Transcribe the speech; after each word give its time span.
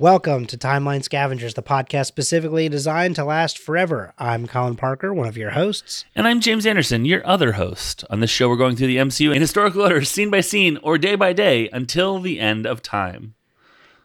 Welcome 0.00 0.46
to 0.46 0.56
Timeline 0.56 1.04
Scavengers, 1.04 1.52
the 1.52 1.62
podcast 1.62 2.06
specifically 2.06 2.70
designed 2.70 3.16
to 3.16 3.24
last 3.26 3.58
forever. 3.58 4.14
I'm 4.16 4.46
Colin 4.46 4.74
Parker, 4.74 5.12
one 5.12 5.28
of 5.28 5.36
your 5.36 5.50
hosts. 5.50 6.06
And 6.16 6.26
I'm 6.26 6.40
James 6.40 6.64
Anderson, 6.64 7.04
your 7.04 7.20
other 7.26 7.52
host. 7.52 8.02
On 8.08 8.20
this 8.20 8.30
show, 8.30 8.48
we're 8.48 8.56
going 8.56 8.76
through 8.76 8.86
the 8.86 8.96
MCU 8.96 9.34
in 9.34 9.42
historical 9.42 9.82
order, 9.82 10.02
scene 10.02 10.30
by 10.30 10.40
scene, 10.40 10.78
or 10.82 10.96
day 10.96 11.16
by 11.16 11.34
day, 11.34 11.68
until 11.70 12.18
the 12.18 12.40
end 12.40 12.66
of 12.66 12.80
time. 12.80 13.34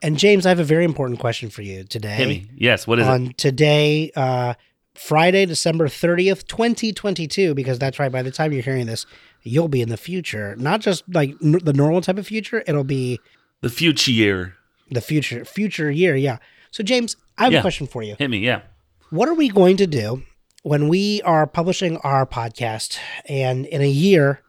And 0.02 0.18
James, 0.18 0.46
I 0.46 0.50
have 0.50 0.60
a 0.60 0.66
very 0.66 0.84
important 0.84 1.22
question 1.22 1.50
for 1.50 1.62
you 1.62 1.86
today. 1.86 2.18
Timmy, 2.18 2.50
yes, 2.58 2.86
what 2.86 3.00
is 3.00 3.08
on 3.08 3.22
it? 3.22 3.28
On 3.28 3.34
today, 3.36 4.12
uh, 4.18 4.56
Friday, 4.96 5.46
December 5.46 5.88
30th, 5.88 6.46
2022, 6.46 7.54
because 7.54 7.80
that's 7.80 8.00
right, 8.00 8.12
by 8.12 8.22
the 8.22 8.32
time 8.32 8.52
you're 8.52 8.64
hearing 8.64 8.86
this, 8.86 9.06
you'll 9.44 9.70
be 9.70 9.82
in 9.82 9.88
the 9.88 9.96
future. 9.96 10.58
Not 10.58 10.82
just 10.82 11.06
like 11.08 11.36
n- 11.42 11.60
the 11.64 11.72
normal 11.72 12.02
type 12.02 12.18
of 12.18 12.28
future, 12.28 12.66
it'll 12.68 12.84
be 12.84 13.22
The 13.62 13.70
future 13.70 14.12
year. 14.12 14.56
The 14.92 15.02
future 15.02 15.46
future 15.46 15.90
year, 15.90 16.16
yeah. 16.16 16.38
So 16.72 16.84
James, 16.84 17.18
I 17.38 17.46
have 17.46 17.54
a 17.54 17.62
question 17.62 17.88
for 17.88 18.04
you. 18.04 18.16
Hit 18.18 18.30
me, 18.30 18.40
yeah. 18.40 18.62
What 19.10 19.30
are 19.30 19.34
we 19.34 19.50
going 19.50 19.78
to 19.78 19.88
do 19.88 20.24
when 20.64 20.88
we 20.88 21.22
are 21.24 21.48
publishing 21.48 21.98
our 21.98 22.26
podcast 22.26 22.98
and 23.28 23.66
in 23.66 23.82
a 23.82 23.88
year 23.90 24.42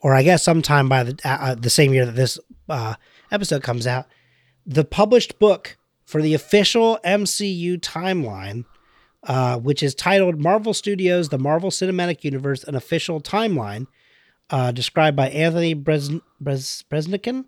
or 0.00 0.14
I 0.14 0.22
guess 0.22 0.42
sometime 0.42 0.88
by 0.88 1.02
the 1.04 1.18
uh, 1.24 1.38
uh, 1.40 1.54
the 1.54 1.70
same 1.70 1.92
year 1.92 2.06
that 2.06 2.16
this 2.16 2.38
uh, 2.68 2.94
episode 3.30 3.62
comes 3.62 3.86
out, 3.86 4.06
the 4.66 4.84
published 4.84 5.38
book 5.38 5.76
for 6.04 6.22
the 6.22 6.34
official 6.34 6.98
MCU 7.04 7.78
timeline 7.78 8.64
uh, 9.24 9.58
which 9.58 9.82
is 9.82 9.94
titled 9.94 10.40
Marvel 10.40 10.72
Studios: 10.74 11.28
The 11.28 11.38
Marvel 11.38 11.70
Cinematic 11.70 12.24
Universe: 12.24 12.64
An 12.64 12.74
Official 12.74 13.20
Timeline, 13.20 13.86
uh, 14.48 14.72
described 14.72 15.16
by 15.16 15.28
Anthony 15.28 15.74
Breznican, 15.74 17.44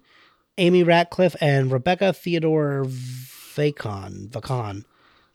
Amy 0.59 0.83
Ratcliffe, 0.83 1.37
and 1.41 1.71
Rebecca 1.73 2.13
Theodore 2.13 2.85
Vachon. 2.87 4.29
Vacon. 4.31 4.85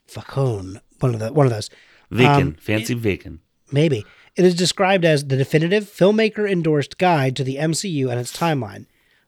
Vacon. 0.07 0.81
One 0.99 1.13
of 1.13 1.19
the 1.19 1.33
one 1.33 1.45
of 1.45 1.51
those. 1.51 1.69
Vacant, 2.11 2.41
Um, 2.41 2.55
fancy 2.55 2.93
vacant. 2.93 3.41
Maybe. 3.71 4.05
It 4.35 4.45
is 4.45 4.55
described 4.55 5.03
as 5.03 5.25
the 5.27 5.35
definitive 5.35 5.85
filmmaker 5.85 6.49
endorsed 6.49 6.97
guide 6.97 7.35
to 7.35 7.43
the 7.43 7.57
MCU 7.57 8.09
and 8.09 8.19
its 8.19 8.35
timeline. 8.35 8.85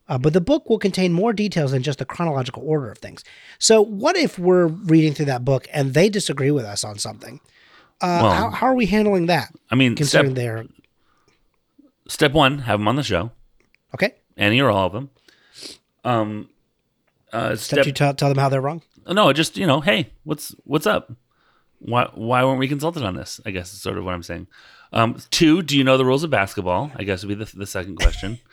Uh, 0.08 0.18
but 0.18 0.32
the 0.32 0.40
book 0.40 0.68
will 0.68 0.78
contain 0.78 1.12
more 1.12 1.32
details 1.32 1.70
than 1.72 1.82
just 1.82 1.98
the 2.00 2.04
chronological 2.04 2.62
order 2.66 2.90
of 2.90 2.98
things. 2.98 3.22
So, 3.58 3.80
what 3.80 4.16
if 4.16 4.38
we're 4.38 4.66
reading 4.66 5.12
through 5.14 5.26
that 5.26 5.44
book 5.44 5.68
and 5.72 5.94
they 5.94 6.08
disagree 6.08 6.50
with 6.50 6.64
us 6.64 6.82
on 6.82 6.98
something? 6.98 7.40
Uh, 8.00 8.20
Well, 8.22 8.32
how, 8.32 8.50
how 8.50 8.66
are 8.66 8.74
we 8.74 8.86
handling 8.86 9.26
that? 9.26 9.52
I 9.70 9.74
mean, 9.74 9.94
Considering 9.94 10.30
step, 10.32 10.36
they're 10.36 10.64
step 12.08 12.32
one, 12.32 12.60
have 12.60 12.80
them 12.80 12.88
on 12.88 12.96
the 12.96 13.02
show, 13.04 13.30
okay. 13.94 14.14
any 14.36 14.60
or 14.60 14.70
all 14.70 14.86
of 14.86 14.92
them. 14.92 15.10
Um, 16.04 16.48
uh, 17.32 17.56
Step 17.56 17.84
two, 17.84 17.92
tell, 17.92 18.14
tell 18.14 18.28
them 18.28 18.38
how 18.38 18.48
they're 18.48 18.60
wrong. 18.60 18.82
no, 19.08 19.32
just 19.32 19.56
you 19.56 19.66
know, 19.66 19.80
hey, 19.80 20.10
what's 20.24 20.54
what's 20.64 20.86
up? 20.86 21.12
Why 21.78 22.08
why 22.14 22.44
weren't 22.44 22.58
we 22.58 22.68
consulted 22.68 23.02
on 23.04 23.14
this? 23.16 23.40
I 23.46 23.50
guess 23.50 23.72
is 23.72 23.80
sort 23.80 23.98
of 23.98 24.04
what 24.04 24.14
I'm 24.14 24.22
saying. 24.22 24.46
Um, 24.92 25.16
two, 25.30 25.62
do 25.62 25.76
you 25.78 25.84
know 25.84 25.96
the 25.96 26.04
rules 26.04 26.24
of 26.24 26.30
basketball? 26.30 26.90
I 26.96 27.04
guess 27.04 27.24
would 27.24 27.38
be 27.38 27.44
the, 27.44 27.56
the 27.56 27.66
second 27.66 27.96
question. 27.96 28.38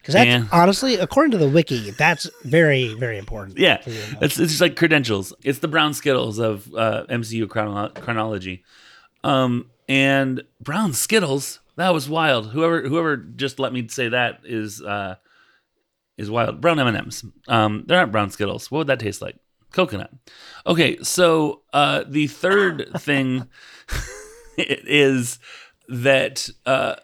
Because 0.00 0.14
that's 0.14 0.28
And- 0.30 0.48
honestly, 0.50 0.94
according 0.94 1.32
to 1.32 1.36
the 1.36 1.46
wiki, 1.50 1.90
that's 1.90 2.26
very, 2.42 2.94
very 2.94 3.18
important. 3.18 3.58
Yeah, 3.58 3.82
you 3.84 3.92
know. 3.92 4.18
it's 4.22 4.38
it's 4.40 4.52
just 4.52 4.60
like 4.62 4.74
credentials. 4.74 5.34
It's 5.44 5.58
the 5.58 5.68
brown 5.68 5.92
skittles 5.92 6.38
of 6.38 6.74
uh, 6.74 7.04
MCU 7.10 7.46
chrono- 7.50 7.90
chronology. 7.90 8.64
Um, 9.24 9.70
and 9.90 10.42
brown 10.58 10.94
skittles 10.94 11.60
that 11.76 11.92
was 11.92 12.08
wild. 12.08 12.52
Whoever 12.52 12.88
whoever 12.88 13.18
just 13.18 13.58
let 13.58 13.74
me 13.74 13.88
say 13.88 14.08
that 14.08 14.40
is 14.44 14.80
uh, 14.80 15.16
is 16.20 16.30
wild. 16.30 16.60
Brown 16.60 16.78
M 16.78 16.86
and 16.86 16.96
M's. 16.96 17.24
Um, 17.48 17.84
they're 17.86 17.98
not 17.98 18.12
brown 18.12 18.30
skittles. 18.30 18.70
What 18.70 18.78
would 18.78 18.86
that 18.88 19.00
taste 19.00 19.22
like? 19.22 19.36
Coconut. 19.72 20.10
Okay, 20.66 20.98
so 21.02 21.62
uh, 21.72 22.04
the 22.06 22.26
third 22.26 22.88
thing 22.98 23.46
is 24.56 25.38
that 25.88 26.48
uh, 26.66 26.96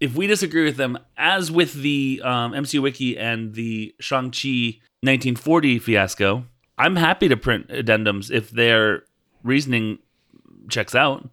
if 0.00 0.14
we 0.14 0.26
disagree 0.26 0.64
with 0.64 0.76
them, 0.76 0.98
as 1.16 1.50
with 1.50 1.74
the 1.74 2.20
um, 2.24 2.52
MCU 2.52 2.82
Wiki 2.82 3.16
and 3.18 3.54
the 3.54 3.94
Shang-Chi 4.00 4.80
1940 5.02 5.78
fiasco, 5.78 6.44
I'm 6.76 6.96
happy 6.96 7.28
to 7.28 7.36
print 7.36 7.68
addendums 7.68 8.30
if 8.30 8.50
their 8.50 9.04
reasoning 9.42 9.98
checks 10.68 10.94
out. 10.94 11.28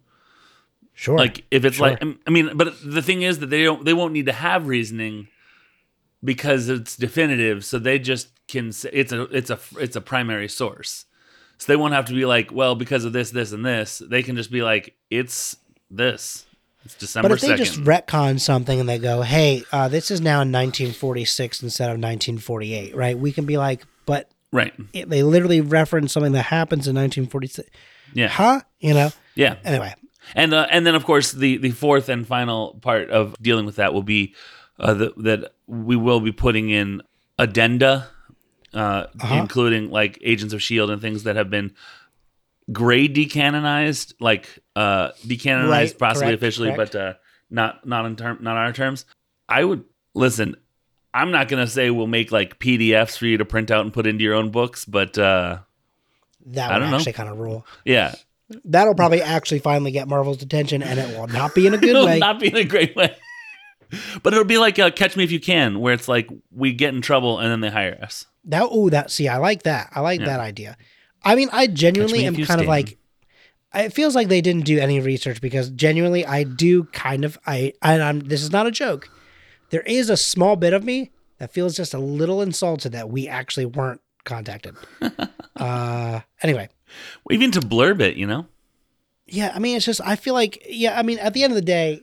Sure. 0.94 1.16
Like 1.18 1.44
if 1.50 1.64
it's 1.64 1.76
Sure. 1.76 1.90
like, 1.90 2.02
I 2.26 2.30
mean, 2.30 2.50
but 2.56 2.74
the 2.84 3.02
thing 3.02 3.22
is 3.22 3.40
that 3.40 3.46
they 3.46 3.64
don't, 3.64 3.84
they 3.84 3.94
won't 3.94 4.12
need 4.12 4.26
to 4.26 4.32
have 4.32 4.66
reasoning 4.68 5.26
because 6.24 6.68
it's 6.68 6.96
definitive. 6.96 7.64
So 7.64 7.78
they 7.78 7.98
just 7.98 8.28
can 8.48 8.72
say 8.72 8.90
it's 8.92 9.12
a, 9.12 9.22
it's 9.24 9.50
a, 9.50 9.58
it's 9.78 9.96
a 9.96 10.00
primary 10.00 10.48
source. 10.48 11.06
So 11.58 11.72
they 11.72 11.76
won't 11.76 11.94
have 11.94 12.06
to 12.06 12.12
be 12.14 12.24
like, 12.26 12.50
well, 12.52 12.74
because 12.74 13.04
of 13.04 13.12
this, 13.12 13.30
this, 13.30 13.52
and 13.52 13.64
this. 13.64 14.02
They 14.04 14.22
can 14.22 14.36
just 14.36 14.50
be 14.50 14.62
like, 14.62 14.96
it's 15.10 15.56
this. 15.90 16.44
It's 16.84 16.94
December 16.96 17.28
But 17.28 17.34
if 17.36 17.40
they 17.42 17.54
2nd. 17.54 17.56
just 17.58 17.80
retcon 17.84 18.40
something 18.40 18.80
and 18.80 18.88
they 18.88 18.98
go, 18.98 19.22
"Hey, 19.22 19.62
uh, 19.70 19.86
this 19.86 20.10
is 20.10 20.20
now 20.20 20.42
in 20.42 20.50
1946 20.50 21.62
instead 21.62 21.84
of 21.84 21.90
1948," 22.00 22.96
right? 22.96 23.16
We 23.16 23.30
can 23.30 23.46
be 23.46 23.56
like, 23.56 23.84
"But 24.04 24.28
right. 24.50 24.72
it, 24.92 25.08
they 25.08 25.22
literally 25.22 25.60
reference 25.60 26.12
something 26.12 26.32
that 26.32 26.46
happens 26.46 26.88
in 26.88 26.96
1946." 26.96 27.70
Yeah. 28.14 28.26
Huh? 28.26 28.62
You 28.80 28.94
know. 28.94 29.10
Yeah. 29.36 29.56
Anyway, 29.64 29.94
And 30.34 30.52
uh, 30.52 30.66
and 30.70 30.84
then 30.84 30.96
of 30.96 31.04
course 31.04 31.30
the 31.30 31.58
the 31.58 31.70
fourth 31.70 32.08
and 32.08 32.26
final 32.26 32.76
part 32.82 33.10
of 33.10 33.36
dealing 33.40 33.64
with 33.64 33.76
that 33.76 33.94
will 33.94 34.02
be 34.02 34.34
uh, 34.78 34.94
the, 34.94 35.12
that 35.18 35.52
we 35.66 35.96
will 35.96 36.20
be 36.20 36.32
putting 36.32 36.70
in 36.70 37.02
addenda, 37.38 38.08
uh, 38.74 39.06
Uh-huh. 39.20 39.34
including 39.36 39.90
like 39.90 40.18
Agents 40.22 40.54
of 40.54 40.62
Shield 40.62 40.90
and 40.90 41.00
things 41.00 41.24
that 41.24 41.36
have 41.36 41.50
been 41.50 41.72
grade 42.72 43.14
decanonized, 43.14 44.14
like 44.20 44.58
uh, 44.76 45.10
decanonized 45.26 45.68
Right, 45.70 45.98
possibly 45.98 46.28
correct, 46.28 46.42
officially, 46.42 46.72
correct. 46.74 46.92
but 46.92 47.00
uh, 47.00 47.14
not 47.50 47.86
not 47.86 48.06
in 48.06 48.16
term 48.16 48.38
not 48.40 48.52
on 48.56 48.64
our 48.66 48.72
terms. 48.72 49.04
I 49.48 49.64
would 49.64 49.84
listen. 50.14 50.56
I'm 51.14 51.30
not 51.30 51.48
gonna 51.48 51.66
say 51.66 51.90
we'll 51.90 52.06
make 52.06 52.32
like 52.32 52.58
PDFs 52.58 53.18
for 53.18 53.26
you 53.26 53.36
to 53.38 53.44
print 53.44 53.70
out 53.70 53.82
and 53.84 53.92
put 53.92 54.06
into 54.06 54.24
your 54.24 54.34
own 54.34 54.50
books, 54.50 54.84
but 54.86 55.18
uh, 55.18 55.58
that 56.46 56.70
I 56.70 56.74
would 56.74 56.80
don't 56.80 56.90
know. 56.90 56.96
actually 56.96 57.12
kind 57.12 57.28
of 57.28 57.38
rule. 57.38 57.66
yeah, 57.84 58.14
That'll 58.64 58.94
probably 58.94 59.20
actually 59.20 59.58
finally 59.60 59.90
get 59.90 60.08
Marvel's 60.08 60.42
attention, 60.42 60.82
and 60.82 60.98
it 60.98 61.18
will 61.18 61.26
not 61.26 61.54
be 61.54 61.66
in 61.66 61.74
a 61.74 61.78
good 61.78 62.02
way. 62.06 62.18
not 62.18 62.40
be 62.40 62.48
in 62.48 62.56
a 62.56 62.64
great 62.64 62.96
way. 62.96 63.14
But 64.22 64.32
it'll 64.32 64.44
be 64.44 64.58
like 64.58 64.78
uh, 64.78 64.90
Catch 64.90 65.16
Me 65.16 65.24
If 65.24 65.32
You 65.32 65.40
Can, 65.40 65.80
where 65.80 65.92
it's 65.94 66.08
like 66.08 66.28
we 66.50 66.72
get 66.72 66.94
in 66.94 67.02
trouble 67.02 67.38
and 67.38 67.50
then 67.50 67.60
they 67.60 67.70
hire 67.70 67.98
us. 68.02 68.26
That 68.44 68.66
oh, 68.70 68.88
that 68.90 69.10
see, 69.10 69.28
I 69.28 69.36
like 69.38 69.62
that. 69.64 69.90
I 69.94 70.00
like 70.00 70.20
Yeah. 70.20 70.26
that 70.26 70.40
idea. 70.40 70.76
I 71.24 71.34
mean, 71.36 71.48
I 71.52 71.66
genuinely 71.66 72.24
am 72.26 72.36
kind 72.44 72.60
of 72.60 72.66
like. 72.66 72.98
It 73.74 73.92
feels 73.94 74.14
like 74.14 74.28
they 74.28 74.40
didn't 74.42 74.64
do 74.66 74.78
any 74.78 75.00
research 75.00 75.40
because 75.40 75.70
genuinely, 75.70 76.26
I 76.26 76.42
do 76.44 76.84
kind 76.84 77.24
of 77.24 77.38
I 77.46 77.72
and 77.82 78.02
I'm. 78.02 78.20
This 78.20 78.42
is 78.42 78.50
not 78.50 78.66
a 78.66 78.70
joke. 78.70 79.08
There 79.70 79.82
is 79.82 80.10
a 80.10 80.16
small 80.16 80.56
bit 80.56 80.72
of 80.74 80.84
me 80.84 81.10
that 81.38 81.52
feels 81.52 81.74
just 81.76 81.94
a 81.94 81.98
little 81.98 82.42
insulted 82.42 82.92
that 82.92 83.08
we 83.08 83.28
actually 83.28 83.64
weren't 83.66 84.00
contacted. 84.24 84.74
uh, 85.56 86.20
anyway, 86.42 86.68
Even 87.30 87.50
to 87.52 87.60
blurb 87.60 88.00
it, 88.00 88.16
you 88.16 88.26
know? 88.26 88.46
yeah, 89.26 89.52
I 89.54 89.58
mean, 89.58 89.76
it's 89.76 89.86
just 89.86 90.00
I 90.04 90.16
feel 90.16 90.34
like 90.34 90.62
yeah, 90.68 90.98
I 90.98 91.02
mean, 91.02 91.18
at 91.18 91.32
the 91.32 91.42
end 91.42 91.52
of 91.52 91.56
the 91.56 91.62
day, 91.62 92.02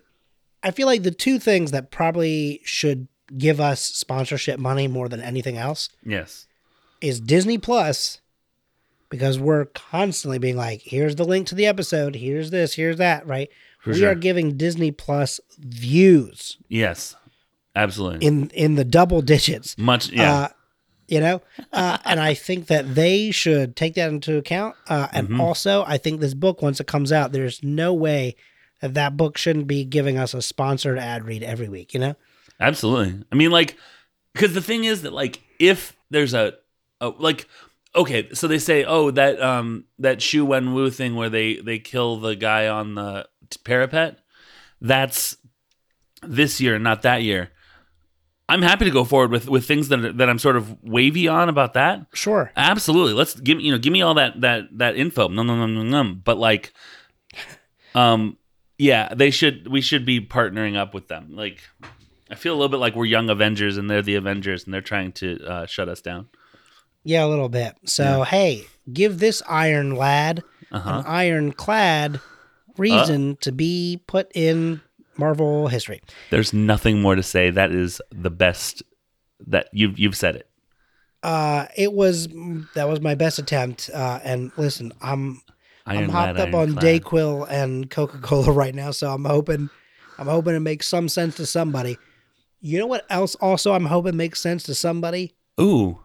I 0.63 0.71
feel 0.71 0.87
like 0.87 1.03
the 1.03 1.11
two 1.11 1.39
things 1.39 1.71
that 1.71 1.91
probably 1.91 2.61
should 2.63 3.07
give 3.37 3.59
us 3.61 3.81
sponsorship 3.81 4.59
money 4.59 4.87
more 4.87 5.07
than 5.07 5.21
anything 5.21 5.57
else 5.57 5.89
Yes. 6.05 6.47
is 7.01 7.19
Disney 7.19 7.57
Plus 7.57 8.21
because 9.09 9.39
we're 9.39 9.65
constantly 9.65 10.37
being 10.39 10.55
like, 10.57 10.81
here's 10.81 11.15
the 11.15 11.23
link 11.25 11.47
to 11.47 11.55
the 11.55 11.65
episode, 11.67 12.15
here's 12.15 12.51
this, 12.51 12.73
here's 12.75 12.97
that, 12.97 13.25
right? 13.27 13.49
For 13.79 13.91
we 13.91 13.99
sure. 13.99 14.09
are 14.11 14.15
giving 14.15 14.57
Disney 14.57 14.91
Plus 14.91 15.39
views 15.57 16.57
Yes. 16.67 17.15
Absolutely. 17.75 18.25
in 18.27 18.49
in 18.49 18.75
the 18.75 18.83
double 18.83 19.21
digits. 19.21 19.77
Much, 19.77 20.09
yeah. 20.09 20.33
Uh, 20.33 20.47
you 21.07 21.19
know, 21.19 21.41
uh, 21.71 21.97
and 22.05 22.19
I 22.19 22.33
think 22.33 22.67
that 22.67 22.93
they 22.95 23.31
should 23.31 23.75
take 23.75 23.93
that 23.95 24.09
into 24.09 24.37
account. 24.37 24.75
Uh, 24.87 25.07
and 25.13 25.29
Mhm. 25.29 25.39
also, 25.39 25.83
I 25.87 25.97
think 25.97 26.19
this 26.19 26.33
book, 26.33 26.61
once 26.61 26.79
it 26.79 26.87
comes 26.87 27.11
out, 27.11 27.31
there's 27.31 27.63
no 27.63 27.93
way 27.93 28.35
that 28.81 29.17
book 29.17 29.37
shouldn't 29.37 29.67
be 29.67 29.83
giving 29.83 30.17
us 30.17 30.33
a 30.33 30.41
sponsored 30.41 30.97
ad 30.97 31.25
read 31.25 31.43
every 31.43 31.69
week. 31.69 31.93
You 31.93 31.99
know, 31.99 32.15
Absolutely. 32.59 33.23
I 33.31 33.35
mean, 33.35 33.51
like, 33.51 33.77
because 34.33 34.53
the 34.53 34.61
thing 34.61 34.83
is 34.83 35.03
that, 35.03 35.13
like, 35.13 35.41
if 35.59 35.95
there's 36.09 36.33
a, 36.33 36.53
a 37.01 37.09
like, 37.09 37.47
okay, 37.95 38.29
so 38.33 38.47
they 38.47 38.59
say, 38.59 38.83
oh, 38.83 39.11
that 39.11 39.41
um 39.41 39.85
that 39.99 40.19
Xu 40.19 40.45
Wenwu 40.45 40.93
thing 40.93 41.15
where 41.15 41.29
they 41.29 41.55
they 41.55 41.79
kill 41.79 42.17
the 42.17 42.35
guy 42.35 42.67
on 42.67 42.95
the 42.95 43.27
parapet, 43.63 44.19
that's 44.81 45.37
this 46.21 46.59
year, 46.59 46.77
not 46.79 47.01
that 47.03 47.23
year. 47.23 47.51
I'm 48.49 48.63
happy 48.63 48.85
to 48.85 48.91
go 48.91 49.03
forward 49.03 49.31
with 49.31 49.47
with 49.47 49.65
things 49.65 49.89
that 49.89 50.17
that 50.17 50.29
I'm 50.29 50.39
sort 50.39 50.57
of 50.57 50.83
wavy 50.83 51.27
on 51.27 51.49
about 51.49 51.73
that. 51.73 52.07
sure. 52.13 52.51
Absolutely. 52.55 53.13
Let's 53.13 53.39
give 53.39 53.57
me, 53.57 53.65
you 53.65 53.71
know, 53.71 53.77
give 53.77 53.93
me 53.93 54.01
all 54.01 54.15
that 54.15 54.41
that 54.41 54.63
that 54.77 54.95
info. 54.95 55.27
No, 55.27 55.43
no, 55.43 55.55
no, 55.55 55.67
no, 55.67 55.83
no. 55.83 56.15
But 56.15 56.37
like, 56.37 56.73
um, 57.93 58.37
yeah, 58.79 59.13
they 59.13 59.29
should. 59.29 59.67
We 59.67 59.81
should 59.81 60.05
be 60.05 60.19
partnering 60.19 60.75
up 60.75 60.93
with 60.95 61.07
them. 61.07 61.35
Like, 61.35 61.59
I 62.31 62.35
feel 62.35 62.53
a 62.53 62.57
little 62.57 62.69
bit 62.69 62.77
like 62.77 62.95
we're 62.95 63.05
young 63.05 63.29
Avengers 63.29 63.77
and 63.77 63.87
they're 63.89 64.01
the 64.01 64.15
Avengers 64.15 64.63
and 64.65 64.73
they're 64.73 64.81
trying 64.81 65.11
to 65.13 65.45
uh, 65.45 65.65
shut 65.67 65.87
us 65.89 66.01
down. 66.01 66.29
Yeah, 67.03 67.23
a 67.25 67.27
little 67.27 67.49
bit. 67.49 67.75
So, 67.85 68.23
hey, 68.23 68.65
give 68.91 69.19
this 69.19 69.41
iron 69.47 69.95
lad 69.95 70.43
Uh-huh. 70.71 70.99
an 70.99 71.05
ironclad 71.05 72.19
reason 72.77 73.35
to 73.41 73.51
be 73.51 74.01
put 74.07 74.31
in 74.35 74.81
Marvel 75.17 75.67
history. 75.67 76.01
There's 76.29 76.53
nothing 76.53 77.01
more 77.01 77.15
to 77.15 77.23
say. 77.23 77.49
That 77.51 77.71
is 77.71 78.01
the 78.11 78.29
best 78.29 78.83
that 79.47 79.67
you've 79.73 79.97
you've 79.99 80.15
said 80.17 80.35
it. 80.35 80.49
Uh, 81.23 81.65
it 81.75 81.91
was 81.91 82.27
that 82.75 82.87
was 82.87 83.01
my 83.01 83.15
best 83.15 83.39
attempt. 83.39 83.89
Uh, 83.93 84.19
and 84.23 84.51
listen, 84.57 84.93
I'm 85.01 85.41
I'm 85.89 86.09
hopped 86.09 86.39
up 86.39 86.53
on 86.53 86.77
ironclad. 86.77 86.83
Dayquil 86.83 87.47
and 87.49 87.89
Coca 87.89 88.19
Cola 88.19 88.51
right 88.51 88.75
now, 88.75 88.91
so 88.91 89.11
I'm 89.11 89.25
hoping 89.25 89.69
I'm 90.17 90.27
hoping 90.27 90.55
it 90.55 90.59
makes 90.59 90.87
some 90.87 91.07
sense 91.07 91.35
to 91.37 91.45
somebody. 91.45 91.97
You 92.61 92.79
know 92.79 92.87
what 92.87 93.05
else? 93.09 93.35
Also, 93.35 93.73
I'm 93.73 93.85
hoping 93.85 94.17
makes 94.17 94.41
sense 94.41 94.63
to 94.63 94.75
somebody 94.75 95.33
Ooh, 95.59 95.99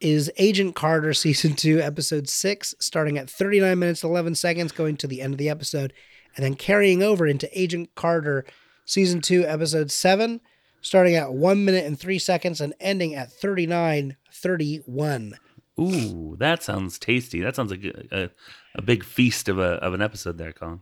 is 0.00 0.30
Agent 0.38 0.76
Carter 0.76 1.12
season 1.12 1.54
two, 1.54 1.80
episode 1.80 2.28
six, 2.28 2.74
starting 2.78 3.18
at 3.18 3.28
39 3.28 3.78
minutes 3.78 4.04
11 4.04 4.34
seconds, 4.36 4.72
going 4.72 4.96
to 4.98 5.06
the 5.06 5.20
end 5.20 5.34
of 5.34 5.38
the 5.38 5.48
episode, 5.48 5.92
and 6.36 6.44
then 6.44 6.54
carrying 6.54 7.02
over 7.02 7.26
into 7.26 7.48
Agent 7.58 7.94
Carter 7.94 8.44
season 8.84 9.20
two, 9.20 9.44
episode 9.44 9.90
seven, 9.90 10.40
starting 10.80 11.16
at 11.16 11.32
one 11.32 11.64
minute 11.64 11.84
and 11.84 11.98
three 11.98 12.18
seconds 12.18 12.60
and 12.60 12.74
ending 12.80 13.14
at 13.14 13.32
39 13.32 14.16
31. 14.32 15.34
ooh, 15.80 16.36
that 16.38 16.62
sounds 16.62 16.98
tasty. 16.98 17.40
That 17.40 17.56
sounds 17.56 17.72
like 17.72 17.82
a, 17.82 18.04
a, 18.12 18.30
a 18.78 18.82
big 18.82 19.04
feast 19.04 19.48
of 19.48 19.58
a 19.58 19.72
of 19.82 19.92
an 19.92 20.00
episode 20.00 20.38
there, 20.38 20.52
Colin. 20.52 20.80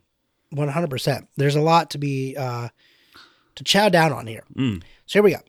100%. 0.55 1.27
There's 1.37 1.57
a 1.57 1.61
lot 1.61 1.91
to 1.91 1.99
be, 1.99 2.37
uh, 2.39 2.69
to 3.57 3.65
chow 3.65 3.89
down 3.89 4.13
on 4.13 4.29
here. 4.29 4.45
Mm. 4.57 4.83
So 5.07 5.19
here 5.19 5.23
we 5.25 5.33
go. 5.33 5.41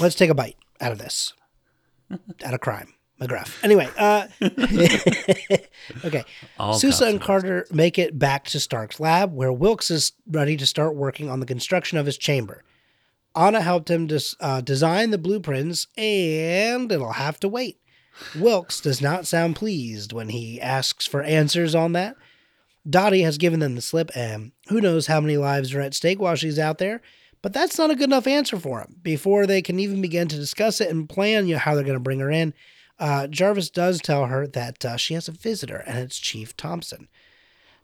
Let's 0.00 0.16
take 0.16 0.30
a 0.30 0.34
bite 0.34 0.56
out 0.80 0.90
of 0.90 0.98
this, 0.98 1.32
out 2.10 2.54
of 2.54 2.60
crime. 2.60 2.94
McGruff. 3.20 3.62
Anyway, 3.62 3.88
uh, 3.96 4.26
okay. 6.04 6.24
All 6.58 6.74
Sousa 6.74 7.06
and 7.06 7.20
Carter 7.20 7.68
make 7.70 7.96
it 7.96 8.18
back 8.18 8.46
to 8.46 8.58
Stark's 8.58 8.98
lab, 8.98 9.32
where 9.32 9.52
Wilkes 9.52 9.92
is 9.92 10.12
ready 10.26 10.56
to 10.56 10.66
start 10.66 10.96
working 10.96 11.30
on 11.30 11.38
the 11.38 11.46
construction 11.46 11.98
of 11.98 12.06
his 12.06 12.18
chamber. 12.18 12.64
Anna 13.36 13.60
helped 13.60 13.90
him 13.90 14.08
des- 14.08 14.34
uh, 14.40 14.60
design 14.60 15.10
the 15.10 15.18
blueprints, 15.18 15.86
and 15.96 16.90
it'll 16.90 17.12
have 17.12 17.38
to 17.40 17.48
wait. 17.48 17.78
Wilkes 18.38 18.80
does 18.80 19.00
not 19.00 19.26
sound 19.26 19.56
pleased 19.56 20.12
when 20.12 20.28
he 20.28 20.60
asks 20.60 21.06
for 21.06 21.22
answers 21.22 21.74
on 21.74 21.92
that. 21.92 22.16
Dottie 22.88 23.22
has 23.22 23.38
given 23.38 23.60
them 23.60 23.74
the 23.74 23.80
slip, 23.80 24.10
and 24.16 24.52
who 24.68 24.80
knows 24.80 25.06
how 25.06 25.20
many 25.20 25.36
lives 25.36 25.72
are 25.74 25.80
at 25.80 25.94
stake 25.94 26.20
while 26.20 26.34
she's 26.34 26.58
out 26.58 26.78
there. 26.78 27.00
But 27.42 27.52
that's 27.52 27.78
not 27.78 27.90
a 27.90 27.96
good 27.96 28.08
enough 28.08 28.26
answer 28.26 28.58
for 28.58 28.80
him. 28.80 28.96
Before 29.02 29.46
they 29.46 29.62
can 29.62 29.78
even 29.80 30.00
begin 30.00 30.28
to 30.28 30.36
discuss 30.36 30.80
it 30.80 30.90
and 30.90 31.08
plan 31.08 31.46
you 31.46 31.54
know, 31.54 31.58
how 31.58 31.74
they're 31.74 31.84
going 31.84 31.94
to 31.94 32.00
bring 32.00 32.20
her 32.20 32.30
in, 32.30 32.54
uh, 32.98 33.26
Jarvis 33.26 33.70
does 33.70 34.00
tell 34.00 34.26
her 34.26 34.46
that 34.46 34.84
uh, 34.84 34.96
she 34.96 35.14
has 35.14 35.28
a 35.28 35.32
visitor, 35.32 35.82
and 35.86 35.98
it's 35.98 36.18
Chief 36.18 36.56
Thompson. 36.56 37.08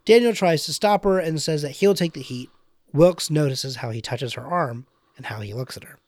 Daniel 0.05 0.33
tries 0.33 0.65
to 0.65 0.73
stop 0.73 1.05
her 1.05 1.19
and 1.19 1.43
says 1.43 1.63
that 1.63 1.73
he'll 1.73 1.95
take 1.95 2.15
the 2.15 2.23
heat. 2.23 2.51
Wilkes 2.93 3.31
notices 3.31 3.77
how 3.77 3.91
he 3.91 4.01
touches 4.01 4.35
her 4.35 4.47
arm 4.47 4.87
and 5.17 5.27
how 5.27 5.41
he 5.41 5.53
looks 5.53 5.77
at 5.77 5.85
her. 5.85 5.99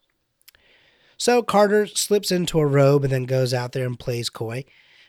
So 1.21 1.43
Carter 1.43 1.87
slips 1.87 2.31
into 2.31 2.61
a 2.61 2.67
robe 2.67 3.05
and 3.05 3.13
then 3.13 3.27
goes 3.27 3.53
out 3.53 3.73
there 3.73 3.85
and 3.85 3.99
plays 3.99 4.31
coy. 4.31 4.65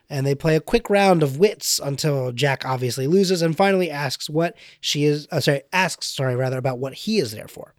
And 0.10 0.28
they 0.28 0.36
play 0.36 0.58
a 0.58 0.62
quick 0.62 0.90
round 0.90 1.24
of 1.24 1.38
wits 1.40 1.80
until 1.81 2.34
Jack 2.34 2.66
obviously 2.66 3.08
loses 3.08 3.42
and 3.42 3.56
finally 3.56 3.90
asks 3.90 4.30
what 4.30 4.58
she 4.81 5.06
is. 5.06 5.25
Uh, 5.31 5.40
sorry, 5.40 5.62
asks 5.72 6.08
sorry 6.08 6.36
rather 6.36 6.58
about 6.58 6.80
what 6.80 6.94
he 6.94 7.18
is 7.19 7.31
there 7.31 7.48
for. 7.48 7.75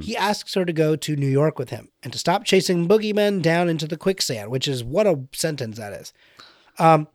He 0.00 0.16
asks 0.16 0.54
her 0.54 0.64
to 0.64 0.72
go 0.72 0.96
to 0.96 1.14
New 1.16 1.28
York 1.28 1.58
with 1.58 1.68
him 1.68 1.90
and 2.02 2.10
to 2.14 2.18
stop 2.18 2.44
chasing 2.44 2.88
boogeymen 2.88 3.42
down 3.42 3.68
into 3.68 3.86
the 3.86 3.98
quicksand, 3.98 4.50
which 4.50 4.66
is 4.66 4.82
what 4.82 5.06
a 5.06 5.20
sentence 5.34 5.76
that 5.76 5.92
is. 5.92 6.14
Um, 6.78 7.06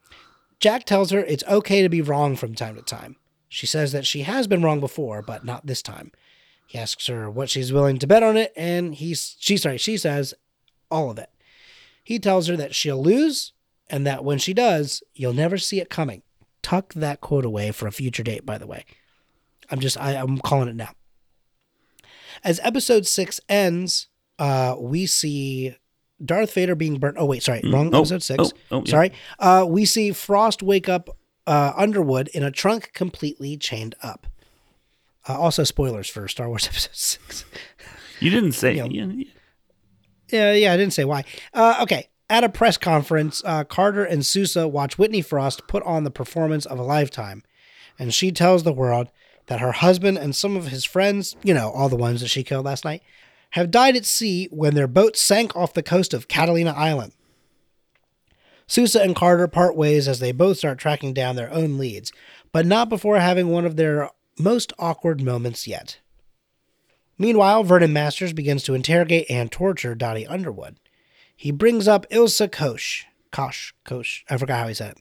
Jack 0.59 0.83
tells 0.83 1.09
her 1.09 1.19
it's 1.19 1.45
okay 1.45 1.81
to 1.81 1.89
be 1.89 2.01
wrong 2.01 2.35
from 2.35 2.53
time 2.53 2.75
to 2.75 2.83
time. 2.83 3.15
She 3.49 3.65
says 3.65 3.91
that 3.93 4.05
she 4.05 4.21
has 4.21 4.45
been 4.45 4.61
wrong 4.61 4.81
before, 4.81 5.23
but 5.23 5.45
not 5.45 5.65
this 5.65 5.81
time. 5.81 6.11
He 6.67 6.77
asks 6.77 7.07
her 7.07 7.29
what 7.31 7.49
she's 7.49 7.71
willing 7.73 7.97
to 7.99 8.07
bet 8.07 8.21
on 8.23 8.37
it, 8.37 8.53
and 8.55 8.93
he's 8.93 9.35
she 9.39 9.57
sorry 9.57 9.77
she 9.77 9.97
says 9.97 10.33
all 10.91 11.09
of 11.09 11.17
it. 11.17 11.29
He 12.03 12.19
tells 12.19 12.47
her 12.47 12.55
that 12.57 12.75
she'll 12.75 13.01
lose, 13.01 13.53
and 13.89 14.05
that 14.05 14.23
when 14.23 14.37
she 14.37 14.53
does, 14.53 15.01
you'll 15.15 15.33
never 15.33 15.57
see 15.57 15.79
it 15.79 15.89
coming. 15.89 16.21
Tuck 16.61 16.93
that 16.93 17.21
quote 17.21 17.45
away 17.45 17.71
for 17.71 17.87
a 17.87 17.91
future 17.91 18.23
date, 18.23 18.45
by 18.45 18.57
the 18.57 18.67
way. 18.67 18.85
I'm 19.71 19.79
just 19.79 19.97
I, 19.97 20.11
I'm 20.15 20.37
calling 20.39 20.67
it 20.67 20.75
now. 20.75 20.91
As 22.43 22.59
episode 22.63 23.05
six 23.07 23.39
ends, 23.49 24.07
uh, 24.37 24.75
we 24.79 25.05
see 25.05 25.75
Darth 26.23 26.53
Vader 26.53 26.75
being 26.75 26.99
burnt. 26.99 27.17
Oh 27.19 27.25
wait, 27.25 27.43
sorry, 27.43 27.61
wrong 27.71 27.93
Oh, 27.93 27.99
episode 27.99 28.23
six. 28.23 28.43
oh, 28.43 28.51
oh, 28.71 28.83
yeah. 28.85 28.91
Sorry. 28.91 29.11
Uh, 29.39 29.65
we 29.67 29.85
see 29.85 30.11
Frost 30.11 30.61
wake 30.61 30.87
up 30.89 31.09
uh, 31.45 31.73
Underwood 31.75 32.27
in 32.29 32.43
a 32.43 32.51
trunk 32.51 32.91
completely 32.93 33.57
chained 33.57 33.95
up. 34.03 34.27
Uh, 35.27 35.39
also, 35.39 35.63
spoilers 35.63 36.09
for 36.09 36.27
Star 36.27 36.47
Wars 36.47 36.67
Episode 36.67 36.95
Six. 36.95 37.45
You 38.19 38.29
didn't 38.29 38.53
say. 38.53 38.75
You 38.75 38.83
know, 38.83 38.89
yeah, 38.89 39.23
yeah. 40.29 40.53
Yeah, 40.53 40.73
I 40.73 40.77
didn't 40.77 40.93
say 40.93 41.05
why. 41.05 41.23
Uh, 41.53 41.79
okay. 41.81 42.09
At 42.29 42.43
a 42.43 42.49
press 42.49 42.77
conference, 42.77 43.41
uh, 43.45 43.63
Carter 43.63 44.03
and 44.03 44.25
Sousa 44.25 44.67
watch 44.67 44.97
Whitney 44.97 45.21
Frost 45.21 45.65
put 45.67 45.81
on 45.83 46.03
the 46.03 46.11
performance 46.11 46.65
of 46.65 46.77
a 46.77 46.83
lifetime, 46.83 47.41
and 47.97 48.13
she 48.13 48.33
tells 48.33 48.63
the 48.63 48.73
world 48.73 49.09
that 49.45 49.61
her 49.61 49.71
husband 49.71 50.17
and 50.17 50.35
some 50.35 50.57
of 50.57 50.67
his 50.67 50.83
friends, 50.83 51.37
you 51.41 51.53
know, 51.53 51.69
all 51.69 51.87
the 51.87 51.95
ones 51.95 52.19
that 52.19 52.27
she 52.27 52.43
killed 52.43 52.65
last 52.65 52.83
night, 52.83 53.01
have 53.51 53.71
died 53.71 53.95
at 53.95 54.05
sea 54.05 54.49
when 54.51 54.75
their 54.75 54.87
boat 54.87 55.15
sank 55.15 55.55
off 55.55 55.73
the 55.73 55.81
coast 55.81 56.13
of 56.13 56.27
Catalina 56.27 56.71
Island. 56.71 57.13
Sousa 58.67 59.01
and 59.01 59.15
Carter 59.15 59.47
part 59.47 59.77
ways 59.77 60.09
as 60.09 60.19
they 60.19 60.33
both 60.33 60.57
start 60.57 60.77
tracking 60.77 61.13
down 61.13 61.37
their 61.37 61.51
own 61.53 61.77
leads, 61.77 62.11
but 62.51 62.65
not 62.65 62.89
before 62.89 63.19
having 63.19 63.47
one 63.47 63.65
of 63.65 63.77
their 63.77 64.09
most 64.37 64.73
awkward 64.79 65.21
moments 65.21 65.67
yet. 65.67 65.99
Meanwhile, 67.17 67.63
Vernon 67.63 67.93
Masters 67.93 68.33
begins 68.33 68.63
to 68.63 68.73
interrogate 68.75 69.25
and 69.29 69.51
torture 69.51 69.95
Dottie 69.95 70.27
Underwood. 70.27 70.77
He 71.35 71.51
brings 71.51 71.87
up 71.87 72.05
Ilsa 72.11 72.51
Kosh. 72.51 73.05
Kosh. 73.31 73.73
Kosh. 73.83 74.23
I 74.29 74.37
forgot 74.37 74.59
how 74.59 74.67
he 74.67 74.73
said 74.73 74.91
it. 74.91 74.97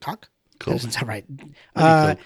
Cock? 0.00 0.28
Cool. 0.60 0.72
That 0.74 0.76
doesn't 0.78 0.90
sound 0.92 1.08
right. 1.08 1.24
Uh, 1.74 2.14
cool. 2.14 2.24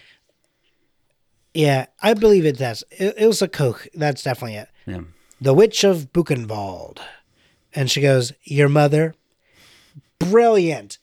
yeah, 1.54 1.86
I 2.02 2.14
believe 2.14 2.44
it 2.46 2.58
does. 2.58 2.84
Il- 2.98 3.12
Ilsa 3.12 3.50
Koch. 3.50 3.88
That's 3.94 4.22
definitely 4.22 4.56
it. 4.56 4.68
Yeah. 4.86 5.00
The 5.40 5.54
Witch 5.54 5.84
of 5.84 6.12
Buchenwald. 6.12 6.98
And 7.74 7.90
she 7.90 8.00
goes, 8.02 8.32
Your 8.44 8.68
mother? 8.68 9.14
Brilliant. 10.18 10.98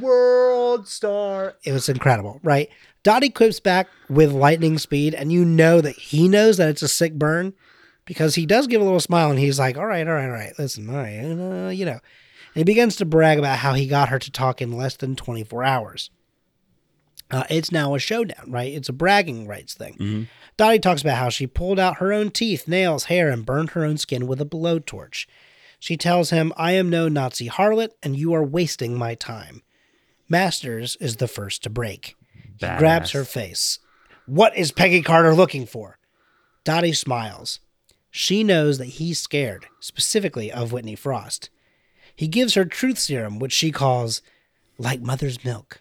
World 0.00 0.88
star. 0.88 1.56
It 1.62 1.72
was 1.72 1.88
incredible, 1.88 2.40
right? 2.42 2.70
Dottie 3.04 3.30
quips 3.30 3.60
back 3.60 3.86
with 4.08 4.32
lightning 4.32 4.78
speed, 4.78 5.14
and 5.14 5.30
you 5.30 5.44
know 5.44 5.80
that 5.80 5.96
he 5.96 6.26
knows 6.26 6.56
that 6.56 6.70
it's 6.70 6.82
a 6.82 6.88
sick 6.88 7.14
burn 7.14 7.52
because 8.06 8.34
he 8.34 8.46
does 8.46 8.66
give 8.66 8.80
a 8.80 8.84
little 8.84 8.98
smile 8.98 9.30
and 9.30 9.38
he's 9.38 9.58
like, 9.58 9.76
All 9.76 9.86
right, 9.86 10.06
all 10.08 10.14
right, 10.14 10.24
all 10.24 10.30
right, 10.30 10.58
listen, 10.58 10.88
all 10.90 10.96
right, 10.96 11.18
uh, 11.18 11.68
you 11.68 11.84
know. 11.84 12.00
And 12.54 12.60
he 12.60 12.64
begins 12.64 12.96
to 12.96 13.04
brag 13.04 13.38
about 13.38 13.58
how 13.58 13.74
he 13.74 13.86
got 13.86 14.08
her 14.08 14.18
to 14.18 14.30
talk 14.30 14.62
in 14.62 14.72
less 14.72 14.96
than 14.96 15.16
24 15.16 15.64
hours. 15.64 16.10
Uh, 17.30 17.44
it's 17.50 17.72
now 17.72 17.94
a 17.94 17.98
showdown, 17.98 18.50
right? 18.50 18.72
It's 18.72 18.88
a 18.88 18.92
bragging 18.92 19.46
rights 19.46 19.74
thing. 19.74 20.28
Dottie 20.56 20.78
talks 20.78 21.02
about 21.02 21.18
how 21.18 21.30
she 21.30 21.46
pulled 21.46 21.78
out 21.80 21.98
her 21.98 22.12
own 22.12 22.30
teeth, 22.30 22.68
nails, 22.68 23.04
hair, 23.04 23.28
and 23.28 23.44
burned 23.44 23.70
her 23.70 23.84
own 23.84 23.96
skin 23.98 24.26
with 24.26 24.40
a 24.40 24.46
blowtorch. 24.46 25.26
She 25.80 25.96
tells 25.96 26.30
him, 26.30 26.52
I 26.56 26.72
am 26.72 26.88
no 26.88 27.08
Nazi 27.08 27.48
harlot, 27.48 27.90
and 28.02 28.16
you 28.16 28.32
are 28.34 28.44
wasting 28.44 28.96
my 28.96 29.14
time. 29.14 29.62
Masters 30.28 30.96
is 31.00 31.16
the 31.16 31.28
first 31.28 31.62
to 31.64 31.70
break. 31.70 32.14
He 32.58 32.66
grabs 32.78 33.10
her 33.12 33.24
face. 33.24 33.78
What 34.26 34.56
is 34.56 34.72
Peggy 34.72 35.02
Carter 35.02 35.34
looking 35.34 35.66
for? 35.66 35.98
Dottie 36.64 36.92
smiles. 36.92 37.60
She 38.10 38.44
knows 38.44 38.78
that 38.78 38.84
he's 38.86 39.18
scared, 39.20 39.66
specifically 39.80 40.50
of 40.50 40.72
Whitney 40.72 40.94
Frost. 40.94 41.50
He 42.14 42.28
gives 42.28 42.54
her 42.54 42.64
truth 42.64 42.98
serum, 42.98 43.38
which 43.38 43.52
she 43.52 43.72
calls 43.72 44.22
like 44.78 45.00
mother's 45.00 45.44
milk. 45.44 45.80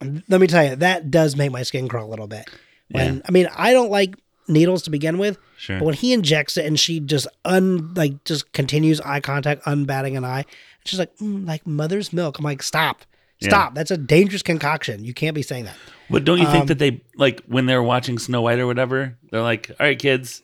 And 0.00 0.22
let 0.28 0.40
me 0.40 0.46
tell 0.46 0.64
you, 0.64 0.76
that 0.76 1.10
does 1.10 1.36
make 1.36 1.50
my 1.50 1.62
skin 1.62 1.88
crawl 1.88 2.06
a 2.06 2.10
little 2.10 2.26
bit. 2.26 2.48
When 2.90 3.16
Yeah. 3.16 3.20
I 3.26 3.32
mean, 3.32 3.48
I 3.56 3.72
don't 3.72 3.90
like 3.90 4.14
needles 4.46 4.82
to 4.82 4.90
begin 4.90 5.18
with, 5.18 5.38
Sure. 5.58 5.78
but 5.78 5.84
when 5.86 5.94
he 5.94 6.12
injects 6.12 6.56
it 6.56 6.66
and 6.66 6.78
she 6.78 7.00
just 7.00 7.26
un 7.44 7.94
like 7.94 8.22
just 8.24 8.52
continues 8.52 9.00
eye 9.00 9.20
contact, 9.20 9.64
unbatting 9.64 10.16
an 10.16 10.24
eye, 10.24 10.44
she's 10.84 10.98
like, 10.98 11.16
mm, 11.16 11.46
like 11.46 11.66
mother's 11.66 12.12
milk. 12.12 12.38
I'm 12.38 12.44
like, 12.44 12.62
stop, 12.62 13.04
Yeah. 13.40 13.48
stop. 13.50 13.74
That's 13.74 13.90
a 13.90 13.96
dangerous 13.96 14.42
concoction. 14.42 15.04
You 15.04 15.12
can't 15.14 15.34
be 15.34 15.42
saying 15.42 15.64
that. 15.64 15.76
But 16.08 16.24
don't 16.24 16.38
you 16.38 16.46
think 16.46 16.62
Um, 16.62 16.66
that 16.68 16.78
they 16.78 17.00
like 17.16 17.42
when 17.46 17.66
they're 17.66 17.82
watching 17.82 18.18
Snow 18.18 18.42
White 18.42 18.58
or 18.58 18.66
whatever? 18.66 19.16
They're 19.30 19.42
like, 19.42 19.70
"All 19.78 19.86
right, 19.86 19.98
kids, 19.98 20.42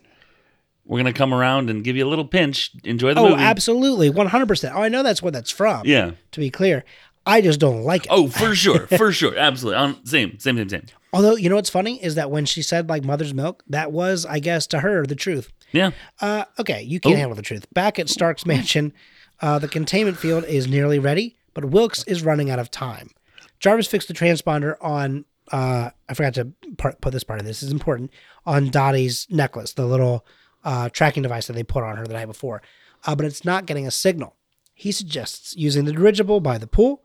we're 0.85 0.99
gonna 0.99 1.13
come 1.13 1.33
around 1.33 1.71
and 1.71 1.85
give 1.85 1.97
you 1.97 2.07
a 2.07 2.11
little 2.11 2.25
pinch. 2.27 2.71
Enjoy 2.85 3.15
the 3.15 3.21
Oh, 3.21 3.31
movie." 3.31 3.35
Oh, 3.43 3.45
absolutely, 3.45 4.11
one 4.11 4.27
hundred 4.27 4.47
percent. 4.49 4.75
Oh, 4.77 4.83
I 4.83 4.89
know 4.89 5.03
that's 5.03 5.23
where 5.23 5.31
that's 5.33 5.51
from. 5.51 5.83
Yeah. 5.87 6.13
To 6.33 6.41
be 6.41 6.51
clear, 6.51 6.85
I 7.25 7.41
just 7.41 7.61
don't 7.61 7.83
like 7.85 8.03
it. 8.07 8.09
Oh, 8.11 8.29
for 8.29 8.55
sure, 8.55 8.87
for 8.89 9.13
sure, 9.13 9.37
absolutely. 9.39 9.79
On, 9.79 10.05
same, 10.05 10.39
same, 10.39 10.57
same, 10.57 10.69
same. 10.69 10.83
Although 11.15 11.37
you 11.37 11.49
know 11.49 11.57
what's 11.57 11.71
funny 11.71 12.03
is 12.03 12.15
that 12.17 12.31
when 12.31 12.45
she 12.45 12.61
said 12.63 12.89
like 12.89 13.05
mother's 13.05 13.33
milk, 13.35 13.63
that 13.69 13.93
was, 13.93 14.27
I 14.27 14.39
guess, 14.41 14.67
to 14.69 14.81
her 14.81 15.07
the 15.07 15.15
truth. 15.15 15.51
Yeah. 15.71 15.93
Uh, 16.21 16.45
okay, 16.59 16.83
you 16.83 17.01
can't 17.01 17.15
Oh. 17.15 17.19
handle 17.19 17.37
the 17.37 17.43
truth. 17.43 17.67
Back 17.73 17.99
at 17.99 18.09
Stark's 18.09 18.45
mansion, 18.45 18.93
uh, 19.41 19.59
the 19.59 19.69
containment 19.69 20.19
field 20.19 20.45
is 20.45 20.67
nearly 20.67 20.99
ready, 20.99 21.37
but 21.55 21.67
Wilkes 21.67 22.05
is 22.05 22.23
running 22.23 22.51
out 22.51 22.59
of 22.59 22.71
time. 22.71 23.11
Jarvis 23.59 23.87
fixed 23.87 24.09
the 24.09 24.15
transponder 24.15 24.77
on, 24.81 25.25
uh, 25.51 25.91
I 26.09 26.15
forgot 26.15 26.35
to 26.35 26.53
part, 26.79 27.01
put 27.01 27.13
this 27.13 27.25
part 27.25 27.41
in, 27.41 27.47
this 27.47 27.63
is 27.63 27.73
important, 27.73 28.11
on 28.45 28.71
Dottie's 28.71 29.27
necklace, 29.31 29.73
the 29.73 29.87
little 29.87 30.27
uh, 30.65 30.89
tracking 30.89 31.23
device 31.23 31.47
that 31.47 31.53
they 31.55 31.63
put 31.63 31.85
on 31.85 31.97
her 31.97 32.07
the 32.07 32.15
night 32.15 32.27
before, 32.27 32.63
uh, 33.07 33.15
but 33.15 33.27
it's 33.27 33.45
not 33.45 33.67
getting 33.67 33.87
a 33.87 33.91
signal. 33.91 34.37
He 34.75 34.93
suggests 34.93 35.55
using 35.57 35.85
the 35.85 35.93
dirigible 35.93 36.41
by 36.41 36.59
the 36.59 36.67
pool, 36.67 37.03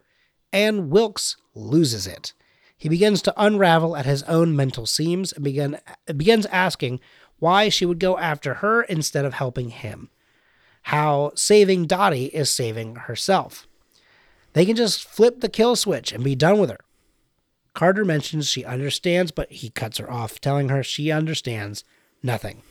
and 0.52 0.90
Wilkes 0.90 1.38
loses 1.54 2.08
it. 2.08 2.34
He 2.78 2.90
begins 2.90 3.22
to 3.24 3.34
unravel 3.36 3.98
at 3.98 4.06
his 4.06 4.24
own 4.24 4.56
mental 4.56 4.86
seams 4.86 5.34
and 5.34 5.44
begin, 5.44 5.80
begins 6.16 6.46
asking 6.48 7.00
why 7.40 7.70
she 7.70 7.86
would 7.86 8.00
go 8.00 8.18
after 8.18 8.56
her 8.56 8.84
instead 8.84 9.26
of 9.26 9.34
helping 9.34 9.70
him. 9.70 10.10
How 10.84 11.32
saving 11.36 11.88
Dottie 11.88 12.28
is 12.28 12.50
saving 12.50 12.96
herself. 12.96 13.68
They 14.58 14.66
can 14.66 14.76
just 14.76 15.08
flip 15.08 15.42
the 15.42 15.50
kill 15.50 15.76
switch 15.76 16.12
and 16.12 16.24
be 16.24 16.34
done 16.34 16.58
with 16.58 16.72
her. 16.72 16.80
Carter 17.76 18.04
mentions 18.04 18.50
she 18.50 18.66
understands, 18.66 19.30
but 19.30 19.52
he 19.52 19.70
cuts 19.70 20.00
her 20.00 20.12
off, 20.12 20.42
telling 20.42 20.70
her 20.70 20.82
she 20.82 21.12
understands 21.12 21.84
nothing. 22.24 22.64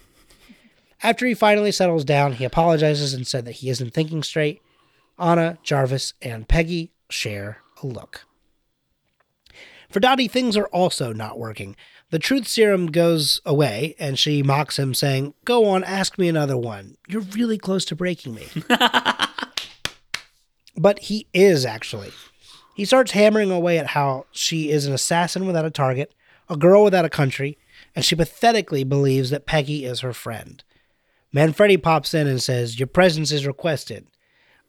After 1.00 1.26
he 1.26 1.32
finally 1.34 1.70
settles 1.70 2.04
down, 2.04 2.32
he 2.32 2.44
apologizes 2.44 3.14
and 3.14 3.24
said 3.24 3.44
that 3.44 3.58
he 3.58 3.70
isn't 3.70 3.94
thinking 3.94 4.24
straight. 4.24 4.62
Anna, 5.16 5.58
Jarvis, 5.62 6.14
and 6.20 6.48
Peggy 6.48 6.90
share 7.08 7.58
a 7.80 7.86
look. 7.86 8.26
For 9.88 10.00
Dottie, 10.00 10.26
things 10.26 10.56
are 10.56 10.66
also 10.72 11.12
not 11.12 11.38
working. 11.38 11.76
The 12.10 12.18
truth 12.18 12.48
serum 12.48 12.88
goes 12.88 13.40
away, 13.46 13.94
and 14.00 14.18
she 14.18 14.42
mocks 14.42 14.76
him, 14.76 14.92
saying, 14.92 15.34
Go 15.44 15.66
on, 15.66 15.84
ask 15.84 16.18
me 16.18 16.28
another 16.28 16.56
one. 16.56 16.96
You're 17.06 17.20
really 17.20 17.58
close 17.58 17.84
to 17.84 17.94
breaking 17.94 18.34
me. 18.34 18.48
but 20.76 20.98
he 21.00 21.26
is 21.32 21.64
actually. 21.64 22.12
He 22.74 22.84
starts 22.84 23.12
hammering 23.12 23.50
away 23.50 23.78
at 23.78 23.88
how 23.88 24.26
she 24.32 24.70
is 24.70 24.86
an 24.86 24.92
assassin 24.92 25.46
without 25.46 25.64
a 25.64 25.70
target, 25.70 26.14
a 26.48 26.56
girl 26.56 26.84
without 26.84 27.04
a 27.04 27.10
country, 27.10 27.56
and 27.94 28.04
she 28.04 28.14
pathetically 28.14 28.84
believes 28.84 29.30
that 29.30 29.46
Peggy 29.46 29.84
is 29.84 30.00
her 30.00 30.12
friend. 30.12 30.62
Manfredi 31.32 31.76
pops 31.78 32.14
in 32.14 32.26
and 32.26 32.42
says, 32.42 32.78
Your 32.78 32.86
presence 32.86 33.32
is 33.32 33.46
requested. 33.46 34.06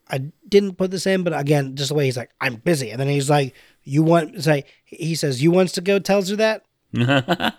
I 0.09 0.31
didn't 0.47 0.75
put 0.75 0.91
this 0.91 1.05
in, 1.05 1.23
but 1.23 1.37
again, 1.37 1.75
just 1.75 1.89
the 1.89 1.95
way 1.95 2.05
he's 2.05 2.17
like, 2.17 2.31
I'm 2.39 2.55
busy. 2.55 2.91
And 2.91 2.99
then 2.99 3.09
he's 3.09 3.29
like, 3.29 3.53
You 3.83 4.03
want, 4.03 4.41
say, 4.43 4.63
he 4.85 5.15
says, 5.15 5.43
You 5.43 5.51
wants 5.51 5.73
to 5.73 5.81
go, 5.81 5.99
tells 5.99 6.29
her 6.29 6.37
that? 6.37 6.63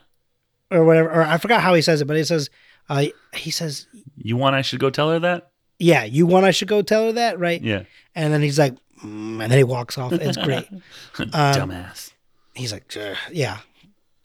or 0.71 0.85
whatever. 0.85 1.11
Or 1.11 1.23
I 1.23 1.37
forgot 1.39 1.61
how 1.61 1.75
he 1.75 1.83
says 1.83 2.01
it, 2.01 2.07
but 2.07 2.17
he 2.17 2.25
says, 2.25 2.49
uh, 2.89 3.05
He 3.35 3.51
says, 3.51 3.87
you 4.17 4.37
want 4.37 4.57
I 4.57 4.63
should 4.63 4.81
go 4.81 4.91
tell 4.91 5.11
her 5.11 5.19
that? 5.21 5.51
Yeah, 5.79 6.05
you 6.05 6.27
want 6.27 6.45
I 6.47 6.51
should 6.51 6.69
go 6.69 6.83
tell 6.83 7.05
her 7.07 7.13
that, 7.13 7.39
right? 7.39 7.63
Yeah. 7.63 7.85
And 8.15 8.33
then 8.33 8.43
he's 8.43 8.59
like, 8.59 8.75
mm, 9.03 9.41
and 9.43 9.51
then 9.51 9.59
he 9.59 9.65
walks 9.65 9.97
off. 9.97 10.13
It's 10.13 10.37
great. 10.45 10.69
Dumbass. 11.15 12.13
he's 12.55 12.73
like, 12.73 12.93
"Ugh, 13.01 13.17
yeah, 13.31 13.59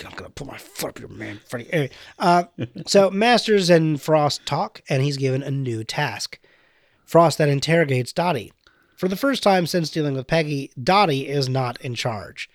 I'm 0.04 0.12
gonna 0.16 0.30
put 0.30 0.48
my 0.48 0.58
foot 0.58 0.90
up 0.90 1.00
your 1.00 1.10
man, 1.10 1.40
Freddy. 1.48 1.72
Anyway, 1.72 1.92
uh, 2.20 2.46
so 2.88 3.10
Masters 3.12 3.70
and 3.70 4.02
Frost 4.02 4.46
talk, 4.46 4.82
and 4.90 5.04
he's 5.04 5.18
given 5.18 5.44
a 5.44 5.52
new 5.52 5.84
task. 5.84 6.40
Frost 7.06 7.38
then 7.38 7.50
interrogates 7.50 8.14
Dottie. 8.14 8.52
For 8.96 9.08
the 9.08 9.16
first 9.16 9.44
time 9.44 9.68
since 9.68 9.90
dealing 9.90 10.16
with 10.16 10.28
Peggy, 10.28 10.72
Dottie 10.82 11.28
is 11.28 11.50
not 11.50 11.80
in 11.82 11.94
charge. 11.94 12.50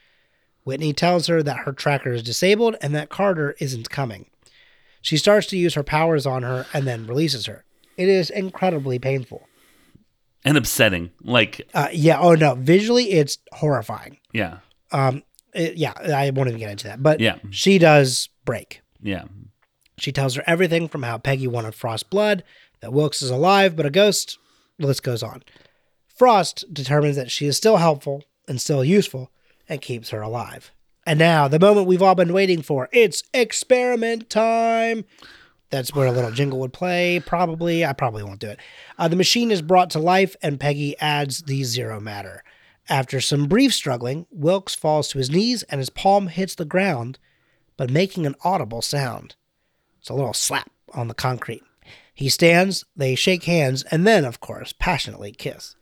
Whitney 0.64 0.93
tells 0.93 1.26
her 1.26 1.43
that 1.43 1.59
her 1.59 1.73
tracker 1.73 2.12
is 2.12 2.23
disabled 2.23 2.76
and 2.81 2.95
that 2.95 3.09
Carter 3.11 3.55
isn't 3.61 3.90
coming. 3.90 4.26
She 5.00 5.17
starts 5.17 5.47
to 5.49 5.57
use 5.59 5.75
her 5.75 5.83
powers 5.83 6.26
on 6.26 6.43
her 6.43 6.67
and 6.73 6.87
then 6.87 7.07
releases 7.07 7.47
her. 7.47 7.64
It 7.99 8.09
is 8.09 8.31
incredibly 8.31 8.99
painful. 8.99 9.47
And 10.45 10.57
upsetting. 10.57 11.11
Like, 11.21 11.69
Uh, 11.75 11.88
yeah. 11.93 12.19
Oh 12.21 12.35
no. 12.35 12.55
Visually, 12.55 13.11
it's 13.11 13.38
horrifying. 13.52 14.17
yeah. 14.33 14.59
Um. 14.93 15.23
it- 15.55 15.76
yeah. 15.76 15.93
I 15.97 16.31
won't 16.31 16.49
even 16.49 16.61
get 16.61 16.71
into 16.71 16.87
that. 16.87 17.02
But 17.02 17.21
Yeah. 17.21 17.37
she 17.50 17.78
does 17.78 18.28
break. 18.45 18.81
Yeah. 19.02 19.25
She 19.99 20.12
tells 20.12 20.37
her 20.37 20.45
everything 20.47 20.88
from 20.88 21.02
how 21.02 21.19
Peggy 21.19 21.47
wanted 21.49 21.75
Frost 21.75 22.09
blood, 22.09 22.45
that 22.81 22.93
Wilkes 22.93 23.21
is 23.21 23.31
alive 23.31 23.75
but 23.76 23.85
a 23.87 23.90
ghost. 23.90 24.38
The 24.78 24.87
list 24.87 25.02
goes 25.02 25.23
on. 25.25 25.43
Frost 26.07 26.64
determines 26.73 27.17
that 27.17 27.31
she 27.33 27.47
is 27.47 27.57
still 27.57 27.78
helpful 27.78 28.23
and 28.47 28.61
still 28.61 28.85
useful 28.85 29.31
and 29.69 29.81
keeps 29.81 30.11
her 30.11 30.21
alive. 30.23 30.71
And 31.07 31.19
now, 31.19 31.49
the 31.49 31.59
moment 31.59 31.87
we've 31.88 32.02
all 32.02 32.14
been 32.14 32.33
waiting 32.33 32.62
for. 32.62 32.88
It's 32.93 33.23
experiment 33.35 34.28
time. 34.31 35.05
That's 35.70 35.94
where 35.94 36.06
a 36.06 36.12
little 36.12 36.30
jingle 36.30 36.60
would 36.60 36.72
play, 36.72 37.20
probably. 37.25 37.84
I 37.84 37.92
probably 37.92 38.22
won't 38.22 38.40
do 38.40 38.48
it. 38.48 38.58
Uh, 38.98 39.08
the 39.08 39.16
machine 39.16 39.50
is 39.50 39.60
brought 39.60 39.90
to 39.90 39.98
life, 39.98 40.34
and 40.42 40.58
Peggy 40.58 40.98
adds 40.98 41.42
the 41.42 41.64
zero 41.64 42.00
matter. 42.00 42.42
After 42.88 43.20
some 43.20 43.48
brief 43.48 43.75
struggling, 43.75 44.26
Wilkes 44.30 44.75
falls 44.75 45.08
to 45.08 45.18
his 45.18 45.30
knees 45.30 45.62
and 45.64 45.78
his 45.78 45.90
palm 45.90 46.28
hits 46.28 46.54
the 46.54 46.64
ground, 46.64 47.18
but 47.76 47.90
making 47.90 48.25
an 48.25 48.34
audible 48.42 48.80
sound. 48.80 49.37
It's 50.00 50.08
a 50.08 50.14
little 50.14 50.32
slap 50.32 50.70
on 50.94 51.08
the 51.08 51.14
concrete. 51.14 51.62
He 52.14 52.30
stands, 52.30 52.84
they 52.96 53.14
shake 53.14 53.44
hands, 53.44 53.84
and 53.90 54.06
then, 54.06 54.25
of 54.25 54.40
course, 54.40 54.72
passionately 54.78 55.32
kiss. 55.32 55.76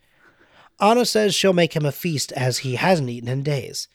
Anna 0.81 1.07
says 1.07 1.35
she'll 1.35 1.53
make 1.53 1.75
him 1.75 1.87
a 1.87 1.93
feast 1.93 2.33
as 2.33 2.59
he 2.59 2.75
hasn't 2.75 3.09
eaten 3.09 3.29
in 3.29 3.43
days. 3.43 3.89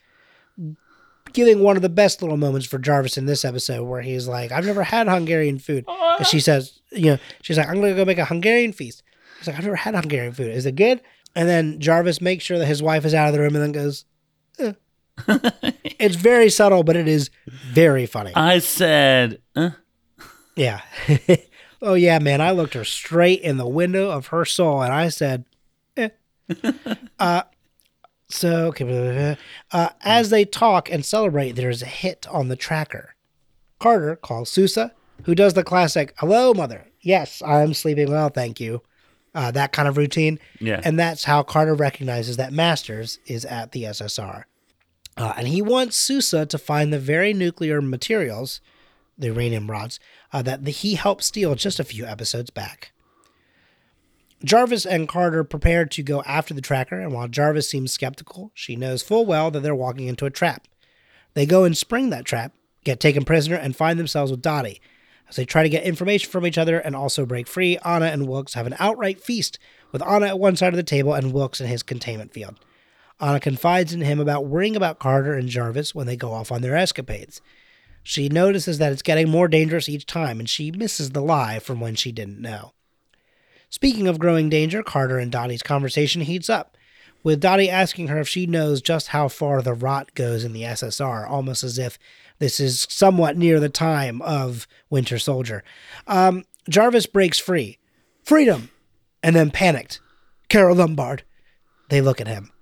Giving 1.32 1.60
one 1.60 1.76
of 1.76 1.82
the 1.82 1.88
best 1.88 2.20
little 2.20 2.36
moments 2.36 2.66
for 2.66 2.78
Jarvis 2.78 3.16
in 3.16 3.26
this 3.26 3.44
episode 3.44 3.84
where 3.84 4.02
he's 4.02 4.28
like, 4.28 4.52
I've 4.52 4.66
never 4.66 4.82
had 4.82 5.08
Hungarian 5.08 5.58
food. 5.58 5.86
'Cause 5.86 6.28
she 6.28 6.40
says, 6.40 6.80
you 6.90 7.12
know, 7.12 7.18
she's 7.40 7.56
like, 7.56 7.68
I'm 7.68 7.76
going 7.80 7.92
to 7.94 7.96
go 7.96 8.04
make 8.04 8.18
a 8.18 8.24
Hungarian 8.26 8.72
feast. 8.72 9.02
He's 9.38 9.46
like, 9.46 9.56
I've 9.56 9.64
never 9.64 9.76
had 9.76 9.94
Hungarian 9.94 10.32
food. 10.34 10.48
Is 10.50 10.66
it 10.66 10.76
good? 10.76 11.00
And 11.34 11.48
then 11.48 11.80
Jarvis 11.80 12.20
makes 12.20 12.44
sure 12.44 12.58
that 12.58 12.66
his 12.66 12.82
wife 12.82 13.04
is 13.06 13.14
out 13.14 13.28
of 13.28 13.32
the 13.32 13.40
room 13.40 13.56
and 13.56 13.62
then 13.64 13.72
goes, 13.72 14.04
"Eh." 14.58 14.72
it's 15.98 16.16
very 16.16 16.50
subtle, 16.50 16.82
but 16.84 16.96
it 16.96 17.08
is 17.08 17.30
very 17.46 18.04
funny. 18.04 18.32
I 18.34 18.58
said, 18.58 19.40
uh, 19.56 19.70
Yeah. 20.54 20.82
oh 21.82 21.94
yeah, 21.94 22.18
man. 22.18 22.42
I 22.42 22.50
looked 22.50 22.74
her 22.74 22.84
straight 22.84 23.40
in 23.40 23.56
the 23.56 23.66
window 23.66 24.10
of 24.10 24.26
her 24.28 24.44
soul 24.44 24.82
and 24.82 24.92
I 24.92 25.08
said, 25.08 25.46
eh. 25.96 26.10
uh, 27.18 27.42
so 28.32 28.66
okay. 28.66 28.84
blah, 28.84 29.02
blah, 29.02 29.12
blah. 29.12 29.34
Uh, 29.70 29.88
as 30.02 30.30
they 30.30 30.44
talk 30.44 30.90
and 30.90 31.04
celebrate, 31.04 31.52
there's 31.52 31.82
a 31.82 31.86
hit 31.86 32.26
on 32.30 32.48
the 32.48 32.56
tracker. 32.56 33.14
Carter 33.78 34.16
calls 34.16 34.50
Sousa, 34.50 34.92
who 35.24 35.34
does 35.34 35.54
the 35.54 35.64
classic 35.64 36.14
"Hello, 36.18 36.54
mother." 36.54 36.86
Yes, 37.00 37.42
I'm 37.44 37.74
sleeping 37.74 38.10
well, 38.10 38.28
thank 38.28 38.60
you. 38.60 38.82
Uh, 39.34 39.50
that 39.50 39.72
kind 39.72 39.88
of 39.88 39.96
routine. 39.96 40.38
Yeah. 40.60 40.80
And 40.84 40.98
that's 40.98 41.24
how 41.24 41.42
Carter 41.42 41.74
recognizes 41.74 42.36
that 42.36 42.52
Masters 42.52 43.18
is 43.26 43.44
at 43.44 43.72
the 43.72 43.84
SSR. 43.84 44.44
Uh, 45.16 45.32
and 45.36 45.48
he 45.48 45.60
wants 45.62 45.96
Sousa 45.96 46.46
to 46.46 46.58
find 46.58 46.92
the 46.92 46.98
very 46.98 47.32
nuclear 47.32 47.82
materials, 47.82 48.60
the 49.18 49.28
uranium 49.28 49.70
rods, 49.70 49.98
uh, 50.32 50.42
that 50.42 50.64
the, 50.64 50.70
he 50.70 50.94
helped 50.94 51.24
steal 51.24 51.54
just 51.54 51.80
a 51.80 51.84
few 51.84 52.04
episodes 52.06 52.50
back. 52.50 52.91
Jarvis 54.44 54.84
and 54.84 55.08
Carter 55.08 55.44
prepare 55.44 55.86
to 55.86 56.02
go 56.02 56.22
after 56.22 56.52
the 56.52 56.60
tracker, 56.60 56.98
and 56.98 57.12
while 57.12 57.28
Jarvis 57.28 57.68
seems 57.68 57.92
skeptical, 57.92 58.50
she 58.54 58.74
knows 58.74 59.02
full 59.02 59.24
well 59.24 59.50
that 59.50 59.60
they're 59.60 59.74
walking 59.74 60.08
into 60.08 60.26
a 60.26 60.30
trap. 60.30 60.66
They 61.34 61.46
go 61.46 61.64
and 61.64 61.76
spring 61.76 62.10
that 62.10 62.24
trap, 62.24 62.52
get 62.84 62.98
taken 62.98 63.24
prisoner, 63.24 63.56
and 63.56 63.76
find 63.76 63.98
themselves 63.98 64.30
with 64.30 64.42
Dottie. 64.42 64.80
As 65.28 65.36
they 65.36 65.44
try 65.44 65.62
to 65.62 65.68
get 65.68 65.84
information 65.84 66.30
from 66.30 66.46
each 66.46 66.58
other 66.58 66.78
and 66.78 66.96
also 66.96 67.24
break 67.24 67.46
free, 67.46 67.78
Anna 67.84 68.06
and 68.06 68.26
Wilkes 68.26 68.54
have 68.54 68.66
an 68.66 68.76
outright 68.78 69.20
feast, 69.20 69.58
with 69.92 70.02
Anna 70.02 70.26
at 70.26 70.38
one 70.38 70.56
side 70.56 70.72
of 70.72 70.76
the 70.76 70.82
table 70.82 71.14
and 71.14 71.32
Wilkes 71.32 71.60
in 71.60 71.68
his 71.68 71.82
containment 71.82 72.32
field. 72.32 72.58
Anna 73.20 73.38
confides 73.38 73.94
in 73.94 74.00
him 74.00 74.18
about 74.18 74.46
worrying 74.46 74.74
about 74.74 74.98
Carter 74.98 75.34
and 75.34 75.48
Jarvis 75.48 75.94
when 75.94 76.08
they 76.08 76.16
go 76.16 76.32
off 76.32 76.50
on 76.50 76.62
their 76.62 76.76
escapades. 76.76 77.40
She 78.02 78.28
notices 78.28 78.78
that 78.78 78.90
it's 78.90 79.02
getting 79.02 79.30
more 79.30 79.46
dangerous 79.46 79.88
each 79.88 80.06
time, 80.06 80.40
and 80.40 80.50
she 80.50 80.72
misses 80.72 81.10
the 81.10 81.22
lie 81.22 81.60
from 81.60 81.78
when 81.80 81.94
she 81.94 82.10
didn't 82.10 82.40
know. 82.40 82.72
Speaking 83.72 84.06
of 84.06 84.18
growing 84.18 84.50
danger, 84.50 84.82
Carter 84.82 85.18
and 85.18 85.32
Dottie's 85.32 85.62
conversation 85.62 86.20
heats 86.20 86.50
up, 86.50 86.76
with 87.22 87.40
Dottie 87.40 87.70
asking 87.70 88.08
her 88.08 88.20
if 88.20 88.28
she 88.28 88.44
knows 88.44 88.82
just 88.82 89.08
how 89.08 89.28
far 89.28 89.62
the 89.62 89.72
rot 89.72 90.14
goes 90.14 90.44
in 90.44 90.52
the 90.52 90.62
SSR, 90.62 91.26
almost 91.26 91.64
as 91.64 91.78
if 91.78 91.98
this 92.38 92.60
is 92.60 92.86
somewhat 92.90 93.38
near 93.38 93.58
the 93.58 93.70
time 93.70 94.20
of 94.22 94.68
Winter 94.90 95.18
Soldier. 95.18 95.64
Um, 96.06 96.44
Jarvis 96.68 97.06
breaks 97.06 97.38
free. 97.38 97.78
Freedom! 98.22 98.68
And 99.22 99.34
then 99.34 99.50
panicked. 99.50 100.02
Carole 100.50 100.76
Lombard. 100.76 101.22
They 101.88 102.02
look 102.02 102.20
at 102.20 102.28
him. 102.28 102.52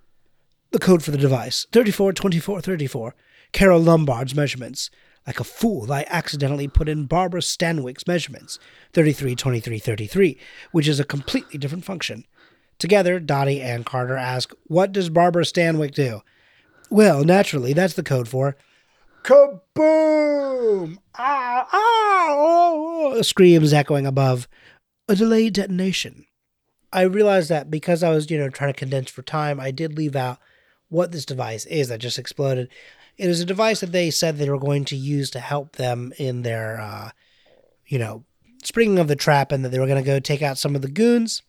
The 0.71 0.79
code 0.79 1.03
for 1.03 1.11
the 1.11 1.17
device 1.17 1.67
342434. 1.73 3.15
Carole 3.51 3.81
Lombard's 3.81 4.33
measurements. 4.33 4.89
Like 5.27 5.39
a 5.39 5.43
fool, 5.43 5.91
I 5.91 6.05
accidentally 6.09 6.67
put 6.67 6.89
in 6.89 7.05
Barbara 7.05 7.41
Stanwyck's 7.41 8.07
measurements 8.07 8.59
332333, 8.93 10.37
which 10.71 10.87
is 10.87 10.99
a 10.99 11.05
completely 11.05 11.59
different 11.59 11.85
function. 11.85 12.25
Together, 12.79 13.19
Dottie 13.19 13.61
and 13.61 13.85
Carter 13.85 14.17
ask, 14.17 14.53
What 14.65 14.91
does 14.91 15.09
Barbara 15.09 15.43
Stanwyck 15.43 15.93
do? 15.93 16.21
Well, 16.89 17.23
naturally, 17.23 17.73
that's 17.73 17.93
the 17.93 18.03
code 18.03 18.27
for 18.27 18.57
Kaboom! 19.23 20.97
Ah, 21.15 21.67
ah, 21.71 22.27
oh, 22.31 23.13
oh, 23.15 23.21
screams 23.21 23.71
echoing 23.71 24.07
above. 24.07 24.47
A 25.07 25.15
delayed 25.15 25.53
detonation. 25.53 26.25
I 26.91 27.03
realized 27.03 27.49
that 27.49 27.69
because 27.69 28.01
I 28.01 28.09
was, 28.09 28.29
you 28.31 28.37
know, 28.37 28.49
trying 28.49 28.73
to 28.73 28.79
condense 28.79 29.11
for 29.11 29.21
time, 29.21 29.59
I 29.59 29.71
did 29.71 29.95
leave 29.95 30.15
out 30.15 30.39
what 30.89 31.11
this 31.11 31.25
device 31.25 31.65
is 31.67 31.89
that 31.89 31.99
just 31.99 32.19
exploded. 32.19 32.69
It 33.21 33.29
is 33.29 33.39
a 33.39 33.45
device 33.45 33.81
that 33.81 33.91
they 33.91 34.09
said 34.09 34.37
they 34.37 34.49
were 34.49 34.57
going 34.57 34.83
to 34.85 34.95
use 34.95 35.29
to 35.29 35.39
help 35.39 35.75
them 35.75 36.11
in 36.17 36.41
their, 36.41 36.81
uh, 36.81 37.11
you 37.85 37.99
know, 37.99 38.23
springing 38.63 38.97
of 38.97 39.07
the 39.07 39.15
trap, 39.15 39.51
and 39.51 39.63
that 39.63 39.69
they 39.69 39.77
were 39.77 39.85
going 39.85 40.03
to 40.03 40.05
go 40.05 40.19
take 40.19 40.41
out 40.41 40.57
some 40.57 40.75
of 40.75 40.81
the 40.81 40.89
goons. 40.89 41.43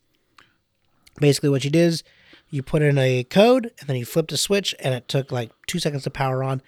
Basically, 1.19 1.49
what 1.49 1.65
you 1.65 1.71
did 1.71 1.87
is 1.87 2.05
you 2.51 2.63
put 2.63 2.83
in 2.83 2.99
a 2.99 3.25
code, 3.25 3.73
and 3.81 3.89
then 3.89 3.97
you 3.97 4.05
flipped 4.05 4.33
a 4.33 4.37
switch, 4.37 4.75
and 4.81 4.93
it 4.93 5.09
took 5.09 5.33
like 5.33 5.51
two 5.67 5.79
seconds 5.79 6.03
to 6.03 6.11
power 6.11 6.45
on, 6.45 6.61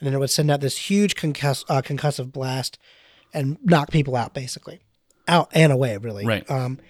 and 0.00 0.06
then 0.06 0.12
it 0.12 0.18
would 0.18 0.28
send 0.28 0.50
out 0.50 0.60
this 0.60 0.90
huge 0.90 1.14
concuss- 1.14 1.64
uh, 1.68 1.80
concussive 1.80 2.32
blast 2.32 2.80
and 3.32 3.58
knock 3.62 3.92
people 3.92 4.16
out, 4.16 4.34
basically, 4.34 4.80
out 5.28 5.48
and 5.54 5.72
away, 5.72 5.98
really. 5.98 6.26
Right. 6.26 6.50
Um, 6.50 6.80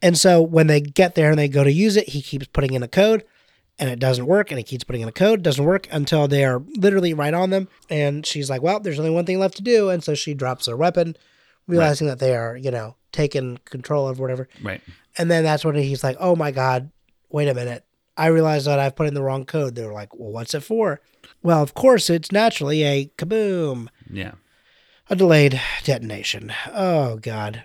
and 0.00 0.16
so 0.16 0.40
when 0.42 0.68
they 0.68 0.80
get 0.80 1.16
there 1.16 1.30
and 1.30 1.38
they 1.40 1.48
go 1.48 1.64
to 1.64 1.72
use 1.72 1.96
it, 1.96 2.10
he 2.10 2.22
keeps 2.22 2.46
putting 2.46 2.72
in 2.72 2.84
a 2.84 2.88
code 2.88 3.24
and 3.78 3.90
it 3.90 3.98
doesn't 3.98 4.26
work. 4.26 4.50
And 4.50 4.58
he 4.58 4.64
keeps 4.64 4.84
putting 4.84 5.02
in 5.02 5.08
a 5.08 5.12
code, 5.12 5.42
doesn't 5.42 5.64
work 5.64 5.86
until 5.90 6.26
they 6.28 6.44
are 6.44 6.62
literally 6.76 7.14
right 7.14 7.34
on 7.34 7.50
them. 7.50 7.68
And 7.90 8.24
she's 8.26 8.48
like, 8.50 8.62
well, 8.62 8.80
there's 8.80 8.98
only 8.98 9.10
one 9.10 9.24
thing 9.26 9.38
left 9.38 9.56
to 9.56 9.62
do. 9.62 9.90
And 9.90 10.02
so 10.02 10.14
she 10.14 10.34
drops 10.34 10.66
her 10.66 10.76
weapon, 10.76 11.16
realizing 11.66 12.06
that 12.06 12.18
they 12.18 12.34
are, 12.34 12.56
you 12.56 12.70
know, 12.70 12.96
taking 13.12 13.58
control 13.64 14.08
of 14.08 14.18
whatever. 14.18 14.48
Right. 14.62 14.80
And 15.18 15.30
then 15.30 15.44
that's 15.44 15.64
when 15.64 15.74
he's 15.76 16.04
like, 16.04 16.16
oh 16.20 16.36
my 16.36 16.50
God, 16.50 16.90
wait 17.30 17.48
a 17.48 17.54
minute. 17.54 17.84
I 18.18 18.28
realized 18.28 18.66
that 18.66 18.78
I've 18.78 18.96
put 18.96 19.08
in 19.08 19.14
the 19.14 19.22
wrong 19.22 19.44
code. 19.44 19.74
They 19.74 19.84
were 19.84 19.92
like, 19.92 20.14
well, 20.18 20.30
what's 20.32 20.54
it 20.54 20.60
for? 20.62 21.00
Well, 21.42 21.62
of 21.62 21.74
course, 21.74 22.08
it's 22.08 22.32
naturally 22.32 22.82
a 22.82 23.10
kaboom 23.18 23.88
Yeah. 24.10 24.32
a 25.10 25.16
delayed 25.16 25.60
detonation. 25.84 26.52
Oh, 26.72 27.16
God. 27.16 27.64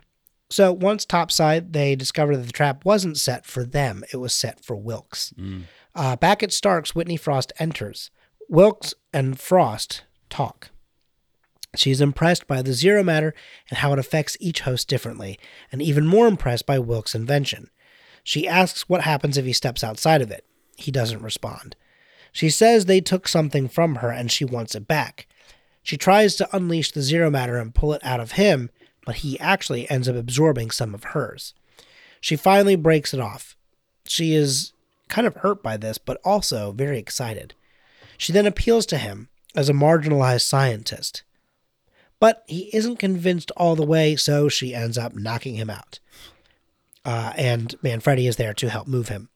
So 0.50 0.74
once 0.74 1.06
topside, 1.06 1.72
they 1.72 1.96
discovered 1.96 2.36
that 2.38 2.48
the 2.48 2.52
trap 2.52 2.84
wasn't 2.84 3.18
set 3.18 3.46
for 3.46 3.64
them, 3.64 4.04
it 4.12 4.18
was 4.18 4.34
set 4.36 4.64
for 4.66 4.76
Wilkes. 4.76 5.34
Mm. 5.40 5.64
Uh, 5.94 6.16
back 6.16 6.42
at 6.42 6.54
Stark's, 6.54 6.96
Whitney 6.96 7.18
Frost 7.18 7.52
enters. 7.60 8.12
Wilkes 8.48 8.94
and 9.14 9.40
Frost 9.40 10.04
talk. 10.30 10.70
She's 11.76 12.02
impressed 12.02 12.48
by 12.48 12.62
the 12.62 12.74
zero 12.74 13.04
matter 13.04 13.34
and 13.70 13.78
how 13.80 13.94
it 13.94 14.00
affects 14.00 14.36
each 14.40 14.62
host 14.62 14.88
differently, 14.88 15.40
and 15.72 15.82
even 15.82 16.06
more 16.06 16.28
impressed 16.28 16.66
by 16.66 16.80
Wilkes' 16.80 17.16
invention. 17.16 17.70
She 18.24 18.48
asks 18.48 18.90
what 18.90 19.02
happens 19.02 19.38
if 19.38 19.46
he 19.46 19.54
steps 19.54 19.84
outside 19.84 20.22
of 20.22 20.32
it. 20.32 20.46
He 20.78 20.92
doesn't 20.92 21.22
respond. 21.22 21.76
She 22.32 22.50
says 22.50 22.86
they 22.86 23.02
took 23.02 23.28
something 23.28 23.68
from 23.68 23.96
her 23.96 24.12
and 24.12 24.32
she 24.32 24.46
wants 24.46 24.76
it 24.76 24.88
back. 24.88 25.28
She 25.84 25.98
tries 25.98 26.36
to 26.36 26.56
unleash 26.56 26.92
the 26.92 27.02
zero 27.02 27.30
matter 27.30 27.58
and 27.58 27.74
pull 27.74 27.94
it 27.94 28.04
out 28.04 28.20
of 28.20 28.34
him, 28.34 28.70
but 29.06 29.18
he 29.18 29.40
actually 29.40 29.90
ends 29.90 30.08
up 30.08 30.16
absorbing 30.16 30.72
some 30.72 30.94
of 30.94 31.06
hers. 31.06 31.54
She 32.20 32.36
finally 32.36 32.76
breaks 32.76 33.14
it 33.14 33.20
off. 33.20 33.58
She 34.06 34.34
is 34.34 34.74
kind 35.12 35.28
of 35.28 35.36
hurt 35.36 35.62
by 35.62 35.78
this, 35.78 36.00
but 36.00 36.20
also 36.24 36.72
very 36.72 36.98
excited. 36.98 37.54
She 38.18 38.34
then 38.34 38.48
appeals 38.48 38.88
to 38.88 38.98
him 38.98 39.30
as 39.56 39.70
a 39.70 39.74
marginalized 39.74 40.42
scientist. 40.42 41.22
But 42.20 42.44
he 42.48 42.70
isn't 42.76 42.98
convinced 42.98 43.52
all 43.58 43.76
the 43.76 43.86
way, 43.86 44.16
so 44.16 44.50
she 44.50 44.74
ends 44.74 44.98
up 44.98 45.16
knocking 45.16 45.56
him 45.56 45.70
out. 45.70 46.00
Uh, 47.04 47.34
and 47.36 47.76
Manfredi 47.82 48.28
is 48.28 48.38
there 48.38 48.54
to 48.54 48.70
help 48.70 48.88
move 48.88 49.10
him. 49.10 49.30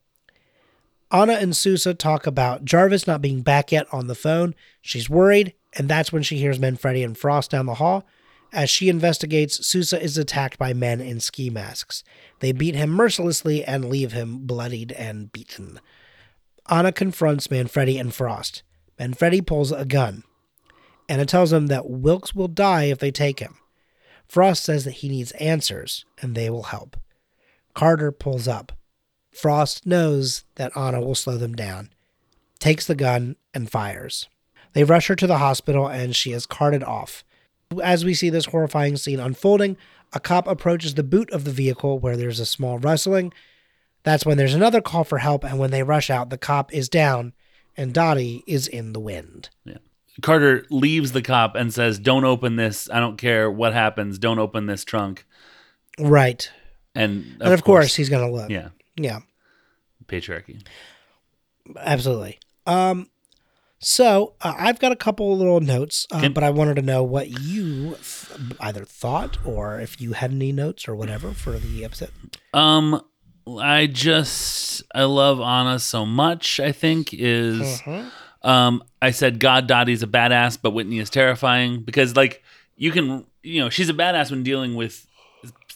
Anna 1.11 1.33
and 1.33 1.55
Sousa 1.55 1.93
talk 1.93 2.25
about 2.25 2.65
Jarvis 2.65 3.07
not 3.07 3.21
being 3.21 3.41
back 3.41 3.71
yet 3.71 3.87
on 3.91 4.07
the 4.07 4.15
phone. 4.15 4.55
She's 4.81 5.09
worried, 5.09 5.53
and 5.73 5.89
that's 5.89 6.11
when 6.11 6.23
she 6.23 6.37
hears 6.37 6.59
Manfredi 6.59 7.03
and 7.03 7.17
Frost 7.17 7.51
down 7.51 7.65
the 7.65 7.75
hall. 7.75 8.05
As 8.53 8.69
she 8.69 8.89
investigates, 8.89 9.67
Sousa 9.67 10.01
is 10.01 10.17
attacked 10.17 10.57
by 10.57 10.73
men 10.73 11.01
in 11.01 11.19
ski 11.19 11.49
masks. 11.49 12.03
They 12.39 12.51
beat 12.51 12.75
him 12.75 12.89
mercilessly 12.89 13.63
and 13.65 13.89
leave 13.89 14.13
him 14.13 14.45
bloodied 14.45 14.91
and 14.93 15.31
beaten. 15.31 15.79
Anna 16.69 16.91
confronts 16.91 17.51
Manfredi 17.51 17.97
and 17.97 18.13
Frost. 18.13 18.63
Manfredi 18.97 19.41
pulls 19.41 19.71
a 19.71 19.85
gun. 19.85 20.23
Anna 21.09 21.25
tells 21.25 21.51
him 21.51 21.67
that 21.67 21.89
Wilkes 21.89 22.33
will 22.33 22.47
die 22.47 22.85
if 22.85 22.99
they 22.99 23.11
take 23.11 23.39
him. 23.39 23.57
Frost 24.27 24.63
says 24.63 24.85
that 24.85 24.91
he 24.91 25.09
needs 25.09 25.31
answers, 25.33 26.05
and 26.21 26.33
they 26.33 26.49
will 26.49 26.63
help. 26.63 26.97
Carter 27.73 28.11
pulls 28.11 28.47
up. 28.47 28.71
Frost 29.31 29.85
knows 29.85 30.45
that 30.55 30.75
Anna 30.77 31.01
will 31.01 31.13
slow 31.13 31.37
them 31.37 31.53
down, 31.53 31.89
takes 32.57 32.87
the 32.87 32.95
gun, 32.95 33.35
and 33.53 33.69
fires. 33.69 34.29
They 34.71 34.85
rush 34.85 35.07
her 35.07 35.15
to 35.17 35.27
the 35.27 35.39
hospital, 35.39 35.87
and 35.87 36.15
she 36.15 36.31
is 36.31 36.45
carted 36.45 36.83
off. 36.83 37.24
As 37.83 38.05
we 38.05 38.13
see 38.13 38.29
this 38.29 38.45
horrifying 38.45 38.95
scene 38.97 39.19
unfolding, 39.19 39.77
a 40.13 40.19
cop 40.19 40.47
approaches 40.47 40.93
the 40.93 41.03
boot 41.03 41.29
of 41.31 41.43
the 41.43 41.51
vehicle 41.51 41.99
where 41.99 42.15
there's 42.15 42.39
a 42.39 42.45
small 42.45 42.77
rustling. 42.79 43.33
That's 44.03 44.25
when 44.25 44.37
there's 44.37 44.53
another 44.53 44.81
call 44.81 45.03
for 45.03 45.17
help, 45.17 45.43
and 45.43 45.57
when 45.57 45.71
they 45.71 45.81
rush 45.83 46.09
out, 46.09 46.29
the 46.29 46.37
cop 46.37 46.71
is 46.73 46.87
down, 46.89 47.33
and 47.75 47.91
Dottie 47.93 48.43
is 48.45 48.67
in 48.67 48.93
the 48.93 48.99
wind. 48.99 49.49
Yeah. 49.65 49.77
Carter 50.21 50.65
leaves 50.69 51.11
the 51.11 51.21
cop 51.23 51.55
and 51.55 51.73
says, 51.73 51.99
"Don't 51.99 52.23
open 52.23 52.55
this. 52.55 52.87
I 52.89 52.99
don't 52.99 53.17
care 53.17 53.49
what 53.51 53.73
happens. 53.73 54.17
Don't 54.19 54.39
open 54.39 54.67
this 54.67 54.85
trunk." 54.85 55.25
Right. 55.99 56.49
And 56.93 57.37
and 57.41 57.51
of 57.53 57.63
course, 57.63 57.95
he's 57.95 58.09
going 58.09 58.25
to 58.25 58.31
look. 58.33 58.49
yeah, 58.49 58.69
Yeah. 58.95 59.19
patriarchy. 60.05 60.61
Absolutely. 61.77 62.39
Um, 62.65 63.09
so 63.79 64.33
uh, 64.41 64.53
I've 64.57 64.79
got 64.79 64.91
a 64.91 64.95
couple 64.95 65.35
little 65.37 65.59
notes, 65.59 66.07
uh, 66.11 66.21
Can- 66.21 66.33
but 66.33 66.43
I 66.43 66.49
wanted 66.49 66.75
to 66.77 66.81
know 66.81 67.03
what 67.03 67.29
you 67.41 67.95
th- 67.95 68.51
either 68.59 68.85
thought 68.85 69.37
or 69.45 69.79
if 69.79 69.99
you 70.01 70.13
had 70.13 70.31
any 70.31 70.51
notes 70.51 70.87
or 70.87 70.95
whatever 70.95 71.31
for 71.31 71.59
the 71.59 71.83
episode. 71.85 72.11
Um, 72.53 73.01
I 73.47 73.85
just 73.87 74.81
I 74.93 75.03
love 75.03 75.39
Anna 75.39 75.77
so 75.79 76.05
much. 76.05 76.59
I 76.59 76.71
think 76.71 77.13
is 77.13 77.81
Mm-hmm. 77.81 78.47
um 78.47 78.83
I 79.01 79.11
said 79.11 79.39
God 79.39 79.67
Dottie's 79.67 80.01
a 80.03 80.07
badass, 80.07 80.57
but 80.61 80.71
Whitney 80.71 80.97
is 80.99 81.09
terrifying 81.11 81.81
because 81.81 82.15
like 82.15 82.43
you 82.75 82.91
can 82.91 83.25
you 83.43 83.61
know 83.61 83.69
she's 83.69 83.89
a 83.89 83.93
badass 83.93 84.31
when 84.31 84.41
dealing 84.41 84.73
with 84.75 85.05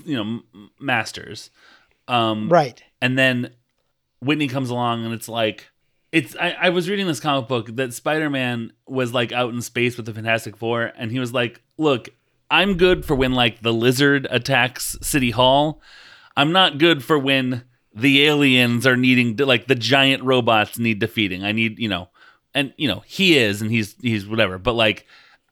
you 0.04 0.16
know 0.16 0.42
m- 0.54 0.70
masters. 0.80 1.52
Um, 2.08 2.50
Right. 2.50 2.82
and 3.02 3.20
then 3.20 3.52
Whitney 4.20 4.48
comes 4.48 4.72
along 4.72 5.06
and 5.06 5.14
it's 5.14 5.30
like 5.30 5.69
it's 6.12 6.36
I, 6.36 6.52
I 6.60 6.70
was 6.70 6.90
reading 6.90 7.08
this 7.08 7.20
comic 7.20 7.48
book 7.48 7.76
that 7.76 7.94
Spider-Man 7.94 8.74
was 8.88 9.14
like 9.14 9.32
out 9.32 9.54
in 9.54 9.62
space 9.62 9.98
with 9.98 10.06
the 10.06 10.14
Fantastic 10.14 10.58
Four 10.58 10.92
and 10.98 11.12
he 11.12 11.20
was 11.20 11.34
like, 11.34 11.62
Look, 11.78 12.10
I'm 12.50 12.78
good 12.78 13.06
for 13.06 13.16
when 13.16 13.34
like 13.34 13.62
the 13.62 13.74
lizard 13.74 14.28
attacks 14.30 14.98
City 15.02 15.32
Hall. 15.32 15.82
I'm 16.36 16.52
not 16.52 16.78
good 16.78 17.04
for 17.04 17.20
when 17.20 17.64
the 17.94 18.26
aliens 18.26 18.88
are 18.88 18.96
needing 18.98 19.36
to, 19.38 19.46
like 19.46 19.68
the 19.68 19.76
giant 19.76 20.24
robots 20.24 20.78
need 20.80 21.00
defeating. 21.00 21.44
I 21.44 21.52
need, 21.52 21.80
you 21.80 21.90
know, 21.90 22.10
and 22.54 22.74
you 22.78 22.88
know, 22.88 23.04
he 23.06 23.38
is 23.38 23.62
and 23.62 23.70
he's 23.72 23.96
he's 24.02 24.26
whatever. 24.28 24.58
But 24.58 24.74
like 24.74 25.06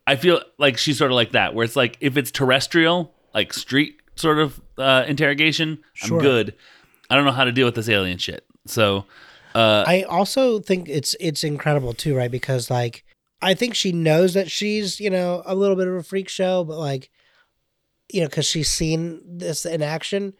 I 0.08 0.16
feel 0.16 0.42
like 0.58 0.78
she's 0.78 0.98
sort 0.98 1.12
of 1.12 1.16
like 1.16 1.32
that, 1.34 1.54
where 1.54 1.66
it's 1.66 1.76
like 1.76 1.98
if 2.00 2.16
it's 2.18 2.32
terrestrial, 2.32 3.14
like 3.34 3.54
street 3.54 4.02
sort 4.16 4.40
of 4.40 4.60
uh, 4.78 5.04
interrogation, 5.08 5.80
Sure. 5.94 6.18
I'm 6.18 6.24
good. 6.24 6.56
I 7.10 7.16
don't 7.16 7.26
know 7.26 7.32
how 7.32 7.44
to 7.44 7.52
deal 7.52 7.66
with 7.66 7.76
this 7.76 7.90
alien 7.90 8.18
shit. 8.18 8.46
So, 8.66 9.06
uh, 9.58 9.84
I 9.88 10.04
also 10.04 10.60
think 10.60 10.88
it's 10.88 11.16
it's 11.20 11.44
incredible 11.44 11.94
too, 11.94 12.16
right? 12.16 12.30
Because 12.30 12.70
like 12.70 13.04
I 13.42 13.56
think 13.56 13.74
she 13.74 13.92
knows 13.92 14.36
that 14.36 14.52
she's 14.52 15.00
you 15.00 15.10
know 15.10 15.42
a 15.48 15.56
little 15.56 15.76
bit 15.76 15.88
of 15.88 15.96
a 15.96 16.04
freak 16.04 16.30
show, 16.30 16.64
but 16.64 16.78
like 16.78 17.10
you 18.08 18.22
know 18.22 18.28
because 18.28 18.46
she's 18.46 18.70
seen 18.72 19.20
this 19.26 19.66
in 19.66 19.82
action. 19.82 20.34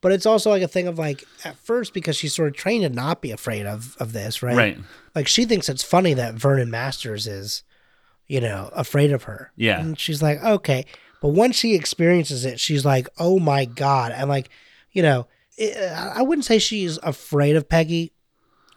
But 0.00 0.12
it's 0.12 0.24
also 0.24 0.48
like 0.48 0.62
a 0.62 0.68
thing 0.68 0.88
of 0.88 0.98
like 0.98 1.22
at 1.44 1.56
first 1.58 1.92
because 1.92 2.16
she's 2.16 2.34
sort 2.34 2.48
of 2.48 2.54
trained 2.54 2.84
to 2.84 2.88
not 2.88 3.20
be 3.20 3.30
afraid 3.30 3.66
of 3.66 3.94
of 4.00 4.14
this, 4.14 4.42
right? 4.42 4.56
right. 4.56 4.78
Like 5.14 5.28
she 5.28 5.44
thinks 5.44 5.68
it's 5.68 5.84
funny 5.84 6.14
that 6.14 6.34
Vernon 6.34 6.70
Masters 6.70 7.26
is, 7.26 7.64
you 8.26 8.40
know, 8.40 8.70
afraid 8.72 9.12
of 9.12 9.24
her. 9.24 9.52
Yeah. 9.54 9.80
And 9.80 10.00
she's 10.00 10.22
like, 10.22 10.42
okay. 10.42 10.86
But 11.20 11.28
once 11.28 11.56
she 11.56 11.74
experiences 11.74 12.46
it, 12.46 12.58
she's 12.58 12.86
like, 12.86 13.06
oh 13.18 13.38
my 13.38 13.66
God. 13.66 14.12
And 14.12 14.30
like, 14.30 14.48
you 14.92 15.02
know, 15.02 15.26
I 15.60 16.22
wouldn't 16.22 16.46
say 16.46 16.58
she's 16.58 16.98
afraid 17.02 17.54
of 17.54 17.68
Peggy, 17.68 18.12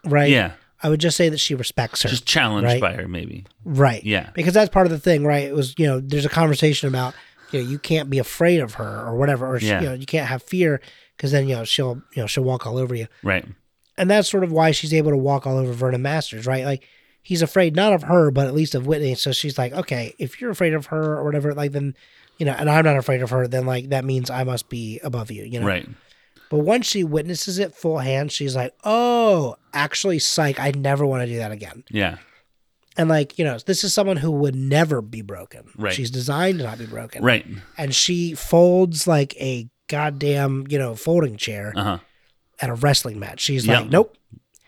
right? 0.06 0.30
Yeah. 0.30 0.52
I 0.84 0.90
would 0.90 1.00
just 1.00 1.18
say 1.18 1.30
that 1.30 1.40
she 1.40 1.56
respects 1.56 2.04
her. 2.04 2.10
Just 2.10 2.26
challenged 2.28 2.66
Right. 2.66 2.82
by 2.82 2.94
her, 2.94 3.08
maybe. 3.08 3.46
right. 3.64 4.04
Yeah. 4.04 4.30
Because 4.34 4.54
that's 4.54 4.70
part 4.70 4.86
of 4.86 4.92
the 4.92 5.00
thing, 5.00 5.26
right? 5.26 5.44
It 5.46 5.56
was, 5.56 5.74
you 5.78 5.88
know, 5.88 6.00
there's 6.00 6.26
a 6.26 6.30
conversation 6.30 6.88
about, 6.90 7.16
you 7.52 7.62
know, 7.64 7.70
you 7.70 7.80
can't 7.80 8.10
be 8.10 8.20
afraid 8.20 8.60
of 8.60 8.76
her 8.76 9.06
or 9.08 9.16
whatever, 9.16 9.48
or, 9.48 9.60
she- 9.60 9.68
Yeah. 9.68 9.82
you 9.82 9.88
know, 9.88 9.94
you 9.94 10.06
can't 10.06 10.28
have 10.28 10.44
fear 10.44 10.82
because 11.18 11.32
then, 11.32 11.48
you 11.48 11.56
know, 11.56 11.64
she'll, 11.64 12.02
you 12.16 12.22
know, 12.22 12.28
she'll 12.28 12.44
walk 12.44 12.68
all 12.68 12.78
over 12.78 12.94
you. 12.94 13.08
Right. 13.24 13.46
and 13.98 14.10
that's 14.12 14.30
sort 14.30 14.44
of 14.44 14.52
why 14.52 14.72
she's 14.72 14.94
able 14.94 15.12
to 15.12 15.18
walk 15.18 15.48
all 15.48 15.58
over 15.58 15.72
Vernon 15.72 16.02
Masters, 16.02 16.46
right? 16.46 16.66
Like 16.66 16.84
he's 17.24 17.42
afraid 17.42 17.76
not 17.78 17.94
of 17.94 18.04
her, 18.04 18.30
but 18.30 18.46
at 18.46 18.54
least 18.54 18.76
of 18.76 18.86
Whitney. 18.86 19.16
So 19.16 19.32
she's 19.32 19.58
like, 19.58 19.72
okay, 19.72 20.14
if 20.20 20.42
you're 20.42 20.52
afraid 20.52 20.74
of 20.74 20.88
her 20.88 21.16
or 21.18 21.24
whatever, 21.24 21.54
like 21.54 21.72
then, 21.72 21.96
you 22.38 22.46
know, 22.46 22.52
and 22.52 22.70
I'm 22.70 22.84
not 22.84 22.98
afraid 22.98 23.22
of 23.22 23.30
her, 23.30 23.48
then 23.48 23.66
like 23.66 23.90
that 23.90 24.04
means 24.04 24.30
I 24.30 24.44
must 24.44 24.68
be 24.68 25.00
above 25.02 25.32
you, 25.32 25.46
you 25.46 25.62
know. 25.62 25.66
Right. 25.66 25.88
But 26.50 26.60
once 26.60 26.86
she 26.86 27.04
witnesses 27.04 27.58
it 27.60 27.74
full 27.74 27.98
hand, 28.00 28.32
she's 28.32 28.56
like, 28.56 28.74
oh, 28.84 29.56
actually, 29.74 30.20
psych, 30.20 30.60
I 30.60 30.72
never 30.72 31.06
want 31.06 31.24
to 31.24 31.28
do 31.28 31.38
that 31.38 31.52
again. 31.52 31.84
Yeah. 31.90 32.18
And 32.98 33.10
like, 33.10 33.38
you 33.38 33.44
know, 33.46 33.58
this 33.66 33.84
is 33.84 33.94
someone 33.94 34.18
who 34.18 34.32
would 34.32 34.56
never 34.56 35.02
be 35.02 35.22
broken. 35.22 35.66
Right. 35.78 35.94
She's 35.94 36.12
designed 36.12 36.60
to 36.60 36.64
not 36.66 36.78
be 36.78 36.86
broken. 36.86 37.24
Right. 37.24 37.46
And 37.78 37.94
she 37.94 38.36
folds 38.36 39.06
like 39.08 39.36
a 39.42 39.68
goddamn, 39.90 40.66
you 40.70 40.78
know, 40.78 40.96
folding 40.96 41.36
chair 41.38 41.74
Uh 41.76 41.84
huh. 41.84 41.98
at 42.62 42.70
a 42.70 42.76
wrestling 42.76 43.20
match. 43.20 43.42
She's 43.42 43.66
Yeah. 43.66 43.80
like, 43.82 43.90
nope, 43.90 44.16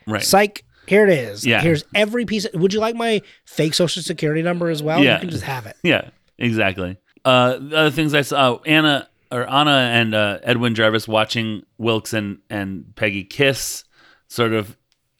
Right. 0.06 0.24
psych. 0.24 0.64
Here 0.88 1.04
it 1.06 1.10
is. 1.12 1.46
Yeah. 1.46 1.62
Here's 1.62 1.84
every 1.94 2.26
piece. 2.26 2.46
Of, 2.46 2.60
would 2.60 2.74
you 2.74 2.80
like 2.80 2.96
my 2.96 3.22
fake 3.46 3.74
social 3.74 4.02
security 4.02 4.42
number 4.42 4.70
as 4.70 4.82
well? 4.82 5.04
Yeah. 5.04 5.16
You 5.16 5.20
can 5.22 5.30
just 5.30 5.44
have 5.44 5.66
it. 5.66 5.76
Yeah, 5.84 6.10
exactly. 6.38 6.98
Uh, 7.26 7.58
the 7.60 7.78
other 7.78 7.92
things 7.92 8.14
I 8.14 8.22
saw, 8.22 8.52
oh, 8.52 8.62
Anna 8.66 9.08
or 9.32 9.50
Anna 9.50 9.72
and 9.92 10.14
uh, 10.16 10.40
Edwin 10.44 10.76
Jarvis 10.76 11.08
watching 11.08 11.64
Wilkes 11.78 12.14
and, 12.14 12.40
and 12.50 12.96
Peggy 12.96 13.24
kiss, 13.24 13.84
sort 14.28 14.54
of 14.54 14.78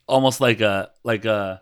almost 0.08 0.40
like 0.42 0.62
a 0.62 0.92
like 1.04 1.26
a 1.26 1.62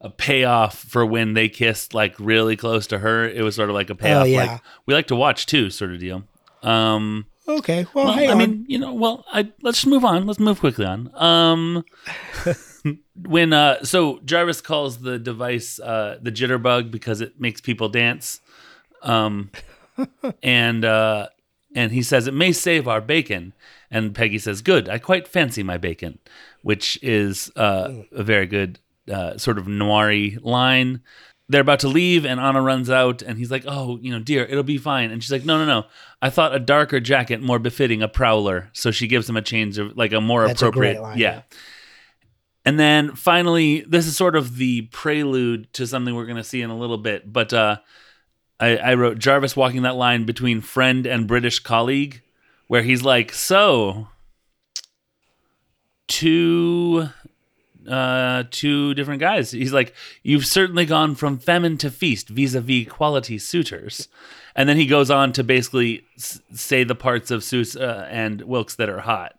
a 0.00 0.10
payoff 0.10 0.78
for 0.78 1.06
when 1.06 1.34
they 1.34 1.48
kissed 1.48 1.94
like 1.94 2.14
really 2.18 2.56
close 2.56 2.86
to 2.88 2.98
her. 2.98 3.28
It 3.28 3.42
was 3.42 3.54
sort 3.54 3.68
of 3.68 3.74
like 3.74 3.90
a 3.90 3.94
payoff, 3.94 4.22
Oh, 4.22 4.26
yeah. 4.26 4.44
like 4.44 4.60
we 4.86 4.94
like 4.94 5.06
to 5.08 5.16
watch 5.16 5.46
too, 5.46 5.70
sort 5.70 5.92
of 5.92 6.00
deal. 6.00 6.24
Um, 6.62 7.26
Okay. 7.48 7.86
Well, 7.92 8.04
well, 8.06 8.18
I 8.18 8.26
on. 8.28 8.38
mean, 8.38 8.64
you 8.68 8.78
know, 8.78 8.94
well, 8.94 9.24
I 9.32 9.50
let's 9.62 9.78
just 9.78 9.88
move 9.88 10.04
on. 10.04 10.26
Let's 10.26 10.38
move 10.38 10.60
quickly 10.60 10.84
on. 10.86 11.10
Um, 11.14 11.84
when 13.16 13.52
uh, 13.52 13.82
so 13.84 14.20
Jarvis 14.24 14.60
calls 14.60 14.98
the 14.98 15.18
device 15.18 15.80
uh 15.80 16.18
the 16.22 16.30
jitterbug 16.30 16.90
because 16.92 17.20
it 17.20 17.40
makes 17.40 17.60
people 17.60 17.88
dance, 17.88 18.40
um, 19.02 19.50
and 20.42 20.84
uh, 20.84 21.28
and 21.74 21.92
he 21.92 22.02
says 22.02 22.26
it 22.26 22.34
may 22.34 22.52
save 22.52 22.88
our 22.88 23.00
bacon, 23.00 23.52
and 23.90 24.14
Peggy 24.14 24.38
says, 24.38 24.62
"Good, 24.62 24.88
I 24.88 24.98
quite 24.98 25.28
fancy 25.28 25.62
my 25.62 25.78
bacon," 25.78 26.18
which 26.62 26.98
is 27.02 27.50
uh 27.56 28.02
a 28.12 28.22
very 28.22 28.46
good 28.46 28.78
uh 29.10 29.38
sort 29.38 29.58
of 29.58 29.66
noiry 29.66 30.38
line. 30.42 31.02
They're 31.48 31.60
about 31.60 31.80
to 31.80 31.88
leave, 31.88 32.24
and 32.24 32.40
Anna 32.40 32.62
runs 32.62 32.88
out, 32.88 33.20
and 33.20 33.38
he's 33.38 33.50
like, 33.50 33.64
"Oh, 33.66 33.98
you 34.00 34.10
know, 34.12 34.20
dear, 34.20 34.44
it'll 34.44 34.62
be 34.62 34.78
fine." 34.78 35.10
And 35.10 35.22
she's 35.22 35.32
like, 35.32 35.44
"No, 35.44 35.58
no, 35.58 35.66
no. 35.66 35.86
I 36.22 36.30
thought 36.30 36.54
a 36.54 36.60
darker 36.60 37.00
jacket 37.00 37.42
more 37.42 37.58
befitting 37.58 38.02
a 38.02 38.08
prowler." 38.08 38.70
So 38.72 38.90
she 38.90 39.06
gives 39.06 39.28
him 39.28 39.36
a 39.36 39.42
change 39.42 39.78
of 39.78 39.96
like 39.96 40.12
a 40.12 40.20
more 40.20 40.46
That's 40.46 40.62
a 40.62 40.66
appropriate, 40.66 40.94
great 40.94 41.02
line, 41.02 41.18
yeah. 41.18 41.32
yeah. 41.34 41.42
And 42.64 42.78
then 42.78 43.14
finally, 43.16 43.80
this 43.80 44.06
is 44.06 44.16
sort 44.16 44.36
of 44.36 44.56
the 44.56 44.82
prelude 44.92 45.72
to 45.74 45.86
something 45.86 46.14
we're 46.14 46.26
going 46.26 46.36
to 46.36 46.44
see 46.44 46.62
in 46.62 46.70
a 46.70 46.78
little 46.78 46.98
bit. 46.98 47.30
But 47.30 47.52
uh, 47.52 47.78
I, 48.62 48.76
I 48.76 48.94
wrote 48.94 49.18
Jarvis 49.18 49.56
walking 49.56 49.82
that 49.82 49.96
line 49.96 50.24
between 50.24 50.60
friend 50.60 51.06
and 51.06 51.26
British 51.26 51.58
colleague, 51.58 52.22
where 52.68 52.82
he's 52.82 53.02
like, 53.02 53.32
"So, 53.32 54.08
two, 56.08 57.08
uh, 57.88 58.44
two 58.50 58.94
different 58.94 59.20
guys." 59.20 59.50
He's 59.50 59.72
like, 59.72 59.94
"You've 60.22 60.46
certainly 60.46 60.86
gone 60.86 61.14
from 61.14 61.38
famine 61.38 61.76
to 61.78 61.90
feast 61.90 62.28
vis-a-vis 62.28 62.88
quality 62.88 63.38
suitors." 63.38 64.08
And 64.54 64.68
then 64.68 64.76
he 64.76 64.86
goes 64.86 65.10
on 65.10 65.32
to 65.32 65.44
basically 65.44 66.04
s- 66.16 66.40
say 66.52 66.84
the 66.84 66.94
parts 66.94 67.30
of 67.30 67.42
Sousa 67.42 68.06
and 68.10 68.42
Wilkes 68.42 68.74
that 68.76 68.88
are 68.90 69.00
hot, 69.00 69.34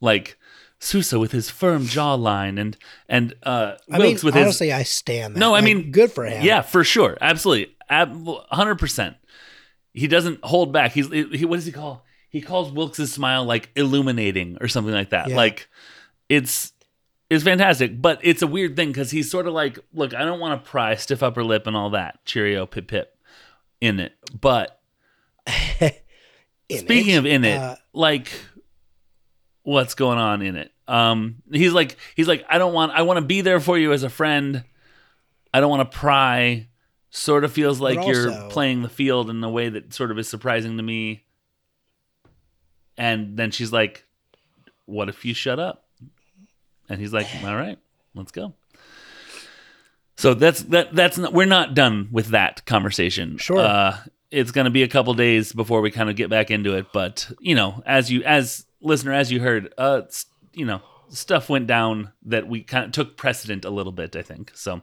like 0.00 0.36
Sousa 0.78 1.18
with 1.18 1.32
his 1.32 1.50
firm 1.50 1.84
jawline 1.84 2.60
and 2.60 2.76
and 3.08 3.34
uh, 3.42 3.74
I 3.90 3.98
mean, 3.98 4.06
Wilkes 4.08 4.22
with 4.24 4.34
his 4.34 4.42
honestly, 4.44 4.72
I 4.72 4.82
stand 4.82 5.34
that. 5.34 5.40
no, 5.40 5.50
I 5.54 5.60
Like, 5.60 5.64
mean, 5.64 5.90
good 5.90 6.12
for 6.12 6.24
him. 6.26 6.44
Yeah, 6.44 6.60
for 6.62 6.84
sure, 6.84 7.16
absolutely, 7.20 7.74
hundred 7.90 8.76
percent. 8.76 9.16
He 9.92 10.06
doesn't 10.06 10.44
hold 10.44 10.72
back. 10.72 10.92
He's 10.92 11.10
he, 11.10 11.44
what 11.44 11.56
does 11.56 11.66
he 11.66 11.72
call? 11.72 12.04
He 12.30 12.40
calls 12.40 12.70
Wilkes' 12.70 13.10
smile 13.10 13.44
like 13.44 13.70
illuminating 13.74 14.58
or 14.60 14.68
something 14.68 14.94
like 14.94 15.10
that. 15.10 15.28
Yeah. 15.30 15.36
Like 15.36 15.68
it's 16.28 16.72
it's 17.30 17.44
fantastic, 17.44 18.00
but 18.00 18.20
it's 18.22 18.42
a 18.42 18.46
weird 18.46 18.76
thing 18.76 18.88
because 18.88 19.10
he's 19.10 19.30
sort 19.30 19.46
of 19.46 19.54
like, 19.54 19.78
look, 19.92 20.14
I 20.14 20.24
don't 20.24 20.40
want 20.40 20.62
to 20.62 20.70
pry 20.70 20.94
stiff 20.96 21.22
upper 21.22 21.44
lip 21.44 21.66
and 21.66 21.76
all 21.76 21.90
that. 21.90 22.24
Cheerio, 22.24 22.66
pip 22.66 22.88
pip, 22.88 23.16
in 23.80 24.00
it. 24.00 24.12
But 24.38 24.80
In 26.68 26.78
speaking 26.78 27.14
it, 27.14 27.18
of 27.18 27.26
in 27.26 27.44
it, 27.44 27.56
uh, 27.56 27.76
like 27.92 28.30
what's 29.62 29.94
going 29.94 30.18
on 30.18 30.42
in 30.42 30.56
it? 30.56 30.72
Um, 30.86 31.36
he's 31.50 31.72
like, 31.72 31.96
he's 32.14 32.28
like, 32.28 32.44
I 32.48 32.58
don't 32.58 32.72
want, 32.72 32.92
I 32.92 33.02
want 33.02 33.18
to 33.18 33.24
be 33.24 33.40
there 33.40 33.60
for 33.60 33.78
you 33.78 33.92
as 33.92 34.02
a 34.02 34.10
friend. 34.10 34.64
I 35.52 35.60
don't 35.60 35.70
want 35.70 35.90
to 35.90 35.98
pry. 35.98 36.67
Sort 37.10 37.44
of 37.44 37.52
feels 37.52 37.80
like 37.80 38.06
you're 38.06 38.48
playing 38.50 38.82
the 38.82 38.88
field 38.88 39.30
in 39.30 39.42
a 39.42 39.48
way 39.50 39.68
that 39.70 39.94
sort 39.94 40.10
of 40.10 40.18
is 40.18 40.28
surprising 40.28 40.76
to 40.76 40.82
me. 40.82 41.24
And 42.96 43.36
then 43.36 43.50
she's 43.50 43.72
like, 43.72 44.04
"What 44.84 45.08
if 45.08 45.24
you 45.24 45.32
shut 45.32 45.58
up?" 45.58 45.86
And 46.88 47.00
he's 47.00 47.12
like, 47.12 47.26
"All 47.44 47.56
right, 47.56 47.78
let's 48.14 48.32
go." 48.32 48.54
So 50.16 50.34
that's 50.34 50.62
that. 50.64 50.94
That's 50.94 51.16
not. 51.16 51.32
We're 51.32 51.46
not 51.46 51.74
done 51.74 52.08
with 52.10 52.28
that 52.28 52.66
conversation. 52.66 53.38
Sure. 53.38 53.58
Uh, 53.58 53.98
it's 54.30 54.50
going 54.50 54.64
to 54.66 54.70
be 54.70 54.82
a 54.82 54.88
couple 54.88 55.14
days 55.14 55.52
before 55.52 55.80
we 55.80 55.90
kind 55.90 56.10
of 56.10 56.16
get 56.16 56.28
back 56.28 56.50
into 56.50 56.74
it, 56.76 56.86
but 56.92 57.30
you 57.40 57.54
know, 57.54 57.82
as 57.86 58.10
you 58.10 58.22
as 58.24 58.66
listener, 58.80 59.12
as 59.12 59.32
you 59.32 59.40
heard, 59.40 59.72
uh, 59.78 60.02
you 60.52 60.66
know, 60.66 60.82
stuff 61.08 61.48
went 61.48 61.66
down 61.66 62.12
that 62.24 62.46
we 62.48 62.62
kind 62.62 62.84
of 62.84 62.92
took 62.92 63.16
precedent 63.16 63.64
a 63.64 63.70
little 63.70 63.92
bit. 63.92 64.16
I 64.16 64.22
think 64.22 64.52
so. 64.54 64.82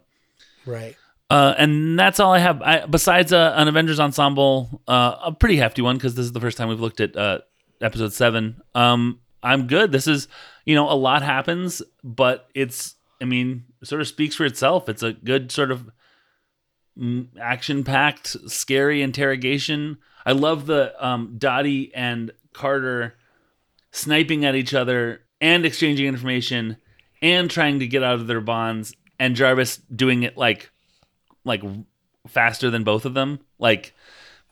right. 0.65 0.95
Uh, 1.29 1.55
and 1.57 1.97
that's 1.97 2.19
all 2.19 2.33
I 2.33 2.39
have. 2.39 2.61
I, 2.61 2.85
besides 2.85 3.33
uh, 3.33 3.53
an 3.55 3.67
Avengers 3.67 3.99
ensemble, 3.99 4.81
uh, 4.87 5.15
a 5.25 5.31
pretty 5.31 5.57
hefty 5.57 5.81
one 5.81 5.97
because 5.97 6.15
this 6.15 6.25
is 6.25 6.31
the 6.31 6.39
first 6.39 6.57
time 6.57 6.69
we've 6.69 6.79
looked 6.79 7.01
at 7.01 7.15
uh, 7.17 7.39
episode 7.81 8.13
seven. 8.13 8.61
Um, 8.75 9.19
I'm 9.41 9.67
good. 9.67 9.91
This 9.91 10.07
is, 10.07 10.27
you 10.65 10.75
know, 10.75 10.89
a 10.89 10.93
lot 10.93 11.23
happens, 11.23 11.81
but 12.03 12.47
it's, 12.53 12.95
I 13.21 13.25
mean, 13.25 13.65
sort 13.83 14.01
of 14.01 14.07
speaks 14.07 14.35
for 14.35 14.45
itself. 14.45 14.87
It's 14.89 15.03
a 15.03 15.13
good 15.13 15.51
sort 15.51 15.71
of 15.71 15.89
action 17.41 17.83
packed, 17.83 18.37
scary 18.47 19.01
interrogation. 19.01 19.97
I 20.25 20.31
love 20.31 20.65
the 20.65 20.93
um, 21.05 21.35
Dottie 21.37 21.93
and 21.93 22.31
Carter 22.53 23.15
sniping 23.91 24.45
at 24.45 24.55
each 24.55 24.73
other 24.73 25.21
and 25.41 25.65
exchanging 25.65 26.07
information 26.07 26.77
and 27.21 27.49
trying 27.49 27.79
to 27.79 27.87
get 27.87 28.03
out 28.03 28.15
of 28.15 28.27
their 28.27 28.41
bonds, 28.41 28.95
and 29.19 29.35
Jarvis 29.35 29.77
doing 29.77 30.23
it 30.23 30.37
like 30.37 30.71
like 31.45 31.63
faster 32.27 32.69
than 32.69 32.83
both 32.83 33.05
of 33.05 33.13
them. 33.13 33.39
Like, 33.59 33.93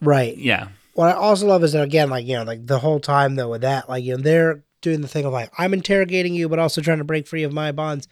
Right. 0.02 0.38
yeah, 0.38 0.70
What 0.94 1.10
I 1.10 1.14
also 1.14 1.48
love 1.48 1.64
is 1.64 1.74
that 1.74 1.84
again, 1.84 2.10
like 2.10 2.26
you 2.26 2.36
know, 2.38 2.44
like 2.44 2.66
the 2.66 2.80
whole 2.80 3.00
time 3.00 3.36
though 3.36 3.50
with 3.50 3.62
that, 3.62 3.90
like 3.90 4.04
you 4.04 4.16
know, 4.16 4.22
they're 4.24 4.64
doing 4.82 5.02
the 5.02 5.08
thing 5.08 5.26
of 5.26 5.34
like 5.34 5.50
I'm 5.58 5.74
interrogating 5.74 6.34
you, 6.34 6.48
but 6.50 6.60
also 6.60 6.82
trying 6.82 7.00
to 7.00 7.04
break 7.04 7.28
free 7.28 7.44
of 7.44 7.52
my 7.54 7.72
bonds, 7.72 8.08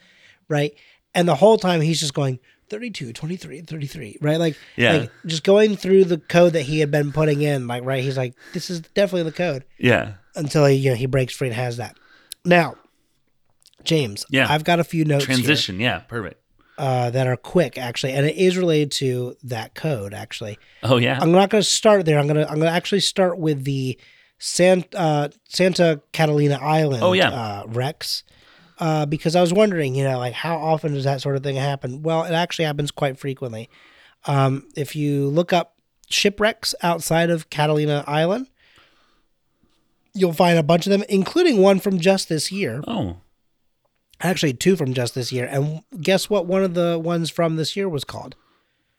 right? 0.48 0.72
And 1.14 1.28
the 1.28 1.34
whole 1.34 1.58
time 1.58 1.80
he's 1.80 2.00
just 2.00 2.14
going 2.14 2.38
32, 2.70 3.12
23, 3.12 3.60
33, 3.60 4.16
right? 4.22 4.38
Like, 4.38 4.56
Yeah. 4.76 4.92
like 4.94 5.10
just 5.26 5.44
going 5.44 5.76
through 5.76 6.04
the 6.04 6.16
code 6.18 6.54
that 6.54 6.62
he 6.62 6.80
had 6.80 6.90
been 6.90 7.12
putting 7.12 7.42
in, 7.42 7.66
like 7.66 7.84
right, 7.84 8.02
he's 8.02 8.16
like, 8.16 8.34
this 8.54 8.70
is 8.70 8.80
definitely 8.80 9.24
the 9.24 9.36
code 9.36 9.64
yeah, 9.78 10.14
until 10.34 10.64
he 10.66 10.76
you 10.76 10.90
know 10.90 10.96
he 10.96 11.06
breaks 11.06 11.34
free 11.34 11.48
and 11.48 11.54
has 11.56 11.76
that. 11.76 11.96
Now, 12.44 12.76
James, 13.84 14.24
Yeah. 14.30 14.46
I've 14.48 14.64
got 14.64 14.80
a 14.80 14.84
few 14.84 15.04
notes 15.04 15.26
here 15.26 15.34
transition. 15.36 15.78
Yeah, 15.80 15.98
perfect. 16.00 16.41
Uh, 16.78 17.10
that 17.10 17.26
are 17.26 17.36
quick 17.36 17.76
actually, 17.76 18.12
and 18.12 18.24
it 18.26 18.34
is 18.34 18.56
related 18.56 18.90
to 18.90 19.36
that 19.42 19.74
code 19.74 20.14
actually. 20.14 20.58
Oh 20.82 20.96
yeah, 20.96 21.18
I'm 21.20 21.30
not 21.30 21.50
going 21.50 21.62
to 21.62 21.68
start 21.68 22.06
there. 22.06 22.18
I'm 22.18 22.26
going 22.26 22.38
to 22.38 22.48
I'm 22.48 22.56
going 22.56 22.70
to 22.70 22.74
actually 22.74 23.00
start 23.00 23.38
with 23.38 23.64
the 23.64 23.98
San, 24.44 24.84
uh, 24.96 25.28
Santa 25.48 26.02
Catalina 26.10 26.58
Island. 26.60 27.04
Oh, 27.04 27.12
yeah. 27.12 27.30
uh, 27.30 27.64
Wrecks. 27.68 28.24
Uh, 28.76 29.06
because 29.06 29.36
I 29.36 29.40
was 29.40 29.52
wondering, 29.52 29.94
you 29.94 30.02
know, 30.02 30.18
like 30.18 30.32
how 30.32 30.56
often 30.56 30.94
does 30.94 31.04
that 31.04 31.20
sort 31.20 31.36
of 31.36 31.44
thing 31.44 31.54
happen? 31.54 32.02
Well, 32.02 32.24
it 32.24 32.32
actually 32.32 32.64
happens 32.64 32.90
quite 32.90 33.16
frequently. 33.16 33.70
Um, 34.26 34.66
if 34.74 34.96
you 34.96 35.28
look 35.28 35.52
up 35.52 35.76
shipwrecks 36.10 36.74
outside 36.82 37.30
of 37.30 37.50
Catalina 37.50 38.02
Island, 38.08 38.48
you'll 40.12 40.32
find 40.32 40.58
a 40.58 40.64
bunch 40.64 40.86
of 40.86 40.90
them, 40.90 41.04
including 41.08 41.58
one 41.58 41.78
from 41.78 42.00
just 42.00 42.28
this 42.28 42.50
year. 42.50 42.82
oh 42.88 43.18
Actually, 44.22 44.54
two 44.54 44.76
from 44.76 44.94
just 44.94 45.14
this 45.14 45.32
year. 45.32 45.46
And 45.46 45.82
guess 46.00 46.30
what? 46.30 46.46
One 46.46 46.62
of 46.62 46.74
the 46.74 46.98
ones 46.98 47.28
from 47.30 47.56
this 47.56 47.76
year 47.76 47.88
was 47.88 48.04
called. 48.04 48.36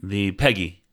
the 0.01 0.31
Peggy. 0.33 0.83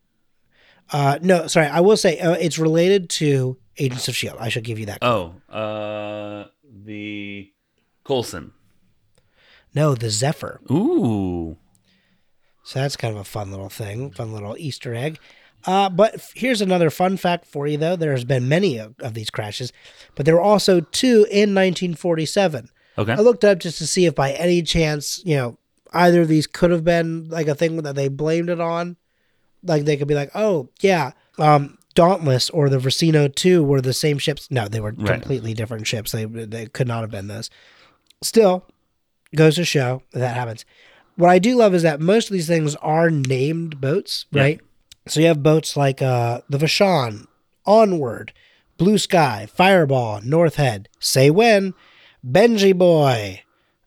Uh, 0.93 1.19
no, 1.23 1.47
sorry. 1.47 1.67
I 1.67 1.81
will 1.81 1.97
say 1.97 2.19
uh, 2.19 2.33
it's 2.33 2.59
related 2.59 3.09
to 3.11 3.57
Agents 3.79 4.09
of 4.09 4.17
Shield. 4.17 4.37
I 4.41 4.49
should 4.49 4.65
give 4.65 4.79
you 4.79 4.87
that. 4.87 4.99
Oh, 5.03 5.35
uh, 5.49 6.47
the 6.85 7.53
Coulson. 8.05 8.53
No, 9.75 9.95
the 9.95 10.11
Zephyr. 10.11 10.61
Ooh, 10.71 11.57
So 12.65 12.81
that's 12.81 12.97
kind 12.97 13.15
of 13.15 13.21
a 13.21 13.25
fun 13.25 13.51
little 13.53 13.69
thing, 13.69 14.11
fun 14.11 14.33
little 14.33 14.57
Easter 14.59 14.95
egg. 14.95 15.19
Uh, 15.65 15.89
but 15.89 16.15
f- 16.15 16.33
here's 16.35 16.61
another 16.61 16.91
fun 16.91 17.17
fact 17.17 17.47
for 17.47 17.67
you, 17.69 17.77
though. 17.77 17.95
There's 17.95 18.25
been 18.25 18.49
many 18.49 18.79
of, 18.79 18.95
of 18.99 19.15
these 19.15 19.31
crashes, 19.31 19.73
but 20.17 20.27
there 20.27 20.35
were 20.35 20.41
also 20.41 20.81
two 20.81 21.25
in 21.31 21.55
1947. 21.55 22.71
Okay. 22.99 23.13
I 23.13 23.17
looked 23.21 23.45
up 23.45 23.59
just 23.59 23.79
to 23.79 23.87
see 23.87 24.07
if 24.07 24.15
by 24.15 24.33
any 24.33 24.63
chance, 24.63 25.21
you 25.25 25.37
know, 25.37 25.59
either 25.93 26.23
of 26.23 26.29
these 26.29 26.47
could 26.47 26.71
have 26.71 26.85
been 26.85 27.29
like 27.29 27.49
a 27.49 27.55
thing 27.55 27.77
that 27.83 27.95
they 27.95 28.09
blamed 28.09 28.49
it 28.51 28.61
on. 28.61 28.97
Like 29.63 29.85
they 29.85 29.97
could 29.97 30.09
be 30.09 30.15
like, 30.15 30.31
oh, 30.35 30.69
yeah, 30.81 31.13
um, 31.39 31.77
Dauntless 31.95 32.49
or 32.51 32.69
the 32.69 32.79
Versino 32.79 33.35
2 33.35 33.63
were 33.65 33.81
the 33.81 33.93
same 33.93 34.17
ships. 34.19 34.51
No, 34.51 34.69
they 34.69 34.81
were 34.81 34.93
Right. 34.93 35.21
completely 35.21 35.53
different 35.55 35.87
ships. 35.87 36.13
They, 36.13 36.25
they 36.25 36.67
could 36.67 36.87
not 36.89 37.01
have 37.03 37.11
been 37.11 37.27
those. 37.27 37.51
Still, 38.23 38.65
goes 39.35 39.57
to 39.57 39.65
show 39.65 40.03
that, 40.13 40.21
that 40.21 40.35
happens. 40.37 40.65
What 41.17 41.31
I 41.31 41.39
do 41.39 41.57
love 41.57 41.75
is 41.75 41.83
that 41.83 42.01
most 42.01 42.29
of 42.29 42.33
these 42.33 42.47
things 42.47 42.77
are 42.77 43.11
named 43.11 43.81
boats, 43.81 44.27
Yeah. 44.31 44.43
right? 44.43 44.61
So 45.09 45.21
you 45.21 45.27
have 45.27 45.43
boats 45.43 45.77
like 45.77 46.01
uh, 46.01 46.41
the 46.49 46.59
Vashon, 46.59 47.27
Onward, 47.67 48.33
Blue 48.77 48.97
Sky, 48.99 49.47
Fireball, 49.53 50.21
North 50.23 50.55
Head, 50.57 50.89
Say 51.01 51.31
When, 51.31 51.75
Benji 52.27 52.77
Boy, 52.77 53.43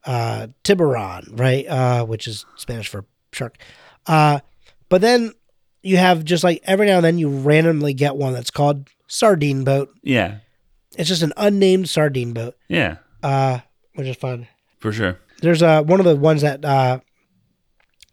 uh, 0.06 0.48
Tiburon, 0.64 1.38
right? 1.40 1.68
Uh, 1.68 2.06
which 2.06 2.28
is 2.28 2.46
Spanish 2.56 2.88
for 2.88 3.06
shark. 3.32 3.58
Uh, 4.08 4.40
but 4.90 5.02
then 5.02 5.34
you 5.82 5.98
have 5.98 6.24
just 6.24 6.44
like 6.44 6.62
every 6.66 6.88
now 6.88 6.98
and 6.98 7.06
then 7.06 7.18
you 7.18 7.30
randomly 7.30 7.94
get 7.94 8.16
one 8.16 8.34
that's 8.34 8.52
called 8.52 8.90
Sardine 9.08 9.64
Boat. 9.64 9.90
Yeah. 10.02 10.38
It's 10.98 11.10
just 11.10 11.24
an 11.24 11.34
unnamed 11.38 11.90
sardine 11.90 12.34
boat, 12.34 12.56
Yeah. 12.68 12.98
uh, 13.24 13.60
which 13.96 14.08
is 14.08 14.16
fun. 14.16 14.48
For 14.80 14.92
sure. 14.92 15.18
There's 15.42 15.64
uh, 15.64 15.82
one 15.84 16.00
of 16.00 16.06
the 16.06 16.16
ones 16.16 16.42
that 16.44 16.64
uh, 16.64 17.00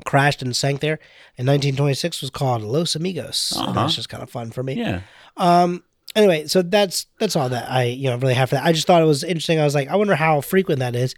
crashed 0.06 0.40
and 0.42 0.56
sank 0.56 0.80
there 0.80 0.94
in 1.36 1.46
1926 1.46 2.22
was 2.22 2.30
called 2.30 2.62
Los 2.62 2.96
Amigos. 2.96 3.52
Uh-huh. 3.56 3.72
that's 3.72 3.96
just 3.96 4.08
kind 4.08 4.22
of 4.22 4.30
fun 4.30 4.50
for 4.50 4.62
me. 4.62 4.74
Yeah. 4.74 5.00
Um. 5.36 5.84
Anyway, 6.16 6.46
so 6.48 6.60
that's 6.62 7.06
that's 7.20 7.36
all 7.36 7.48
that 7.50 7.70
I 7.70 7.84
you 7.84 8.10
know 8.10 8.16
really 8.16 8.34
have 8.34 8.48
for 8.50 8.56
that. 8.56 8.64
I 8.64 8.72
just 8.72 8.86
thought 8.86 9.00
it 9.00 9.06
was 9.06 9.22
interesting. 9.22 9.60
I 9.60 9.64
was 9.64 9.74
like, 9.76 9.88
I 9.88 9.96
wonder 9.96 10.16
how 10.16 10.40
frequent 10.40 10.80
that 10.80 10.96
is. 10.96 11.14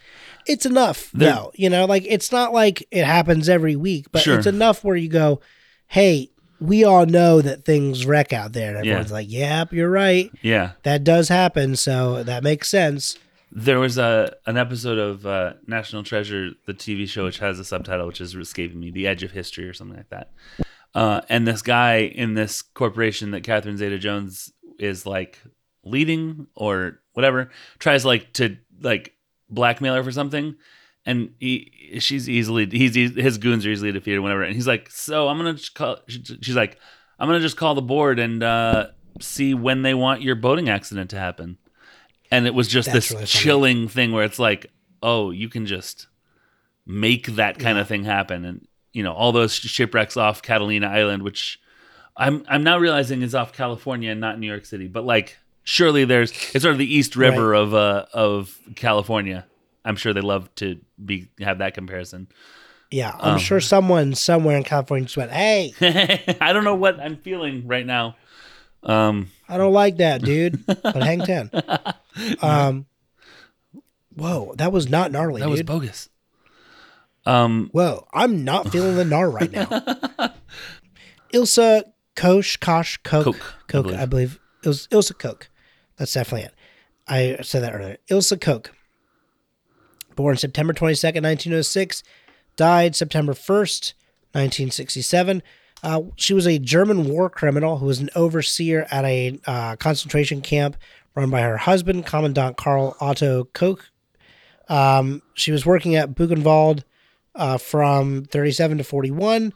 It's 0.46 0.66
enough, 0.66 1.11
though. 1.14 1.50
You 1.55 1.70
know, 1.70 1.87
like 1.87 2.05
it's 2.07 2.31
not 2.31 2.52
like 2.52 2.87
it 2.90 3.05
happens 3.05 3.48
every 3.48 3.74
week, 3.76 4.07
but 4.12 4.22
Sure. 4.22 4.37
it's 4.37 4.46
enough 4.46 4.85
where 4.85 4.96
you 4.96 5.09
go, 5.09 5.40
hey, 5.88 6.28
we 6.61 6.85
all 6.85 7.07
know 7.07 7.40
that 7.40 7.64
things 7.64 8.05
wreck 8.05 8.33
out 8.35 8.52
there. 8.52 8.76
And 8.76 8.85
Yeah. 8.85 8.92
everyone's 8.92 9.12
like, 9.12 9.31
yep, 9.31 9.72
you're 9.72 9.88
right. 9.90 10.31
Yeah. 10.42 10.72
That 10.83 11.05
does 11.05 11.28
happen, 11.28 11.74
so 11.76 12.22
that 12.24 12.42
makes 12.44 12.68
sense. 12.68 13.18
There 13.50 13.81
was 13.81 13.96
a 13.98 14.35
an 14.46 14.57
episode 14.59 14.98
of 14.98 15.24
uh, 15.26 15.55
National 15.66 16.02
Treasure, 16.02 16.50
the 16.66 16.74
TV 16.74 17.09
show, 17.09 17.24
which 17.24 17.38
has 17.38 17.59
a 17.59 17.64
subtitle 17.64 18.07
which 18.07 18.20
is 18.20 18.35
escaping 18.35 18.81
me, 18.81 18.90
"The 18.90 19.07
Edge 19.07 19.22
of 19.22 19.31
History" 19.33 19.66
or 19.68 19.72
something 19.72 19.96
like 19.96 20.11
that. 20.11 20.31
Uh, 20.94 21.22
and 21.31 21.48
this 21.48 21.62
guy 21.62 22.00
in 22.00 22.35
this 22.35 22.61
corporation 22.61 23.31
that 23.31 23.42
Catherine 23.42 23.78
Zeta-Jones 23.78 24.52
is 24.83 25.07
like 25.07 25.40
leading 25.85 26.47
or 26.55 27.01
whatever 27.12 27.51
tries 27.79 28.05
like 28.05 28.33
to 28.35 28.57
like 28.81 29.14
blackmail 29.49 29.95
her 29.95 30.03
for 30.03 30.12
something, 30.12 30.57
and 31.07 31.35
he 31.38 31.99
she's 32.01 32.29
easily 32.29 32.66
he's 32.66 32.95
his 32.95 33.38
goons 33.38 33.64
are 33.64 33.71
easily 33.71 33.92
defeated 33.92 34.21
whenever, 34.21 34.42
and 34.42 34.55
he's 34.55 34.66
like, 34.66 34.90
so 34.90 35.29
I'm 35.29 35.37
gonna 35.37 35.55
just 35.55 35.75
call. 35.75 35.99
She's 36.09 36.57
like, 36.57 36.79
I'm 37.18 37.29
gonna 37.29 37.40
just 37.40 37.57
call 37.57 37.75
the 37.75 37.83
board 37.83 38.18
and 38.18 38.42
uh, 38.42 38.88
see 39.21 39.55
when 39.55 39.83
they 39.83 39.95
want 39.95 40.23
your 40.23 40.35
boating 40.35 40.68
accident 40.68 41.11
to 41.11 41.18
happen. 41.18 41.59
And 42.31 42.47
it 42.47 42.55
was 42.55 42.66
just 42.66 42.87
That's 42.87 43.09
this 43.09 43.12
really 43.12 43.27
chilling 43.27 43.88
thing 43.88 44.12
where 44.12 44.25
it's 44.25 44.38
like 44.38 44.66
oh 45.03 45.31
you 45.31 45.49
can 45.49 45.66
just 45.66 46.07
make 46.87 47.27
that 47.37 47.59
kind 47.59 47.79
of 47.79 47.88
thing 47.88 48.05
happen. 48.05 48.45
And 48.45 48.66
you 48.92 49.03
know 49.03 49.12
all 49.12 49.33
those 49.33 49.55
shipwrecks 49.55 50.16
off 50.16 50.42
catalina 50.42 50.87
island 50.87 51.23
which 51.23 51.59
i'm 52.16 52.44
i'm 52.48 52.62
now 52.62 52.79
realizing 52.79 53.22
is 53.22 53.35
off 53.35 53.53
california 53.53 54.11
and 54.11 54.20
not 54.20 54.38
new 54.38 54.46
york 54.46 54.64
city 54.64 54.87
but 54.88 55.05
like 55.05 55.38
surely 55.64 56.05
there's 56.05 56.31
it's 56.55 56.62
sort 56.62 56.72
of 56.72 56.79
the 56.79 56.94
east 56.94 57.16
river 57.16 57.55
of 57.55 57.72
uh 57.75 58.05
of 58.12 58.59
california 58.77 59.46
i'm 59.85 59.96
sure 59.96 60.12
they 60.12 60.20
love 60.20 60.53
to 60.57 60.79
be 61.03 61.29
have 61.40 61.59
that 61.59 61.75
comparison 61.75 62.29
Yeah, 62.90 63.16
I'm 63.18 63.35
Um. 63.35 63.38
sure 63.38 63.59
someone 63.61 64.14
somewhere 64.14 64.59
in 64.59 64.64
California 64.64 65.07
just 65.07 65.16
went, 65.16 65.31
"Hey, 65.33 65.72
i 66.42 66.53
don't 66.53 66.64
know 66.64 66.75
what 66.75 67.01
i'm 67.01 67.16
feeling 67.16 67.66
right 67.66 67.87
now 67.87 68.16
um 68.83 69.31
I 69.48 69.57
don't 69.57 69.72
like 69.72 69.96
that, 69.98 70.20
dude." 70.22 70.61
But 70.66 71.03
hang 71.03 71.20
ten. 71.25 71.51
Um, 72.42 72.85
whoa, 74.14 74.53
that 74.57 74.72
was 74.72 74.90
not 74.90 75.11
gnarly, 75.12 75.40
that 75.40 75.48
was 75.48 75.62
bogus 75.62 76.09
um 77.25 77.70
whoa, 77.72 78.07
I'm 78.12 78.44
not 78.44 78.70
feeling 78.70 78.96
the 78.96 79.05
gnar 79.05 79.33
right 79.33 79.51
now. 79.53 79.68
Ilsa 81.33 81.85
Kosh 82.14 82.57
Kosh 82.59 82.98
Coke 82.98 83.37
Coke, 83.66 83.75
I 83.75 83.83
believe. 83.83 84.01
I 84.01 84.07
believe. 84.07 84.40
It 84.64 84.68
was 84.68 84.87
Ilsa 84.88 85.18
Coke. 85.18 85.48
That's 85.96 86.12
definitely 86.12 86.46
it. 86.46 86.55
I 87.09 87.42
said 87.42 87.62
that 87.62 87.75
earlier. 87.75 87.96
Ilsa 88.11 88.40
Coke, 88.40 88.72
born 90.14 90.37
September 90.37 90.72
twenty 90.72 90.94
second, 90.94 91.22
nineteen 91.22 91.53
oh 91.53 91.62
six, 91.62 92.03
died 92.57 92.94
September 92.94 93.35
first, 93.35 93.94
nineteen 94.35 94.70
sixty 94.70 95.03
seven. 95.03 95.42
Uh, 95.83 96.03
she 96.16 96.33
was 96.33 96.46
a 96.46 96.59
German 96.59 97.09
war 97.09 97.29
criminal 97.29 97.79
who 97.79 97.87
was 97.87 97.98
an 97.98 98.09
overseer 98.14 98.87
at 98.90 99.05
a 99.05 99.38
uh, 99.46 99.75
concentration 99.77 100.40
camp 100.40 100.77
run 101.14 101.31
by 101.31 101.40
her 101.40 101.57
husband, 101.57 102.07
Commandant 102.07 102.57
Karl 102.57 102.96
Otto 103.01 103.44
Koch. 103.53 103.90
Um, 104.68 105.22
she 105.35 105.51
was 105.51 105.66
working 105.66 105.96
at 105.96 106.14
Buchenwald 106.14 106.85
uh, 107.35 107.59
from 107.59 108.25
37 108.25 108.79
to 108.79 108.85
41, 108.85 109.53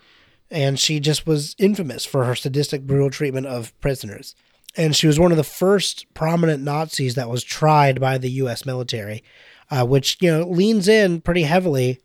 and 0.51 0.79
she 0.79 1.01
just 1.01 1.27
was 1.27 1.55
infamous 1.59 2.05
for 2.05 2.25
her 2.25 2.35
sadistic, 2.35 2.83
brutal 2.87 3.11
treatment 3.11 3.47
of 3.47 3.79
prisoners. 3.81 4.35
And 4.77 4.95
she 4.95 5.07
was 5.07 5.19
one 5.19 5.31
of 5.31 5.37
the 5.39 5.45
first 5.45 6.07
prominent 6.15 6.63
Nazis 6.63 7.15
that 7.15 7.29
was 7.31 7.43
tried 7.43 8.01
by 8.01 8.19
the 8.19 8.31
U.S. 8.33 8.67
military, 8.67 9.25
uh, 9.71 9.87
which 9.87 10.19
you 10.21 10.31
know 10.31 10.47
leans 10.49 10.87
in 10.89 11.21
pretty 11.23 11.43
heavily 11.45 12.01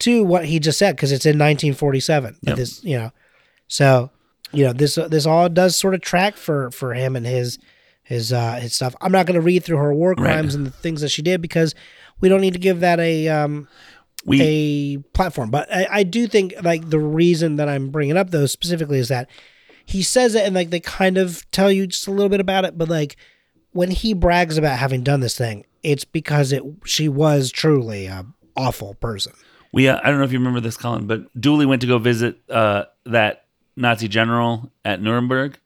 to 0.00 0.24
what 0.24 0.44
he 0.46 0.58
just 0.58 0.78
said 0.78 0.96
because 0.96 1.12
it's 1.12 1.24
in 1.26 1.38
1947. 1.38 2.36
that 2.42 2.48
Yep. 2.50 2.56
This, 2.56 2.84
you 2.84 2.98
know, 2.98 3.12
so 3.68 4.10
you 4.52 4.64
know 4.64 4.72
this 4.72 4.96
this 5.08 5.26
all 5.26 5.48
does 5.48 5.76
sort 5.76 5.94
of 5.94 6.00
track 6.00 6.36
for 6.36 6.70
for 6.72 6.92
him 6.94 7.14
and 7.16 7.24
his 7.24 7.58
his 8.02 8.32
uh 8.32 8.54
his 8.54 8.74
stuff. 8.74 8.94
I'm 9.00 9.12
not 9.12 9.26
going 9.26 9.34
to 9.36 9.40
read 9.40 9.62
through 9.64 9.78
her 9.78 9.94
war 9.94 10.10
Right. 10.10 10.18
crimes 10.18 10.54
and 10.54 10.66
the 10.66 10.70
things 10.70 11.00
that 11.02 11.08
she 11.10 11.22
did 11.22 11.40
because 11.40 11.74
we 12.20 12.28
don't 12.28 12.40
need 12.40 12.52
to 12.54 12.58
give 12.58 12.80
that 12.80 12.98
a 13.00 13.28
um 13.28 13.68
we 14.24 14.40
a 14.42 14.96
platform. 15.12 15.50
But 15.50 15.72
I, 15.72 15.86
I 15.90 16.02
do 16.02 16.26
think 16.26 16.54
like 16.62 16.88
the 16.90 16.98
reason 16.98 17.56
that 17.56 17.68
I'm 17.68 17.90
bringing 17.90 18.16
up 18.16 18.30
those 18.30 18.52
specifically 18.52 18.98
is 18.98 19.08
that 19.08 19.28
he 19.84 20.02
says 20.02 20.34
it 20.34 20.44
and 20.44 20.54
like 20.54 20.70
they 20.70 20.80
kind 20.80 21.16
of 21.18 21.48
tell 21.52 21.70
you 21.70 21.86
just 21.86 22.06
a 22.08 22.10
little 22.10 22.28
bit 22.28 22.40
about 22.40 22.64
it, 22.64 22.76
but 22.76 22.88
like 22.88 23.16
when 23.72 23.90
he 23.90 24.14
brags 24.14 24.56
about 24.58 24.78
having 24.78 25.02
done 25.04 25.20
this 25.20 25.36
thing, 25.36 25.64
it's 25.82 26.04
because 26.04 26.50
it 26.52 26.62
she 26.84 27.08
was 27.08 27.52
truly 27.52 28.06
a 28.06 28.26
awful 28.56 28.94
person. 28.94 29.32
We, 29.72 29.88
uh, 29.88 30.00
I 30.02 30.08
don't 30.08 30.18
know 30.18 30.24
if 30.24 30.32
you 30.32 30.38
remember 30.38 30.60
this, 30.60 30.76
Colin, 30.76 31.06
but 31.06 31.38
Dooley 31.38 31.66
went 31.66 31.82
to 31.82 31.86
go 31.86 31.98
visit 31.98 32.38
uh, 32.50 32.84
that 33.04 33.44
Nazi 33.76 34.08
general 34.08 34.72
at 34.84 35.02
Nuremberg, 35.02 35.58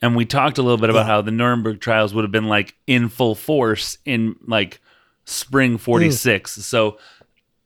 and 0.00 0.14
we 0.14 0.24
talked 0.24 0.58
a 0.58 0.62
little 0.62 0.78
bit 0.78 0.90
about 0.90 1.00
Yeah. 1.00 1.06
how 1.06 1.22
the 1.22 1.32
Nuremberg 1.32 1.80
trials 1.80 2.14
would 2.14 2.22
have 2.22 2.30
been 2.30 2.48
like 2.48 2.76
in 2.86 3.08
full 3.08 3.34
force 3.34 3.98
in 4.04 4.36
like 4.46 4.80
spring 5.24 5.76
'46. 5.76 6.52
So 6.52 6.98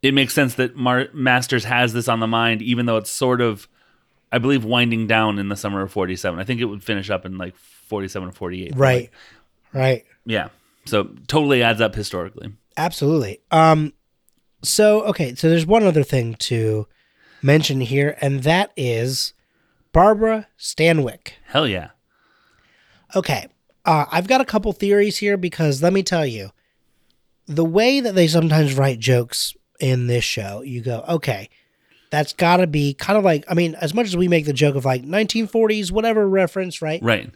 it 0.07 0.14
makes 0.14 0.33
sense 0.35 0.55
that 0.55 0.77
Mar- 0.77 1.09
Masters 1.12 1.64
has 1.64 1.92
this 1.92 2.09
on 2.09 2.21
the 2.21 2.27
mind, 2.27 2.62
even 2.62 2.87
though 2.87 2.97
it's 2.97 3.11
sort 3.11 3.40
of, 3.40 3.66
I 4.31 4.38
believe, 4.38 4.64
winding 4.64 5.07
down 5.07 5.38
in 5.38 5.49
the 5.49 5.57
summer 5.57 5.83
of 5.83 5.90
'47. 5.92 6.38
I 6.38 6.45
think 6.45 6.61
it 6.61 6.66
would 6.66 6.83
finish 6.85 7.11
up 7.11 7.25
in 7.27 7.38
like 7.38 7.57
'47 7.57 8.29
or 8.29 8.33
'48. 8.33 8.73
Right. 8.77 9.01
like, 9.03 9.12
Right. 9.73 10.05
yeah. 10.25 10.49
So 10.85 11.05
totally 11.27 11.62
adds 11.62 11.81
up 11.81 11.95
historically. 11.95 12.53
Absolutely. 12.77 13.40
Um 13.51 13.92
so 14.62 15.03
okay, 15.05 15.35
so 15.35 15.49
there's 15.49 15.66
one 15.66 15.83
other 15.85 16.03
thing 16.03 16.35
to 16.35 16.87
mention 17.42 17.81
here, 17.81 18.16
and 18.21 18.42
that 18.45 18.71
is 18.77 19.33
Barbara 19.92 20.47
Stanwyck. 20.59 21.33
Hell 21.47 21.66
yeah. 21.69 21.90
Okay. 23.14 23.49
Uh, 23.85 24.05
I've 24.11 24.27
got 24.27 24.40
a 24.40 24.45
couple 24.45 24.73
theories 24.73 25.19
here 25.19 25.37
because 25.37 25.83
let 25.83 25.92
me 25.92 26.03
tell 26.03 26.27
you, 26.27 26.51
the 27.47 27.64
way 27.64 28.01
that 28.01 28.14
they 28.16 28.27
sometimes 28.27 28.75
write 28.75 28.99
jokes 28.99 29.55
in 29.80 30.06
this 30.06 30.24
show, 30.24 30.62
you 30.62 30.80
go, 30.80 31.04
okay, 31.08 31.48
that's 32.10 32.32
got 32.32 32.58
to 32.58 32.66
be 32.66 32.94
kind 32.94 33.18
of 33.18 33.24
like, 33.24 33.44
I 33.48 33.54
mean, 33.54 33.74
as 33.76 33.92
much 33.94 34.06
as 34.06 34.16
we 34.16 34.28
make 34.28 34.46
the 34.46 34.52
joke 34.52 34.76
of 34.76 34.84
like 34.84 35.02
1940s, 35.02 35.90
whatever 35.90 36.28
reference, 36.28 36.80
right? 36.80 37.02
Right. 37.02 37.34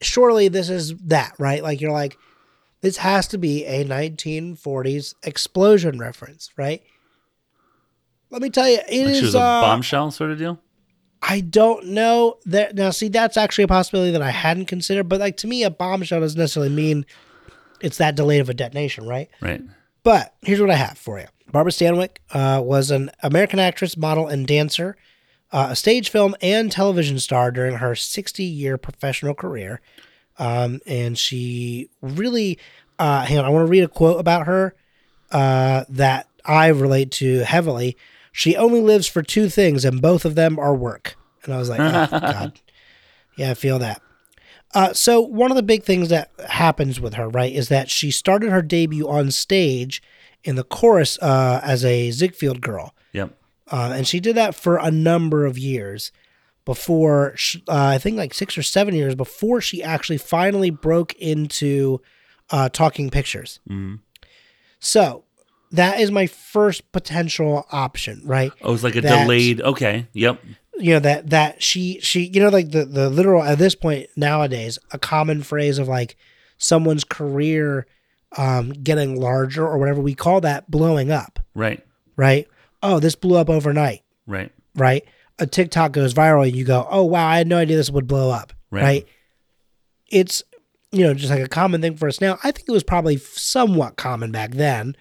Surely 0.00 0.48
this 0.48 0.68
is 0.68 0.94
that, 1.06 1.32
right? 1.38 1.62
Like 1.62 1.80
you're 1.80 1.92
like, 1.92 2.16
this 2.80 2.98
has 2.98 3.26
to 3.28 3.38
be 3.38 3.64
a 3.64 3.84
1940s 3.84 5.14
explosion 5.24 5.98
reference, 5.98 6.50
right? 6.56 6.82
Let 8.30 8.42
me 8.42 8.50
tell 8.50 8.68
you, 8.68 8.78
it 8.88 9.04
Like 9.06 9.14
is. 9.14 9.22
was 9.22 9.34
a 9.34 9.40
uh, 9.40 9.60
bombshell 9.62 10.10
sort 10.10 10.30
of 10.30 10.38
deal. 10.38 10.60
I 11.20 11.40
don't 11.40 11.86
know 11.86 12.36
that 12.46 12.76
now. 12.76 12.90
See, 12.90 13.08
that's 13.08 13.36
actually 13.36 13.64
a 13.64 13.68
possibility 13.68 14.12
that 14.12 14.22
I 14.22 14.30
hadn't 14.30 14.66
considered. 14.66 15.08
But 15.08 15.18
like 15.18 15.36
to 15.38 15.48
me, 15.48 15.64
a 15.64 15.70
bombshell 15.70 16.20
doesn't 16.20 16.38
necessarily 16.38 16.72
mean 16.72 17.04
it's 17.80 17.96
that 17.98 18.14
delayed 18.14 18.40
of 18.40 18.48
a 18.48 18.54
detonation, 18.54 19.04
right? 19.06 19.28
Right. 19.40 19.60
But 20.08 20.32
here's 20.40 20.58
what 20.58 20.70
I 20.70 20.76
have 20.76 20.96
for 20.96 21.18
you: 21.20 21.26
Barbara 21.52 21.70
Stanwyck 21.70 22.16
uh, 22.32 22.62
was 22.62 22.90
an 22.90 23.10
American 23.22 23.58
actress, 23.58 23.94
model, 23.94 24.26
and 24.26 24.46
dancer, 24.46 24.96
uh, 25.52 25.68
a 25.72 25.76
stage, 25.76 26.08
film, 26.08 26.34
and 26.40 26.72
television 26.72 27.18
star 27.18 27.50
during 27.50 27.76
her 27.76 27.90
60-year 27.90 28.78
professional 28.78 29.34
career. 29.34 29.82
Um, 30.38 30.80
and 30.86 31.18
she 31.18 31.90
really, 32.00 32.58
uh, 32.98 33.26
hang 33.26 33.38
on, 33.38 33.44
I 33.44 33.50
want 33.50 33.66
to 33.66 33.70
read 33.70 33.84
a 33.84 33.88
quote 33.88 34.18
about 34.18 34.46
her 34.46 34.74
uh, 35.30 35.84
that 35.90 36.26
I 36.42 36.68
relate 36.68 37.10
to 37.10 37.40
heavily. 37.40 37.94
She 38.32 38.56
only 38.56 38.80
lives 38.80 39.06
for 39.06 39.22
two 39.22 39.50
things, 39.50 39.84
and 39.84 40.00
both 40.00 40.24
of 40.24 40.36
them 40.36 40.58
are 40.58 40.74
work. 40.74 41.16
And 41.44 41.52
I 41.52 41.58
was 41.58 41.68
like, 41.68 41.80
oh, 41.80 42.08
God. 42.18 42.58
Yeah, 43.36 43.50
I 43.50 43.54
feel 43.54 43.78
that. 43.80 44.00
Uh, 44.74 44.92
so, 44.92 45.20
one 45.20 45.50
of 45.50 45.56
the 45.56 45.62
big 45.62 45.82
things 45.82 46.08
that 46.10 46.30
happens 46.48 47.00
with 47.00 47.14
her, 47.14 47.28
right, 47.28 47.52
is 47.52 47.68
that 47.68 47.88
she 47.90 48.10
started 48.10 48.50
her 48.50 48.60
debut 48.62 49.08
on 49.08 49.30
stage 49.30 50.02
in 50.44 50.56
the 50.56 50.64
chorus 50.64 51.18
uh, 51.22 51.60
as 51.62 51.84
a 51.84 52.10
Ziegfeld 52.10 52.60
girl. 52.60 52.94
Yep. 53.12 53.34
Uh, 53.70 53.92
and 53.96 54.06
she 54.06 54.20
did 54.20 54.36
that 54.36 54.54
for 54.54 54.76
a 54.76 54.90
number 54.90 55.46
of 55.46 55.58
years 55.58 56.12
before, 56.64 57.32
sh 57.34 57.56
uh, 57.66 57.72
I 57.94 57.98
think 57.98 58.18
like 58.18 58.34
six 58.34 58.58
or 58.58 58.62
seven 58.62 58.94
years 58.94 59.14
before 59.14 59.60
she 59.62 59.82
actually 59.82 60.18
finally 60.18 60.68
broke 60.70 61.14
into 61.14 62.00
uh, 62.50 62.68
talking 62.68 63.08
pictures. 63.08 63.60
Mhm. 63.68 64.00
So 64.78 65.24
that 65.72 65.98
is 66.00 66.10
my 66.10 66.26
first 66.26 66.92
potential 66.92 67.66
option, 67.72 68.20
right? 68.24 68.52
Oh, 68.62 68.74
it's 68.74 68.82
like 68.82 68.96
a 68.96 69.00
That- 69.00 69.22
delayed. 69.24 69.60
Okay. 69.62 70.06
Yep. 70.12 70.40
You 70.78 70.94
know 70.94 71.00
that 71.00 71.30
that 71.30 71.62
she 71.62 71.98
she 72.00 72.22
you 72.26 72.40
know 72.40 72.48
like 72.50 72.70
the 72.70 72.84
the 72.84 73.10
literal 73.10 73.42
at 73.42 73.58
this 73.58 73.74
point 73.74 74.08
nowadays 74.16 74.78
a 74.92 74.98
common 74.98 75.42
phrase 75.42 75.78
of 75.78 75.88
like 75.88 76.16
someone's 76.56 77.04
career 77.04 77.86
um 78.36 78.70
getting 78.70 79.20
larger 79.20 79.66
or 79.66 79.78
whatever 79.78 80.00
we 80.00 80.14
call 80.14 80.40
that 80.42 80.70
blowing 80.70 81.10
up, 81.10 81.40
Right. 81.54 81.84
right? 82.16 82.46
Oh, 82.82 83.00
this 83.00 83.14
blew 83.14 83.36
up 83.36 83.48
overnight, 83.50 84.02
Right. 84.26 84.52
right? 84.74 85.04
A 85.38 85.46
TikTok 85.46 85.92
goes 85.92 86.14
viral 86.14 86.46
and 86.46 86.54
you 86.56 86.64
go, 86.64 86.86
"Oh 86.90 87.04
wow, 87.04 87.26
I 87.26 87.38
had 87.38 87.46
no 87.48 87.58
idea 87.58 87.76
this 87.76 87.90
would 87.90 88.06
blow 88.06 88.30
up." 88.30 88.52
Right. 88.70 88.82
right? 88.82 89.06
It's 90.10 90.42
you 90.92 91.04
know 91.04 91.14
just 91.14 91.30
like 91.30 91.42
a 91.42 91.48
common 91.48 91.80
thing 91.80 91.96
for 91.96 92.08
us 92.08 92.20
now. 92.20 92.38
I 92.44 92.50
think 92.50 92.68
it 92.68 92.72
was 92.72 92.82
probably 92.84 93.16
somewhat 93.16 93.96
common 93.96 94.30
back 94.32 94.52
then. 94.52 94.96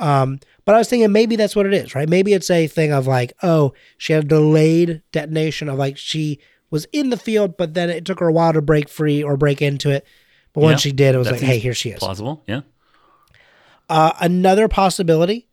Um, 0.00 0.40
but 0.64 0.74
I 0.74 0.78
was 0.78 0.88
thinking 0.88 1.12
maybe 1.12 1.36
that's 1.36 1.54
what 1.54 1.66
it 1.66 1.74
is, 1.74 1.94
right? 1.94 2.08
Maybe 2.08 2.32
it's 2.32 2.50
a 2.50 2.66
thing 2.66 2.90
of 2.90 3.06
like, 3.06 3.32
oh, 3.42 3.74
she 3.98 4.12
had 4.12 4.24
a 4.24 4.28
delayed 4.28 5.02
detonation 5.12 5.68
of 5.68 5.78
like 5.78 5.96
she 5.96 6.40
was 6.70 6.86
in 6.92 7.10
the 7.10 7.16
field, 7.16 7.56
but 7.56 7.74
then 7.74 7.90
it 7.90 8.04
took 8.04 8.20
her 8.20 8.28
a 8.28 8.32
while 8.32 8.52
to 8.52 8.62
break 8.62 8.88
free 8.88 9.22
or 9.22 9.36
break 9.36 9.60
into 9.60 9.90
it. 9.90 10.06
But 10.52 10.62
once 10.62 10.84
Yeah, 10.84 10.90
she 10.90 10.92
did, 10.92 11.14
it 11.14 11.18
was 11.18 11.30
like, 11.30 11.40
hey, 11.40 11.58
here 11.58 11.74
she 11.74 11.90
is. 11.90 11.98
Plausible. 11.98 12.42
Yeah. 12.46 12.62
Uh, 13.88 14.12
another 14.20 14.68
possibility 14.68 15.48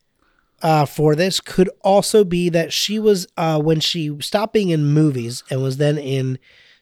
uh, 0.62 0.86
for 0.86 1.16
this 1.16 1.40
could 1.40 1.70
also 1.82 2.24
be 2.24 2.50
that 2.50 2.72
she 2.72 3.00
was 3.00 3.28
uh, 3.36 3.60
when 3.60 3.80
she 3.80 4.16
stopped 4.22 4.54
being 4.54 4.70
in 4.70 4.86
movies 4.86 5.44
and 5.50 5.62
was 5.62 5.78
then 5.78 5.98
in 5.98 6.40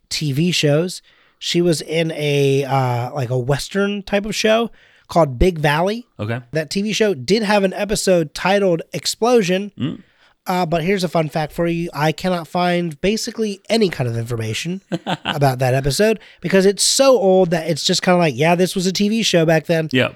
TV 0.09 0.53
shows. 0.53 1.01
She 1.39 1.61
was 1.61 1.81
in 1.81 2.11
a 2.11 2.63
uh, 2.63 3.13
like 3.13 3.29
a 3.29 3.37
western 3.37 4.03
type 4.03 4.25
of 4.25 4.35
show 4.35 4.71
called 5.07 5.37
Big 5.39 5.59
Valley. 5.59 6.05
Okay. 6.19 6.41
That 6.51 6.69
TV 6.69 6.93
show 6.95 7.13
did 7.13 7.43
have 7.43 7.63
an 7.63 7.73
episode 7.73 8.33
titled 8.33 8.81
Explosion. 8.93 9.71
Mm. 9.77 10.03
Uh, 10.47 10.65
but 10.65 10.83
here's 10.83 11.03
a 11.03 11.07
fun 11.09 11.27
fact 11.27 11.51
for 11.53 11.65
you. 11.65 11.89
I 11.93 12.11
cannot 12.11 12.47
find 12.47 12.99
basically 13.01 13.61
any 13.67 13.89
kind 13.89 14.07
of 14.07 14.15
information 14.15 14.81
about 15.25 15.57
that 15.59 15.73
episode 15.73 16.19
because 16.39 16.67
it's 16.67 16.83
so 16.83 17.17
old 17.17 17.49
that 17.49 17.67
it's 17.67 17.83
just 17.83 18.03
kind 18.03 18.13
of 18.13 18.19
like, 18.19 18.35
yeah, 18.37 18.53
this 18.53 18.75
was 18.75 18.85
a 18.85 18.91
TV 18.91 19.25
show 19.25 19.43
back 19.45 19.65
then 19.65 19.89
Yeah. 19.91 20.09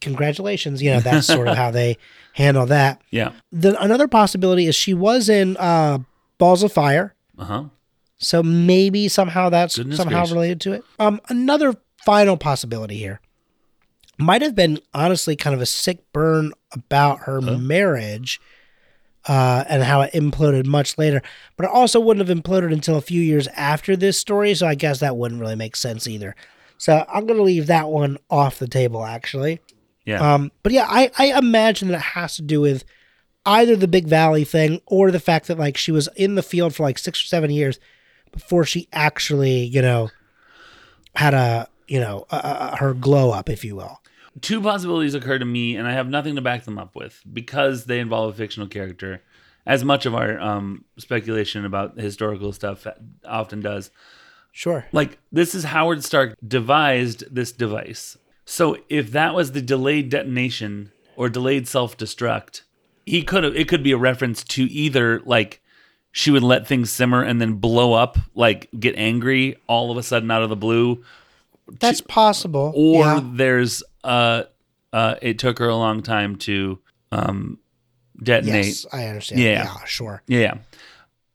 congratulations. 0.00 0.82
You 0.82 0.90
know, 0.94 1.00
that's 1.00 1.26
sort 1.26 1.48
of 1.48 1.56
how 1.56 1.70
they 1.80 1.96
handle 2.32 2.66
that. 2.66 3.00
Yeah. 3.10 3.32
The 3.52 3.80
another 3.80 4.08
possibility 4.08 4.66
is 4.66 4.74
she 4.74 4.94
was 4.94 5.28
in 5.28 5.56
uh, 5.58 5.98
Balls 6.38 6.62
of 6.62 6.72
Fire, 6.72 7.14
Uh 7.38 7.44
huh. 7.44 7.64
so 8.18 8.42
maybe 8.42 9.08
somehow 9.08 9.48
that's 9.48 9.76
Goodness 9.76 9.96
somehow 9.96 10.18
gracious. 10.20 10.32
related 10.32 10.60
to 10.62 10.72
it. 10.72 10.84
Um, 10.98 11.20
another 11.28 11.74
final 12.04 12.36
possibility 12.36 12.96
here 12.96 13.20
might 14.20 14.42
have 14.42 14.54
been 14.54 14.78
honestly 14.94 15.36
kind 15.36 15.54
of 15.54 15.60
a 15.60 15.66
sick 15.66 16.00
burn 16.12 16.52
about 16.72 17.20
her 17.20 17.40
marriage. 17.40 18.40
Uh, 19.28 19.64
and 19.68 19.82
how 19.82 20.00
it 20.00 20.10
imploded 20.14 20.64
much 20.64 20.96
later, 20.96 21.20
but 21.58 21.64
it 21.64 21.70
also 21.70 22.00
wouldn't 22.00 22.26
have 22.26 22.34
imploded 22.38 22.72
until 22.72 22.96
a 22.96 23.02
few 23.02 23.20
years 23.20 23.46
after 23.48 23.94
this 23.94 24.18
story. 24.18 24.54
So 24.54 24.66
I 24.66 24.74
guess 24.74 25.00
that 25.00 25.14
wouldn't 25.14 25.42
really 25.42 25.56
make 25.56 25.76
sense 25.76 26.06
either. 26.06 26.34
So 26.78 27.04
I'm 27.06 27.26
gonna 27.26 27.42
leave 27.42 27.66
that 27.66 27.90
one 27.90 28.16
off 28.30 28.58
the 28.58 28.66
table. 28.66 29.04
Actually, 29.04 29.60
Yeah. 30.06 30.34
um, 30.34 30.50
but 30.62 30.72
yeah, 30.72 30.86
I, 30.88 31.10
I 31.18 31.38
imagine 31.38 31.88
that 31.88 31.96
it 31.98 32.00
has 32.00 32.36
to 32.36 32.42
do 32.42 32.62
with 32.62 32.82
either 33.44 33.76
the 33.76 33.86
Big 33.86 34.06
Valley 34.08 34.44
thing 34.44 34.80
or 34.86 35.10
the 35.10 35.20
fact 35.20 35.48
that 35.48 35.58
like 35.58 35.76
she 35.76 35.92
was 35.92 36.08
in 36.16 36.34
the 36.34 36.42
field 36.42 36.74
for 36.74 36.82
like 36.84 36.96
six 36.98 37.22
or 37.22 37.26
seven 37.26 37.50
years 37.50 37.78
before 38.32 38.64
she 38.64 38.88
actually, 38.90 39.64
you 39.64 39.82
know, 39.82 40.08
had 41.14 41.34
a, 41.34 41.68
you 41.88 42.00
know, 42.00 42.24
a, 42.30 42.70
a, 42.72 42.76
her 42.78 42.94
glow 42.94 43.32
up, 43.32 43.50
if 43.50 43.66
you 43.66 43.76
will. 43.76 44.00
Two 44.40 44.60
possibilities 44.60 45.14
occur 45.14 45.38
to 45.38 45.44
me, 45.44 45.76
and 45.76 45.88
I 45.88 45.92
have 45.92 46.08
nothing 46.08 46.36
to 46.36 46.40
back 46.40 46.64
them 46.64 46.78
up 46.78 46.94
with 46.94 47.20
because 47.30 47.84
they 47.86 47.98
involve 47.98 48.34
a 48.34 48.36
fictional 48.36 48.68
character, 48.68 49.22
as 49.66 49.84
much 49.84 50.06
of 50.06 50.14
our 50.14 50.38
um, 50.40 50.84
speculation 50.98 51.64
about 51.64 51.98
historical 51.98 52.52
stuff 52.52 52.86
often 53.24 53.60
does. 53.60 53.90
Sure. 54.52 54.86
Like, 54.92 55.18
this 55.30 55.54
is 55.54 55.64
Howard 55.64 56.04
Stark 56.04 56.36
devised 56.46 57.24
this 57.34 57.52
device. 57.52 58.16
So, 58.44 58.76
if 58.88 59.12
that 59.12 59.34
was 59.34 59.52
the 59.52 59.62
delayed 59.62 60.10
detonation 60.10 60.92
or 61.16 61.28
delayed 61.28 61.68
self 61.68 61.96
destruct, 61.96 62.62
he 63.06 63.22
could 63.22 63.44
have, 63.44 63.56
it 63.56 63.68
could 63.68 63.82
be 63.82 63.92
a 63.92 63.98
reference 63.98 64.42
to 64.44 64.64
either 64.64 65.20
like 65.24 65.60
she 66.12 66.30
would 66.30 66.42
let 66.42 66.66
things 66.66 66.90
simmer 66.90 67.22
and 67.22 67.40
then 67.40 67.54
blow 67.54 67.92
up, 67.92 68.18
like 68.34 68.68
get 68.78 68.96
angry 68.96 69.56
all 69.66 69.90
of 69.90 69.96
a 69.96 70.02
sudden 70.02 70.30
out 70.30 70.42
of 70.42 70.48
the 70.48 70.56
blue, 70.56 71.04
That's 71.78 72.00
possible. 72.00 72.72
or 72.74 73.04
yeah. 73.04 73.20
there's 73.22 73.82
uh 74.04 74.44
uh 74.92 75.14
it 75.22 75.38
took 75.38 75.58
her 75.58 75.68
a 75.68 75.76
long 75.76 76.02
time 76.02 76.36
to 76.36 76.78
um 77.12 77.58
detonate 78.22 78.66
yes, 78.66 78.86
I 78.92 79.06
understand. 79.06 79.40
Yeah. 79.40 79.64
Yeah, 79.64 79.84
sure. 79.86 80.22
yeah 80.26 80.54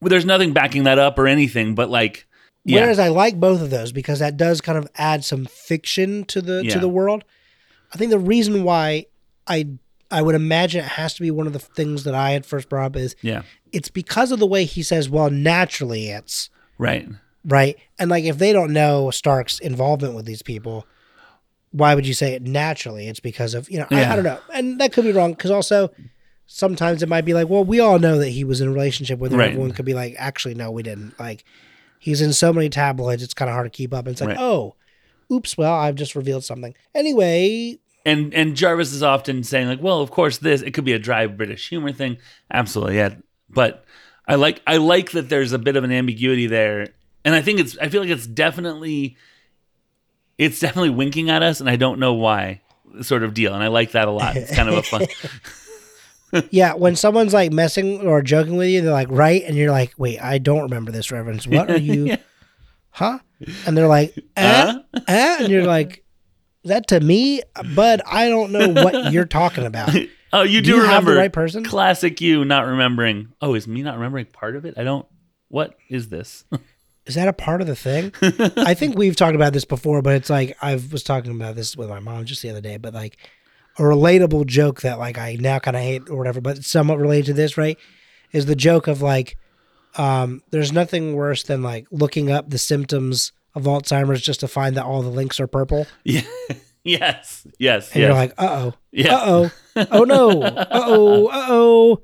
well, 0.01 0.10
there's 0.10 0.25
nothing 0.25 0.54
backing 0.54 0.84
that 0.84 0.99
up 0.99 1.17
or 1.17 1.28
anything 1.28 1.73
but 1.75 1.89
like 1.89 2.28
yeah 2.63 2.82
Whereas 2.82 2.99
I 2.99 3.08
like 3.10 3.39
both 3.39 3.62
of 3.62 3.69
those 3.69 3.91
because 3.91 4.19
that 4.19 4.38
does 4.38 4.62
kind 4.62 4.78
of 4.78 4.88
add 4.95 5.23
some 5.23 5.45
fiction 5.45 6.25
to 6.25 6.41
the 6.41 6.62
Yeah. 6.63 6.73
to 6.73 6.80
the 6.80 6.89
world. 6.89 7.23
I 7.93 7.97
think 7.97 8.12
the 8.12 8.19
reason 8.19 8.63
why 8.63 9.06
I 9.47 9.67
I 10.12 10.21
would 10.21 10.36
imagine 10.36 10.82
it 10.84 10.89
has 10.91 11.13
to 11.15 11.21
be 11.21 11.32
one 11.32 11.47
of 11.47 11.54
the 11.54 11.60
things 11.60 12.04
that 12.04 12.13
I 12.13 12.32
had 12.32 12.45
first 12.45 12.69
brought 12.69 12.86
up 12.88 12.95
is 12.95 13.15
yeah 13.21 13.43
it's 13.71 13.89
because 13.89 14.32
of 14.32 14.39
the 14.39 14.47
way 14.47 14.63
he 14.65 14.84
says, 14.84 15.10
well, 15.10 15.30
naturally 15.30 16.10
it's 16.10 16.49
right 16.78 17.08
right. 17.43 17.78
And 17.99 18.10
like 18.10 18.23
if 18.23 18.38
they 18.38 18.51
don't 18.54 18.73
know 18.73 19.12
Stark's 19.12 19.60
involvement 19.60 20.13
with 20.15 20.25
these 20.25 20.41
people, 20.41 20.86
why 21.75 21.93
would 21.93 22.07
you 22.07 22.13
say 22.13 22.33
it 22.33 22.41
naturally? 22.41 23.07
It's 23.07 23.19
because 23.19 23.53
of 23.53 23.69
you 23.69 23.79
know 23.79 23.88
I, 23.91 24.05
I 24.05 24.15
don't 24.15 24.23
know, 24.25 24.39
and 24.53 24.79
that 24.79 24.93
could 24.93 25.03
be 25.03 25.11
wrong 25.11 25.33
because 25.33 25.51
also 25.51 25.91
sometimes 26.47 27.01
it 27.01 27.09
might 27.09 27.25
be 27.25 27.33
like, 27.33 27.49
well, 27.49 27.63
we 27.63 27.79
all 27.79 27.99
know 27.99 28.17
that 28.19 28.29
he 28.29 28.43
was 28.43 28.61
in 28.61 28.67
a 28.67 28.71
relationship 28.71 29.19
with 29.19 29.31
her. 29.31 29.38
Right. 29.38 29.49
Everyone 29.49 29.71
could 29.71 29.85
be 29.85 29.93
like, 29.95 30.15
actually, 30.17 30.53
no, 30.53 30.71
we 30.71 30.83
didn't. 30.83 31.19
Like 31.19 31.43
he's 31.99 32.21
in 32.21 32.33
so 32.33 32.53
many 32.53 32.69
tabloids, 32.69 33.23
it's 33.23 33.33
kind 33.33 33.49
of 33.49 33.53
hard 33.53 33.65
to 33.65 33.75
keep 33.75 33.93
up. 33.93 34.05
And 34.05 34.13
it's 34.13 34.21
like, 34.21 34.29
Right. 34.29 34.39
oh, 34.39 34.75
oops, 35.31 35.57
well, 35.57 35.73
I've 35.73 35.95
just 35.95 36.15
revealed 36.15 36.43
something. 36.43 36.75
Anyway, 36.93 37.79
and 38.05 38.33
and 38.33 38.55
Jarvis 38.55 38.93
is 38.93 39.01
often 39.03 39.43
saying 39.43 39.67
like 39.67 39.81
well 39.81 40.01
of 40.01 40.11
course 40.11 40.38
this 40.38 40.61
it 40.61 40.71
could 40.71 40.85
be 40.85 40.93
a 40.93 40.99
dry 40.99 41.25
British 41.25 41.69
humor 41.69 41.91
thing 41.91 42.17
absolutely 42.51 42.97
yeah 42.97 43.15
but 43.49 43.83
I 44.27 44.35
like 44.35 44.61
I 44.67 44.77
like 44.77 45.11
that 45.11 45.29
there's 45.29 45.53
a 45.53 45.57
bit 45.59 45.75
of 45.75 45.83
an 45.83 45.91
ambiguity 45.91 46.45
there 46.45 46.89
and 47.23 47.33
I 47.33 47.41
think 47.41 47.59
it's 47.59 47.75
I 47.79 47.89
feel 47.89 48.01
like 48.01 48.11
it's 48.11 48.27
definitely 48.27 49.17
it's 50.38 50.60
definitely 50.60 50.89
winking 50.89 51.30
at 51.30 51.43
us 51.43 51.60
and 51.60 51.69
I 51.69 51.76
don't 51.76 52.00
know 52.00 52.13
why 52.13 52.62
sort 53.02 53.24
of 53.24 53.34
deal 53.34 53.54
and 53.54 53.63
I 53.63 53.67
like 53.67 53.91
that 53.91 54.08
a 54.08 54.12
lot 54.12 54.36
it's 54.38 54.56
kind 54.56 54.69
of 54.69 54.76
a 54.76 54.84
fun 54.84 55.06
yeah, 56.52 56.74
when 56.74 56.95
someone's 56.95 57.34
like 57.34 57.52
messing 57.52 58.02
or 58.02 58.21
joking 58.21 58.58
with 58.58 58.69
you, 58.69 58.82
they're 58.82 58.91
like, 58.91 59.10
right, 59.10 59.43
and 59.43 59.56
you're 59.56 59.71
like, 59.71 59.93
wait, 59.98 60.19
I 60.21 60.38
don't 60.38 60.63
remember 60.63 60.91
this 60.91 61.12
reference. 61.12 61.48
What 61.48 61.69
are 61.69 61.78
you? 61.78 62.17
Huh? 62.89 63.19
And 63.68 63.76
they're 63.78 63.89
like, 63.89 64.18
eh, 64.38 64.72
Huh? 64.72 64.80
eh? 65.09 65.38
and 65.41 65.49
you're 65.49 65.66
like, 65.66 66.05
that 66.64 66.88
to 66.88 66.99
me, 67.01 67.41
bud? 67.76 67.99
I 68.09 68.30
don't 68.30 68.53
know 68.53 68.70
what 68.70 69.12
you're 69.12 69.26
talking 69.26 69.66
about. 69.66 69.93
Oh, 70.32 70.43
you 70.43 70.62
do, 70.62 70.72
Do 70.72 70.76
you 70.78 70.82
have 70.84 70.88
remember 70.89 71.12
the 71.16 71.20
right 71.20 71.34
person? 71.34 71.66
Classic 71.66 72.22
you 72.22 72.45
not 72.45 72.66
remembering. 72.66 73.34
Oh, 73.41 73.53
is 73.53 73.68
me 73.68 73.82
not 73.84 73.95
remembering 73.95 74.28
part 74.28 74.55
of 74.55 74.64
it? 74.66 74.76
I 74.78 74.86
don't. 74.86 75.05
What 75.49 75.76
is 75.89 76.07
this? 76.07 76.45
Is 77.06 77.16
that 77.16 77.28
a 77.28 77.34
part 77.34 77.62
of 77.62 77.68
the 77.68 77.76
thing? 77.76 78.12
I 78.58 78.74
think 78.74 78.95
we've 78.97 79.16
talked 79.16 79.36
about 79.36 79.53
this 79.53 79.66
before, 79.66 80.01
but 80.01 80.16
it's 80.16 80.30
like 80.30 80.58
I 80.62 80.76
was 80.76 81.03
talking 81.03 81.32
about 81.32 81.56
this 81.56 81.78
with 81.78 81.89
my 81.89 81.99
mom 81.99 82.26
just 82.26 82.41
the 82.41 82.49
other 82.49 82.62
day. 82.62 82.78
But 82.78 82.93
like 82.93 83.18
a 83.78 83.82
relatable 83.82 84.45
joke 84.47 84.82
that 84.82 84.99
like 84.99 85.18
I 85.18 85.38
now 85.39 85.60
kind 85.60 85.78
of 85.78 85.84
hate 85.84 86.10
or 86.10 86.18
whatever, 86.18 86.41
but 86.41 86.64
somewhat 86.64 86.99
related 86.99 87.28
to 87.28 87.34
this, 87.34 87.58
right? 87.58 87.78
Is 88.32 88.45
the 88.45 88.56
joke 88.56 88.88
of 88.88 89.01
like, 89.01 89.38
um, 89.97 90.41
there's 90.51 90.72
nothing 90.72 91.14
worse 91.14 91.43
than 91.43 91.62
like 91.62 91.88
looking 91.91 92.32
up 92.32 92.49
the 92.49 92.58
symptoms 92.58 93.32
of 93.53 93.64
Alzheimer's 93.64 94.22
just 94.22 94.41
to 94.41 94.47
find 94.47 94.76
that 94.76 94.86
all 94.86 95.01
the 95.01 95.10
links 95.10 95.39
are 95.39 95.47
purple, 95.47 95.88
yeah. 96.03 96.22
yes. 96.84 97.47
Yes. 97.58 97.91
and 97.91 98.01
yes. 98.01 98.08
you're 98.08 98.14
like, 98.14 98.34
uh 98.38 98.47
oh, 98.49 98.74
yeah. 98.91 99.16
uh 99.16 99.49
oh, 99.76 99.88
oh 99.91 100.03
no, 100.03 100.41
uh 100.43 100.66
oh, 100.72 101.28
uh 101.28 101.45
oh, 101.49 102.01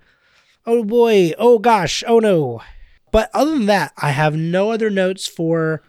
oh 0.66 0.84
boy, 0.84 1.34
oh 1.38 1.60
gosh, 1.60 2.04
oh 2.08 2.20
no. 2.20 2.62
But 3.12 3.30
other 3.34 3.52
than 3.52 3.66
that, 3.68 3.94
I 3.98 4.12
have 4.12 4.36
no 4.36 4.72
other 4.72 4.90
notes 4.90 5.28
for 5.28 5.82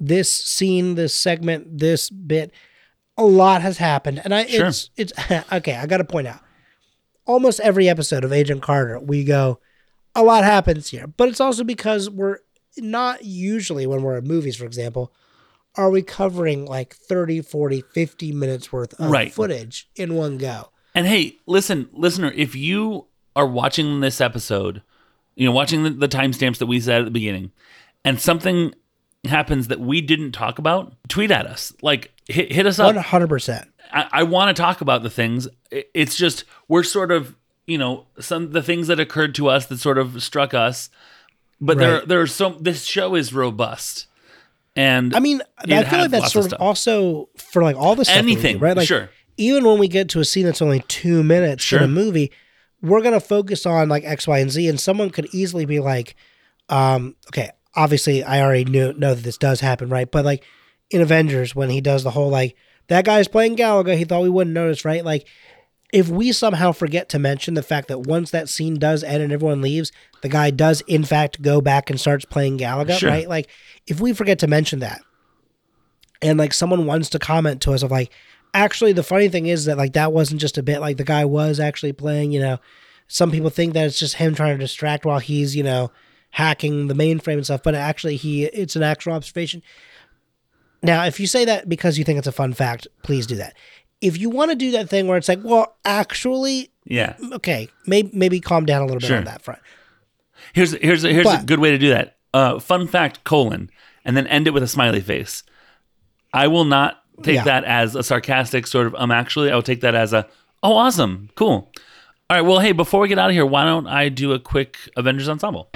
this 0.00 0.32
scene, 0.32 0.94
this 0.94 1.14
segment, 1.14 1.78
this 1.78 2.08
bit. 2.10 2.52
A 3.16 3.24
lot 3.24 3.62
has 3.62 3.78
happened, 3.78 4.20
and 4.24 4.34
I 4.34 4.46
Sure. 4.46 4.66
it's 4.66 4.90
it's 4.96 5.12
okay. 5.52 5.74
I 5.74 5.86
got 5.86 5.98
to 5.98 6.04
point 6.04 6.26
out, 6.28 6.40
almost 7.26 7.60
every 7.60 7.88
episode 7.88 8.24
of 8.24 8.32
Agent 8.32 8.62
Carter, 8.62 8.98
we 9.00 9.24
go, 9.24 9.58
a 10.14 10.22
lot 10.22 10.44
happens 10.44 10.88
here, 10.90 11.06
but 11.06 11.28
it's 11.28 11.40
also 11.40 11.64
because 11.64 12.08
we're 12.08 12.38
not 12.76 13.24
usually 13.24 13.86
when 13.86 14.02
we're 14.02 14.18
in 14.18 14.24
movies, 14.28 14.56
for 14.56 14.64
example, 14.66 15.12
are 15.76 15.90
we 15.90 16.00
covering 16.02 16.64
like 16.64 16.94
30, 16.94 17.42
40, 17.42 17.82
50 17.92 18.32
minutes 18.32 18.72
worth 18.72 18.94
of 19.00 19.10
Right. 19.10 19.32
footage 19.32 19.88
in 19.96 20.14
one 20.14 20.38
go. 20.38 20.70
And 20.94 21.06
hey, 21.06 21.36
listen, 21.46 21.88
listener, 21.92 22.32
if 22.36 22.54
you 22.54 23.06
are 23.36 23.46
watching 23.46 24.00
this 24.00 24.20
episode, 24.20 24.82
you 25.38 25.46
know, 25.46 25.52
watching 25.52 25.84
the, 25.84 25.90
the 25.90 26.08
timestamps 26.08 26.58
that 26.58 26.66
we 26.66 26.80
said 26.80 27.00
at 27.00 27.04
the 27.04 27.10
beginning, 27.12 27.52
and 28.04 28.20
something 28.20 28.74
happens 29.24 29.68
that 29.68 29.78
we 29.80 30.00
didn't 30.00 30.32
talk 30.32 30.58
about, 30.58 30.92
tweet 31.08 31.30
at 31.30 31.46
us. 31.46 31.72
Like 31.80 32.10
hit, 32.26 32.52
hit 32.52 32.66
us 32.66 32.78
up. 32.78 32.94
One 32.94 33.02
hundred 33.04 33.28
percent. 33.28 33.68
I, 33.92 34.08
I 34.12 34.22
want 34.24 34.54
to 34.54 34.60
talk 34.60 34.80
about 34.80 35.02
the 35.02 35.10
things. 35.10 35.46
It's 35.70 36.16
just 36.16 36.44
we're 36.66 36.82
sort 36.82 37.12
of 37.12 37.36
you 37.66 37.78
know 37.78 38.06
some 38.18 38.50
the 38.50 38.62
things 38.62 38.88
that 38.88 38.98
occurred 38.98 39.34
to 39.36 39.48
us 39.48 39.66
that 39.66 39.78
sort 39.78 39.96
of 39.96 40.22
struck 40.22 40.54
us. 40.54 40.90
But 41.60 41.78
there 41.78 41.94
Right. 41.98 42.08
there 42.08 42.20
are 42.20 42.26
so 42.26 42.56
this 42.60 42.84
show 42.84 43.14
is 43.14 43.32
robust, 43.32 44.06
and 44.74 45.14
I 45.14 45.20
mean, 45.20 45.40
I 45.58 45.84
feel 45.84 46.00
like 46.00 46.10
that's 46.10 46.32
sort 46.32 46.46
of 46.46 46.54
of 46.54 46.60
also 46.60 47.28
for 47.36 47.62
like 47.62 47.76
all 47.76 47.94
the 47.94 48.04
stuff 48.04 48.24
we 48.24 48.34
do, 48.34 48.40
anything 48.40 48.58
right? 48.58 48.76
Like 48.76 48.88
sure 48.88 49.10
even 49.40 49.64
when 49.64 49.78
we 49.78 49.86
get 49.86 50.08
to 50.10 50.18
a 50.18 50.24
scene 50.24 50.44
that's 50.44 50.60
only 50.60 50.80
two 50.88 51.22
minutes 51.22 51.62
Sure. 51.62 51.78
in 51.78 51.84
a 51.84 51.88
movie, 51.88 52.32
we're 52.82 53.02
gonna 53.02 53.20
focus 53.20 53.66
on 53.66 53.88
like 53.88 54.04
X, 54.04 54.26
Y, 54.26 54.38
and 54.38 54.50
Z, 54.50 54.68
and 54.68 54.78
someone 54.80 55.10
could 55.10 55.26
easily 55.34 55.64
be 55.64 55.80
like, 55.80 56.14
um, 56.68 57.16
okay, 57.28 57.50
obviously 57.74 58.22
I 58.24 58.40
already 58.42 58.64
knew 58.64 58.92
know 58.92 59.14
that 59.14 59.24
this 59.24 59.38
does 59.38 59.60
happen, 59.60 59.88
right? 59.88 60.10
But 60.10 60.24
like 60.24 60.44
in 60.90 61.00
Avengers, 61.00 61.54
when 61.54 61.70
he 61.70 61.80
does 61.80 62.02
the 62.04 62.10
whole 62.10 62.28
like 62.30 62.56
that 62.88 63.04
guy's 63.04 63.28
playing 63.28 63.56
Galaga, 63.56 63.96
he 63.96 64.04
thought 64.04 64.22
we 64.22 64.28
wouldn't 64.30 64.54
notice, 64.54 64.84
right? 64.84 65.04
Like 65.04 65.26
if 65.92 66.08
we 66.08 66.32
somehow 66.32 66.72
forget 66.72 67.08
to 67.08 67.18
mention 67.18 67.54
the 67.54 67.62
fact 67.62 67.88
that 67.88 68.00
once 68.00 68.30
that 68.30 68.48
scene 68.48 68.78
does 68.78 69.02
end 69.02 69.22
and 69.22 69.32
everyone 69.32 69.62
leaves, 69.62 69.90
the 70.22 70.28
guy 70.28 70.50
does 70.50 70.82
in 70.82 71.02
fact 71.04 71.40
go 71.42 71.60
back 71.60 71.88
and 71.90 71.98
starts 71.98 72.24
playing 72.26 72.58
Galaga, 72.58 72.98
Sure. 72.98 73.08
right? 73.10 73.28
Like 73.28 73.48
if 73.86 74.00
we 74.00 74.12
forget 74.12 74.38
to 74.40 74.46
mention 74.46 74.80
that, 74.80 75.00
and 76.20 76.38
like 76.38 76.52
someone 76.52 76.84
wants 76.86 77.08
to 77.10 77.18
comment 77.18 77.62
to 77.62 77.72
us 77.72 77.82
of 77.82 77.90
like, 77.90 78.12
actually 78.54 78.92
the 78.92 79.02
funny 79.02 79.28
thing 79.28 79.46
is 79.46 79.64
that 79.66 79.76
like 79.78 79.92
that 79.94 80.12
wasn't 80.12 80.40
just 80.40 80.58
a 80.58 80.62
bit 80.62 80.80
like 80.80 80.96
the 80.96 81.04
guy 81.04 81.24
was 81.24 81.60
actually 81.60 81.92
playing, 81.92 82.32
you 82.32 82.40
know. 82.40 82.58
Some 83.06 83.30
people 83.30 83.48
think 83.50 83.72
that 83.72 83.86
it's 83.86 83.98
just 83.98 84.16
him 84.16 84.34
trying 84.34 84.58
to 84.58 84.62
distract 84.62 85.06
while 85.06 85.18
he's, 85.18 85.56
you 85.56 85.62
know, 85.62 85.90
hacking 86.30 86.88
the 86.88 86.94
mainframe 86.94 87.34
and 87.34 87.44
stuff, 87.44 87.62
but 87.62 87.74
actually 87.74 88.16
he 88.16 88.44
it's 88.44 88.76
an 88.76 88.82
actual 88.82 89.14
observation. 89.14 89.62
Now, 90.82 91.04
if 91.04 91.18
you 91.18 91.26
say 91.26 91.44
that 91.46 91.68
because 91.68 91.98
you 91.98 92.04
think 92.04 92.18
it's 92.18 92.26
a 92.26 92.32
fun 92.32 92.52
fact, 92.52 92.86
please 93.02 93.26
do 93.26 93.36
that. 93.36 93.54
If 94.00 94.18
you 94.18 94.30
want 94.30 94.50
to 94.50 94.56
do 94.56 94.70
that 94.72 94.88
thing 94.88 95.08
where 95.08 95.16
it's 95.16 95.28
like, 95.28 95.40
well, 95.42 95.76
actually, 95.84 96.70
yeah. 96.84 97.16
okay, 97.32 97.68
maybe 97.86 98.10
maybe 98.12 98.40
calm 98.40 98.64
down 98.64 98.82
a 98.82 98.84
little 98.84 99.00
bit 99.00 99.08
Sure. 99.08 99.16
on 99.16 99.24
that 99.24 99.42
front. 99.42 99.60
Here's 100.52 100.72
here's 100.72 101.02
here's 101.02 101.26
a 101.26 101.42
good 101.44 101.58
way 101.58 101.72
to 101.72 101.78
do 101.78 101.88
that. 101.88 102.16
Uh, 102.32 102.58
fun 102.60 102.86
fact: 102.86 103.24
colon, 103.24 103.70
and 104.04 104.16
then 104.16 104.26
end 104.28 104.46
it 104.46 104.54
with 104.54 104.62
a 104.62 104.68
smiley 104.68 105.00
face. 105.00 105.42
I 106.32 106.46
will 106.46 106.64
not 106.64 107.02
take 107.22 107.36
Yeah. 107.36 107.44
that 107.44 107.64
as 107.64 107.94
a 107.94 108.02
sarcastic 108.02 108.66
sort 108.66 108.86
of 108.86 108.94
um. 108.96 109.10
Actually, 109.10 109.50
I 109.50 109.54
will 109.54 109.62
take 109.62 109.80
that 109.82 109.94
as 109.94 110.12
a 110.12 110.26
oh 110.62 110.74
awesome, 110.76 111.30
cool. 111.34 111.70
All 112.30 112.36
right. 112.36 112.42
Well, 112.42 112.58
hey, 112.60 112.72
before 112.72 113.00
we 113.00 113.08
get 113.08 113.18
out 113.18 113.30
of 113.30 113.34
here, 113.34 113.46
why 113.46 113.64
don't 113.64 113.86
I 113.86 114.08
do 114.10 114.32
a 114.32 114.38
quick 114.38 114.76
Avengers 114.96 115.28
ensemble? 115.28 115.70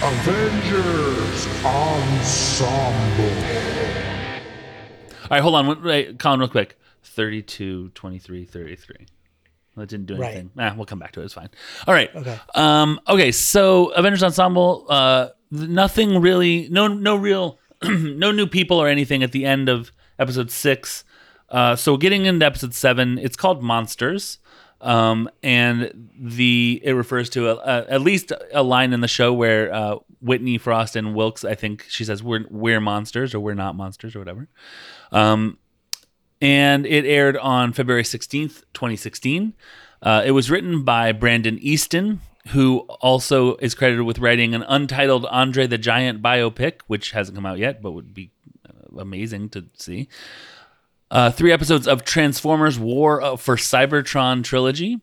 Avengers 0.00 1.46
Ensemble. 1.64 3.24
All 5.22 5.28
right, 5.30 5.40
hold 5.42 5.54
on. 5.56 5.66
Wait, 5.66 5.82
Wait, 5.82 6.18
Colin, 6.18 6.40
real 6.40 6.48
quick. 6.48 6.78
32, 7.02 7.90
23, 7.94 8.44
33. 8.44 9.06
That 9.76 9.88
didn't 9.88 10.06
do 10.06 10.16
Right. 10.16 10.28
anything. 10.32 10.50
Nah, 10.54 10.74
we'll 10.76 10.86
come 10.86 10.98
back 10.98 11.12
to 11.12 11.20
it. 11.20 11.24
It's 11.24 11.34
fine. 11.34 11.48
All 11.86 11.94
right. 11.94 12.14
Okay. 12.14 12.38
Um, 12.54 13.00
okay, 13.08 13.32
so 13.32 13.86
Avengers 13.88 14.22
Ensemble, 14.22 14.86
uh, 14.88 15.28
nothing 15.50 16.20
really, 16.20 16.68
no, 16.70 16.86
no 16.88 17.16
real, 17.16 17.58
no 17.84 18.30
new 18.30 18.46
people 18.46 18.78
or 18.78 18.88
anything 18.88 19.22
at 19.22 19.32
the 19.32 19.44
end 19.44 19.68
of 19.68 19.92
episode 20.18 20.50
six. 20.50 21.04
Uh, 21.48 21.76
so 21.76 21.96
getting 21.96 22.26
into 22.26 22.44
episode 22.44 22.74
seven, 22.74 23.18
it's 23.18 23.36
called 23.36 23.62
Monsters. 23.62 24.38
Um, 24.80 25.28
and 25.42 26.10
the 26.16 26.80
it 26.84 26.92
refers 26.92 27.28
to 27.30 27.48
a, 27.48 27.56
a, 27.56 27.90
at 27.90 28.00
least 28.00 28.32
a 28.52 28.62
line 28.62 28.92
in 28.92 29.00
the 29.00 29.08
show 29.08 29.32
where 29.32 29.74
uh, 29.74 29.96
Whitney 30.20 30.56
Frost 30.56 30.94
and 30.94 31.14
Wilkes, 31.16 31.44
I 31.44 31.56
think 31.56 31.84
she 31.88 32.04
says 32.04 32.22
we're 32.22 32.44
we're 32.48 32.80
monsters 32.80 33.34
or 33.34 33.40
we're 33.40 33.54
not 33.54 33.74
monsters 33.74 34.14
or 34.14 34.20
whatever. 34.20 34.48
Um, 35.10 35.58
and 36.40 36.86
it 36.86 37.04
aired 37.04 37.36
on 37.36 37.72
February 37.72 38.04
16th, 38.04 38.62
2016. 38.72 39.54
Uh, 40.00 40.22
it 40.24 40.30
was 40.30 40.48
written 40.50 40.84
by 40.84 41.10
Brandon 41.10 41.58
Easton, 41.58 42.20
who 42.48 42.80
also 43.00 43.56
is 43.56 43.74
credited 43.74 44.04
with 44.04 44.18
writing 44.18 44.54
an 44.54 44.64
untitled 44.68 45.26
Andre 45.26 45.66
the 45.66 45.78
Giant 45.78 46.22
biopic, 46.22 46.80
which 46.86 47.12
hasn't 47.12 47.36
come 47.36 47.46
out 47.46 47.58
yet, 47.58 47.82
but 47.82 47.92
would 47.92 48.14
be 48.14 48.30
uh, 48.68 49.00
amazing 49.00 49.48
to 49.50 49.66
see. 49.74 50.08
Uh, 51.10 51.30
three 51.30 51.52
episodes 51.52 51.88
of 51.88 52.04
Transformers 52.04 52.78
War 52.78 53.22
uh, 53.22 53.36
for 53.36 53.56
Cybertron 53.56 54.44
trilogy. 54.44 55.00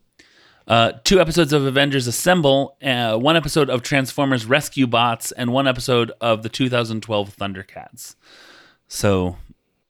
Uh, 0.68 0.94
two 1.04 1.20
episodes 1.20 1.54
of 1.54 1.64
Avengers 1.64 2.08
Assemble, 2.08 2.76
uh, 2.82 3.18
one 3.18 3.38
episode 3.38 3.70
of 3.70 3.84
Transformers 3.84 4.46
Rescue 4.46 4.88
Bots, 4.88 5.32
and 5.32 5.54
one 5.54 5.68
episode 5.68 6.12
of 6.20 6.42
the 6.42 6.50
2012 6.50 7.36
Thundercats. 7.38 8.16
So, 8.88 9.38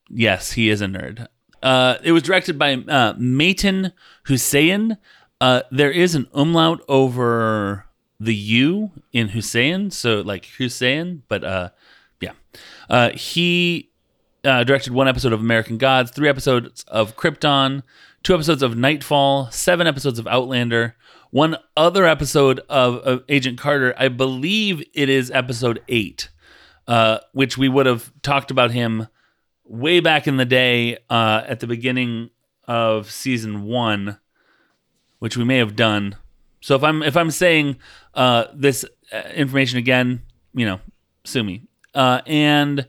yes, 0.10 0.54
he 0.54 0.70
is 0.70 0.82
a 0.82 0.88
nerd. 0.88 1.28
Uh, 1.64 1.98
it 2.04 2.12
was 2.12 2.24
directed 2.24 2.60
by 2.60 2.74
uh, 2.74 3.14
Metin 3.14 3.94
Hüseyin. 4.28 4.98
Uh, 5.42 5.62
there 5.72 5.92
is 5.92 6.16
an 6.16 6.28
umlaut 6.34 6.82
over 6.88 7.86
the 8.20 8.36
U 8.36 8.92
in 9.12 9.30
Hussein, 9.30 9.92
so 9.92 10.22
like 10.22 10.46
Hussein, 10.58 11.24
but 11.28 11.44
uh, 11.44 11.70
yeah. 12.22 12.32
Uh, 12.90 13.12
he 13.12 13.92
uh, 14.44 14.64
directed 14.64 14.94
one 14.94 15.08
episode 15.08 15.34
of 15.34 15.42
American 15.42 15.78
Gods, 15.78 16.12
three 16.12 16.30
episodes 16.30 16.84
of 16.88 17.16
Krypton, 17.16 17.84
two 18.24 18.34
episodes 18.34 18.64
of 18.64 18.78
Nightfall, 18.78 19.52
seven 19.52 19.88
episodes 19.88 20.20
of 20.20 20.28
Outlander, 20.28 20.96
one 21.32 21.58
other 21.76 22.06
episode 22.06 22.62
of, 22.70 22.96
of 22.98 23.24
Agent 23.28 23.60
Carter. 23.60 23.94
I 23.98 24.08
believe 24.08 24.84
it 24.94 25.10
is 25.10 25.30
episode 25.32 25.82
eight, 25.90 26.30
uh, 26.88 27.20
which 27.34 27.58
we 27.58 27.68
would 27.68 27.86
have 27.86 28.14
talked 28.22 28.52
about 28.52 28.72
him 28.72 29.08
way 29.66 30.00
back 30.00 30.28
in 30.28 30.38
the 30.38 30.46
day 30.46 30.98
uh, 31.10 31.44
at 31.46 31.60
the 31.60 31.68
beginning 31.68 32.30
of 32.68 33.12
season 33.12 33.64
one, 33.64 34.18
which 35.20 35.38
we 35.38 35.44
may 35.44 35.58
have 35.58 35.76
done. 35.76 36.16
So 36.62 36.76
if 36.76 36.84
I'm 36.84 37.04
if 37.04 37.16
I'm 37.16 37.32
saying 37.32 37.78
uh, 38.14 38.46
this 38.54 38.86
uh, 39.14 39.22
information 39.36 39.78
again, 39.80 40.22
you 40.54 40.66
know, 40.66 40.80
sue 41.24 41.44
me. 41.44 41.64
Uh, 41.94 42.22
and 42.26 42.88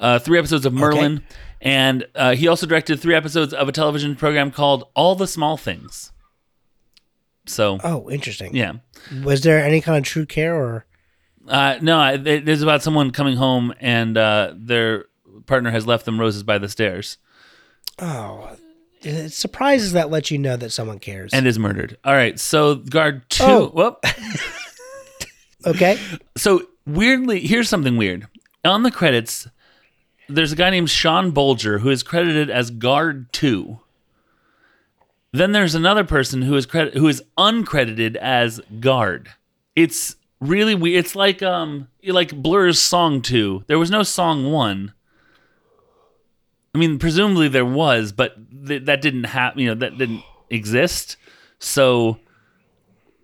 uh, 0.00 0.18
three 0.18 0.38
episodes 0.38 0.64
of 0.66 0.72
Merlin, 0.72 1.22
and 1.60 2.06
uh, 2.14 2.34
he 2.34 2.48
also 2.48 2.66
directed 2.66 3.00
three 3.00 3.14
episodes 3.14 3.52
of 3.52 3.68
a 3.68 3.72
television 3.72 4.14
program 4.16 4.50
called 4.50 4.84
All 4.94 5.14
the 5.14 5.26
Small 5.26 5.56
Things. 5.56 6.12
So 7.46 7.78
Oh, 7.84 8.10
interesting. 8.10 8.54
yeah, 8.56 8.74
Was 9.22 9.42
there 9.42 9.62
any 9.62 9.80
kind 9.80 9.98
of 9.98 10.04
true 10.04 10.26
care 10.26 10.54
or? 10.54 10.84
uh, 11.48 11.78
no, 11.80 11.98
I- 11.98 12.14
it 12.14 12.48
is 12.48 12.62
about 12.62 12.82
someone 12.82 13.10
coming 13.12 13.36
home 13.36 13.72
and 13.80 14.16
uh, 14.18 14.52
their 14.56 15.04
partner 15.46 15.70
has 15.70 15.86
left 15.86 16.04
them 16.06 16.18
roses 16.18 16.42
by 16.42 16.58
the 16.58 16.68
stairs 16.68 17.18
Oh, 18.00 18.56
it's 19.02 19.36
surprises 19.36 19.92
that 19.92 20.10
let 20.10 20.30
you 20.30 20.38
know 20.38 20.56
that 20.56 20.70
someone 20.70 20.98
cares. 20.98 21.32
and 21.32 21.46
is 21.46 21.58
murdered. 21.58 21.96
All 22.04 22.14
right, 22.14 22.38
so 22.38 22.76
guard 22.76 23.28
two. 23.28 23.44
Oh. 23.44 23.66
Whoop. 23.68 24.04
okay, 25.66 25.98
So 26.36 26.62
weirdly, 26.86 27.40
here's 27.40 27.68
something 27.68 27.96
weird. 27.96 28.26
On 28.64 28.82
the 28.82 28.90
credits, 28.90 29.46
there's 30.28 30.52
a 30.52 30.56
guy 30.56 30.70
named 30.70 30.90
Sean 30.90 31.32
Bolger 31.32 31.80
who 31.80 31.90
is 31.90 32.02
credited 32.02 32.50
as 32.50 32.70
guard 32.70 33.32
two. 33.32 33.80
Then 35.32 35.52
there's 35.52 35.74
another 35.74 36.04
person 36.04 36.42
who 36.42 36.56
is 36.56 36.66
credit 36.66 36.94
who 36.94 37.08
is 37.08 37.22
uncredited 37.38 38.16
as 38.16 38.60
guard. 38.80 39.28
It's 39.74 40.16
really 40.40 40.74
weird. 40.74 41.04
It's 41.04 41.14
like 41.14 41.42
um 41.42 41.88
like 42.04 42.30
Blur's 42.30 42.78
song 42.80 43.20
two. 43.22 43.62
There 43.66 43.78
was 43.78 43.90
no 43.90 44.02
song 44.02 44.50
one. 44.50 44.92
I 46.76 46.78
mean, 46.78 46.98
presumably 46.98 47.48
there 47.48 47.64
was, 47.64 48.12
but 48.12 48.36
th- 48.66 48.84
that 48.84 49.00
didn't 49.00 49.24
happen. 49.24 49.60
You 49.60 49.68
know, 49.68 49.74
that 49.76 49.96
didn't 49.96 50.22
exist. 50.50 51.16
So 51.58 52.18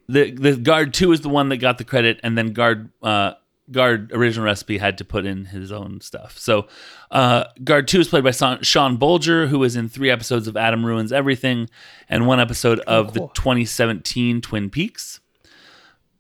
the 0.09 0.31
the 0.31 0.57
guard 0.57 0.95
two 0.95 1.13
is 1.13 1.21
the 1.21 1.29
one 1.29 1.51
that 1.51 1.59
got 1.59 1.77
the 1.77 1.85
credit, 1.85 2.19
and 2.23 2.39
then 2.39 2.55
guard 2.55 2.89
uh, 3.03 3.33
guard 3.71 4.11
original 4.15 4.47
recipe 4.47 4.79
had 4.79 4.97
to 4.97 5.05
put 5.05 5.27
in 5.27 5.45
his 5.45 5.71
own 5.71 6.01
stuff. 6.01 6.39
So 6.39 6.67
uh, 7.11 7.45
guard 7.63 7.89
two 7.89 8.01
is 8.01 8.09
played 8.09 8.25
by 8.25 8.31
Son- 8.31 8.63
Sean 8.63 8.97
Bolger, 8.97 9.47
who 9.49 9.59
was 9.59 9.77
in 9.77 9.87
three 9.87 10.09
episodes 10.09 10.49
of 10.49 10.57
Adam 10.57 10.87
Ruins 10.87 11.13
Everything, 11.13 11.69
and 12.09 12.27
one 12.27 12.41
episode 12.41 12.81
of 12.81 13.13
cool. 13.13 13.27
the 13.27 13.35
2017 13.35 14.41
Twin 14.41 14.71
Peaks. 14.71 15.21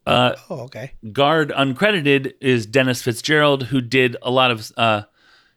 oh 0.06 0.34
okay, 0.50 0.92
Guard 1.12 1.48
uncredited 1.48 2.34
is 2.42 2.66
Dennis 2.66 3.00
Fitzgerald, 3.00 3.62
who 3.62 3.80
did 3.80 4.18
a 4.20 4.30
lot 4.30 4.50
of 4.50 4.70
uh, 4.76 5.04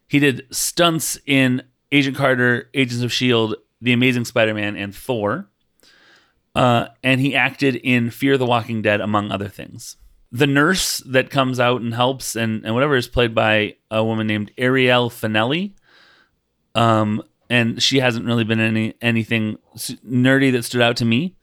he 0.07 0.19
did 0.19 0.45
stunts 0.51 1.17
in 1.25 1.63
Agent 1.91 2.15
Carter, 2.15 2.69
Agents 2.73 3.03
of 3.03 3.11
Shield, 3.11 3.55
The 3.81 3.93
Amazing 3.93 4.25
Spider-Man, 4.25 4.75
and 4.75 4.95
Thor. 4.95 5.49
Uh, 6.53 6.87
and 7.03 7.19
he 7.19 7.35
acted 7.35 7.75
in 7.75 8.09
Fear 8.09 8.37
the 8.37 8.45
Walking 8.45 8.81
Dead, 8.81 9.01
among 9.01 9.31
other 9.31 9.49
things. 9.49 9.97
The 10.31 10.47
nurse 10.47 10.99
that 11.05 11.29
comes 11.29 11.59
out 11.59 11.81
and 11.81 11.93
helps 11.93 12.35
and, 12.35 12.65
and 12.65 12.73
whatever 12.73 12.95
is 12.95 13.07
played 13.07 13.35
by 13.35 13.75
a 13.91 14.03
woman 14.03 14.27
named 14.27 14.51
Ariel 14.57 15.09
Finelli. 15.09 15.73
Um, 16.73 17.21
and 17.49 17.81
she 17.81 17.99
hasn't 17.99 18.25
really 18.25 18.43
been 18.43 18.59
any 18.59 18.95
anything 19.01 19.57
nerdy 19.77 20.51
that 20.51 20.63
stood 20.63 20.81
out 20.81 20.97
to 20.97 21.05
me. 21.05 21.35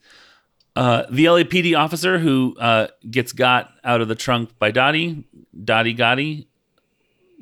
Uh, 0.75 1.05
the 1.11 1.27
LAPD 1.27 1.79
officer 1.79 2.19
who 2.19 2.57
uh, 2.59 2.89
gets 3.11 3.33
got 3.33 3.71
out 3.85 4.01
of 4.01 4.09
the 4.09 4.15
trunk 4.15 4.59
by 4.59 4.71
Dottie, 4.71 5.25
Dottie 5.65 5.95
Gotti, 5.95 6.47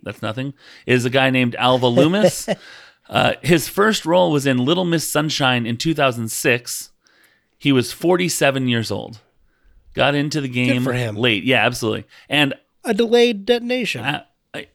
that's 0.03 0.23
nothing, 0.23 0.55
is 0.87 1.05
a 1.05 1.11
guy 1.11 1.31
named 1.31 1.55
Alva 1.57 1.87
Loomis. 1.89 2.49
Uh, 3.09 3.33
his 3.43 3.67
first 3.69 4.07
role 4.07 4.31
was 4.31 4.47
in 4.47 4.57
Little 4.59 4.85
Miss 4.85 5.11
Sunshine 5.11 5.67
in 5.67 5.77
2006. 5.77 6.91
He 7.59 7.73
was 7.73 7.91
47 7.93 8.69
years 8.69 8.93
old. 8.93 9.19
Got 9.95 10.15
into 10.15 10.41
the 10.41 10.47
game 10.49 10.85
for 10.85 10.93
him. 10.93 11.17
late. 11.17 11.43
Yeah, 11.43 11.67
absolutely. 11.67 12.05
And 12.29 12.55
A 12.85 12.95
delayed 12.95 13.45
detonation. 13.47 14.05
uh, 14.05 14.23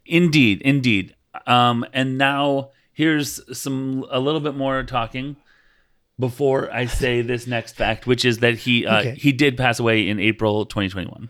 indeed, 0.06 0.62
indeed. 0.64 1.16
Um, 1.48 1.86
and 1.94 2.18
now 2.18 2.72
here's 2.92 3.40
some 3.58 4.06
a 4.12 4.20
little 4.20 4.42
bit 4.42 4.56
more 4.56 4.84
talking 4.84 5.38
before 6.20 6.70
I 6.74 6.88
say 6.88 7.22
this 7.22 7.48
next 7.48 7.78
fact, 7.78 8.06
which 8.06 8.26
is 8.26 8.40
that 8.40 8.56
he 8.58 8.86
uh, 8.86 9.00
Okay. 9.00 9.16
he 9.16 9.32
did 9.32 9.56
pass 9.56 9.80
away 9.80 10.10
in 10.10 10.20
April 10.20 10.66
2021. 10.66 11.30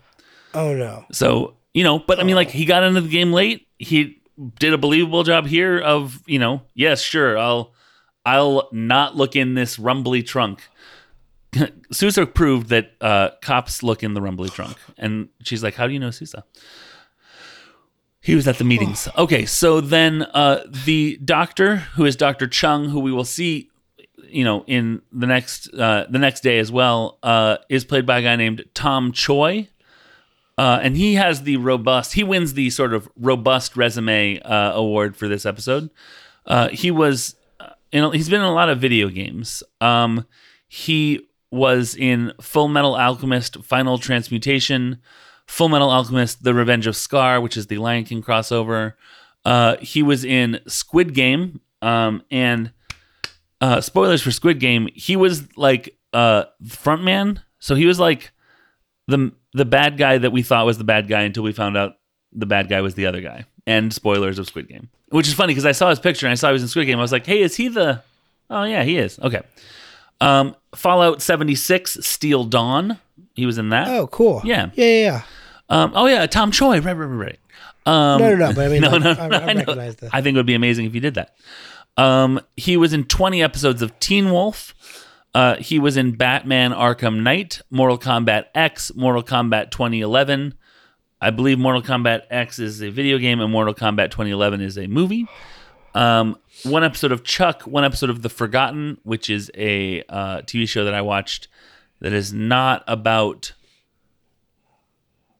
oh 0.54 0.74
no. 0.74 1.04
So 1.12 1.54
you 1.72 1.84
know, 1.84 2.00
but 2.00 2.18
I 2.18 2.24
mean, 2.24 2.34
like 2.36 2.50
he 2.50 2.64
got 2.64 2.82
into 2.82 3.00
the 3.00 3.08
game 3.08 3.32
late. 3.32 3.65
He 3.78 4.22
did 4.58 4.72
a 4.72 4.78
believable 4.78 5.22
job 5.22 5.46
here. 5.46 5.78
Of 5.78 6.22
you 6.26 6.38
know, 6.38 6.62
yes, 6.74 7.00
sure, 7.02 7.38
I'll 7.38 7.74
I'll 8.24 8.68
not 8.72 9.16
look 9.16 9.36
in 9.36 9.54
this 9.54 9.78
rumbly 9.78 10.22
trunk. 10.22 10.62
Sousa 11.92 12.26
proved 12.26 12.68
that 12.68 12.92
uh, 13.00 13.30
cops 13.42 13.82
look 13.82 14.02
in 14.02 14.14
the 14.14 14.20
rumbly 14.20 14.48
trunk, 14.48 14.76
and 14.98 15.28
she's 15.42 15.62
like, 15.62 15.74
"How 15.74 15.86
do 15.86 15.92
you 15.92 16.00
know 16.00 16.10
Sousa?" 16.10 16.44
He 18.20 18.34
was 18.34 18.48
at 18.48 18.58
the 18.58 18.64
meetings. 18.64 19.08
Okay, 19.16 19.46
so 19.46 19.80
then 19.80 20.22
uh, 20.22 20.64
the 20.84 21.16
doctor, 21.24 21.76
who 21.76 22.04
is 22.04 22.16
Doctor 22.16 22.48
Chung, 22.48 22.88
who 22.88 22.98
we 22.98 23.12
will 23.12 23.24
see, 23.24 23.70
you 24.28 24.42
know, 24.42 24.64
in 24.66 25.00
the 25.12 25.28
next 25.28 25.72
uh, 25.72 26.06
the 26.10 26.18
next 26.18 26.42
day 26.42 26.58
as 26.58 26.72
well, 26.72 27.18
uh, 27.22 27.58
is 27.68 27.84
played 27.84 28.04
by 28.04 28.18
a 28.18 28.22
guy 28.22 28.34
named 28.34 28.64
Tom 28.74 29.12
Choi. 29.12 29.68
Uh, 30.58 30.80
and 30.82 30.96
he 30.96 31.14
has 31.14 31.42
the 31.42 31.58
robust. 31.58 32.14
He 32.14 32.24
wins 32.24 32.54
the 32.54 32.70
sort 32.70 32.94
of 32.94 33.08
robust 33.16 33.76
resume 33.76 34.40
uh, 34.40 34.72
award 34.74 35.16
for 35.16 35.28
this 35.28 35.44
episode. 35.44 35.90
Uh, 36.46 36.68
he 36.68 36.90
was, 36.90 37.36
uh, 37.60 37.70
in, 37.92 38.10
he's 38.12 38.28
been 38.28 38.40
in 38.40 38.46
a 38.46 38.54
lot 38.54 38.68
of 38.68 38.78
video 38.78 39.08
games. 39.08 39.62
Um, 39.80 40.26
he 40.68 41.20
was 41.50 41.94
in 41.94 42.32
Full 42.40 42.68
Metal 42.68 42.94
Alchemist: 42.94 43.62
Final 43.64 43.98
Transmutation, 43.98 44.98
Full 45.46 45.68
Metal 45.68 45.90
Alchemist: 45.90 46.42
The 46.42 46.54
Revenge 46.54 46.86
of 46.86 46.96
Scar, 46.96 47.40
which 47.40 47.56
is 47.56 47.66
the 47.66 47.78
Lion 47.78 48.04
King 48.04 48.22
crossover. 48.22 48.94
Uh, 49.44 49.76
he 49.76 50.02
was 50.02 50.24
in 50.24 50.60
Squid 50.66 51.14
Game, 51.14 51.60
um, 51.82 52.22
and 52.30 52.72
uh, 53.60 53.80
spoilers 53.80 54.22
for 54.22 54.30
Squid 54.30 54.58
Game. 54.58 54.88
He 54.94 55.16
was 55.16 55.56
like 55.56 55.96
uh, 56.12 56.44
frontman, 56.64 57.42
so 57.58 57.74
he 57.74 57.86
was 57.86 58.00
like 58.00 58.32
the 59.06 59.32
the 59.56 59.64
bad 59.64 59.96
guy 59.96 60.18
that 60.18 60.30
we 60.30 60.42
thought 60.42 60.66
was 60.66 60.78
the 60.78 60.84
bad 60.84 61.08
guy 61.08 61.22
until 61.22 61.42
we 61.42 61.52
found 61.52 61.76
out 61.76 61.96
the 62.32 62.46
bad 62.46 62.68
guy 62.68 62.80
was 62.82 62.94
the 62.94 63.06
other 63.06 63.20
guy. 63.20 63.44
And 63.66 63.92
spoilers 63.92 64.38
of 64.38 64.46
Squid 64.46 64.68
Game, 64.68 64.90
which 65.08 65.26
is 65.26 65.34
funny 65.34 65.52
because 65.52 65.66
I 65.66 65.72
saw 65.72 65.90
his 65.90 65.98
picture 65.98 66.26
and 66.26 66.30
I 66.32 66.34
saw 66.36 66.48
he 66.48 66.52
was 66.52 66.62
in 66.62 66.68
Squid 66.68 66.86
Game. 66.86 66.98
I 66.98 67.02
was 67.02 67.10
like, 67.10 67.26
hey, 67.26 67.40
is 67.42 67.56
he 67.56 67.68
the? 67.68 68.02
Oh 68.48 68.62
yeah, 68.62 68.84
he 68.84 68.96
is. 68.96 69.18
Okay. 69.18 69.40
Um, 70.20 70.54
Fallout 70.74 71.20
seventy 71.20 71.54
six, 71.56 71.98
Steel 72.02 72.44
Dawn. 72.44 72.98
He 73.34 73.44
was 73.44 73.58
in 73.58 73.70
that. 73.70 73.88
Oh, 73.88 74.06
cool. 74.06 74.40
Yeah. 74.44 74.70
Yeah, 74.74 74.84
yeah, 74.86 75.00
yeah. 75.00 75.22
Um, 75.68 75.92
oh 75.96 76.06
yeah, 76.06 76.26
Tom 76.26 76.52
Choi. 76.52 76.80
Right, 76.80 76.92
right, 76.96 77.06
right, 77.06 77.26
right. 77.26 77.38
Um, 77.86 78.20
No, 78.20 78.30
no, 78.30 78.36
no. 78.36 78.52
But 78.52 78.66
I 78.66 78.68
mean, 78.68 78.80
no, 78.82 78.90
like, 78.90 79.02
no, 79.02 79.10
I, 79.10 79.28
no, 79.28 79.36
I, 79.36 79.40
I 79.40 79.52
know. 79.54 79.58
recognize 79.60 79.96
the. 79.96 80.10
I 80.12 80.22
think 80.22 80.34
it 80.36 80.38
would 80.38 80.46
be 80.46 80.54
amazing 80.54 80.86
if 80.86 80.92
he 80.92 81.00
did 81.00 81.14
that. 81.14 81.34
Um, 81.96 82.40
he 82.56 82.76
was 82.76 82.92
in 82.92 83.04
20 83.04 83.42
episodes 83.42 83.82
of 83.82 83.98
Teen 83.98 84.30
Wolf. 84.30 84.74
Uh, 85.36 85.56
he 85.56 85.78
was 85.78 85.98
in 85.98 86.12
Batman 86.12 86.72
Arkham 86.72 87.22
Knight, 87.22 87.60
Mortal 87.70 87.98
Kombat 87.98 88.46
X, 88.54 88.90
Mortal 88.94 89.22
Kombat 89.22 89.70
2011. 89.70 90.54
I 91.20 91.28
believe 91.28 91.58
Mortal 91.58 91.82
Kombat 91.82 92.22
X 92.30 92.58
is 92.58 92.82
a 92.82 92.88
video 92.88 93.18
game 93.18 93.42
and 93.42 93.52
Mortal 93.52 93.74
Kombat 93.74 94.10
2011 94.12 94.62
is 94.62 94.78
a 94.78 94.86
movie. 94.86 95.26
Um, 95.94 96.38
one 96.62 96.82
episode 96.82 97.12
of 97.12 97.22
Chuck, 97.22 97.64
one 97.64 97.84
episode 97.84 98.08
of 98.08 98.22
The 98.22 98.30
Forgotten, 98.30 98.96
which 99.02 99.28
is 99.28 99.50
a 99.54 100.02
uh, 100.08 100.40
TV 100.40 100.66
show 100.66 100.86
that 100.86 100.94
I 100.94 101.02
watched 101.02 101.48
that 102.00 102.14
is 102.14 102.32
not 102.32 102.82
about 102.86 103.52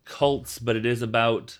cults, 0.04 0.58
but 0.58 0.76
it 0.76 0.84
is 0.84 1.00
about 1.00 1.58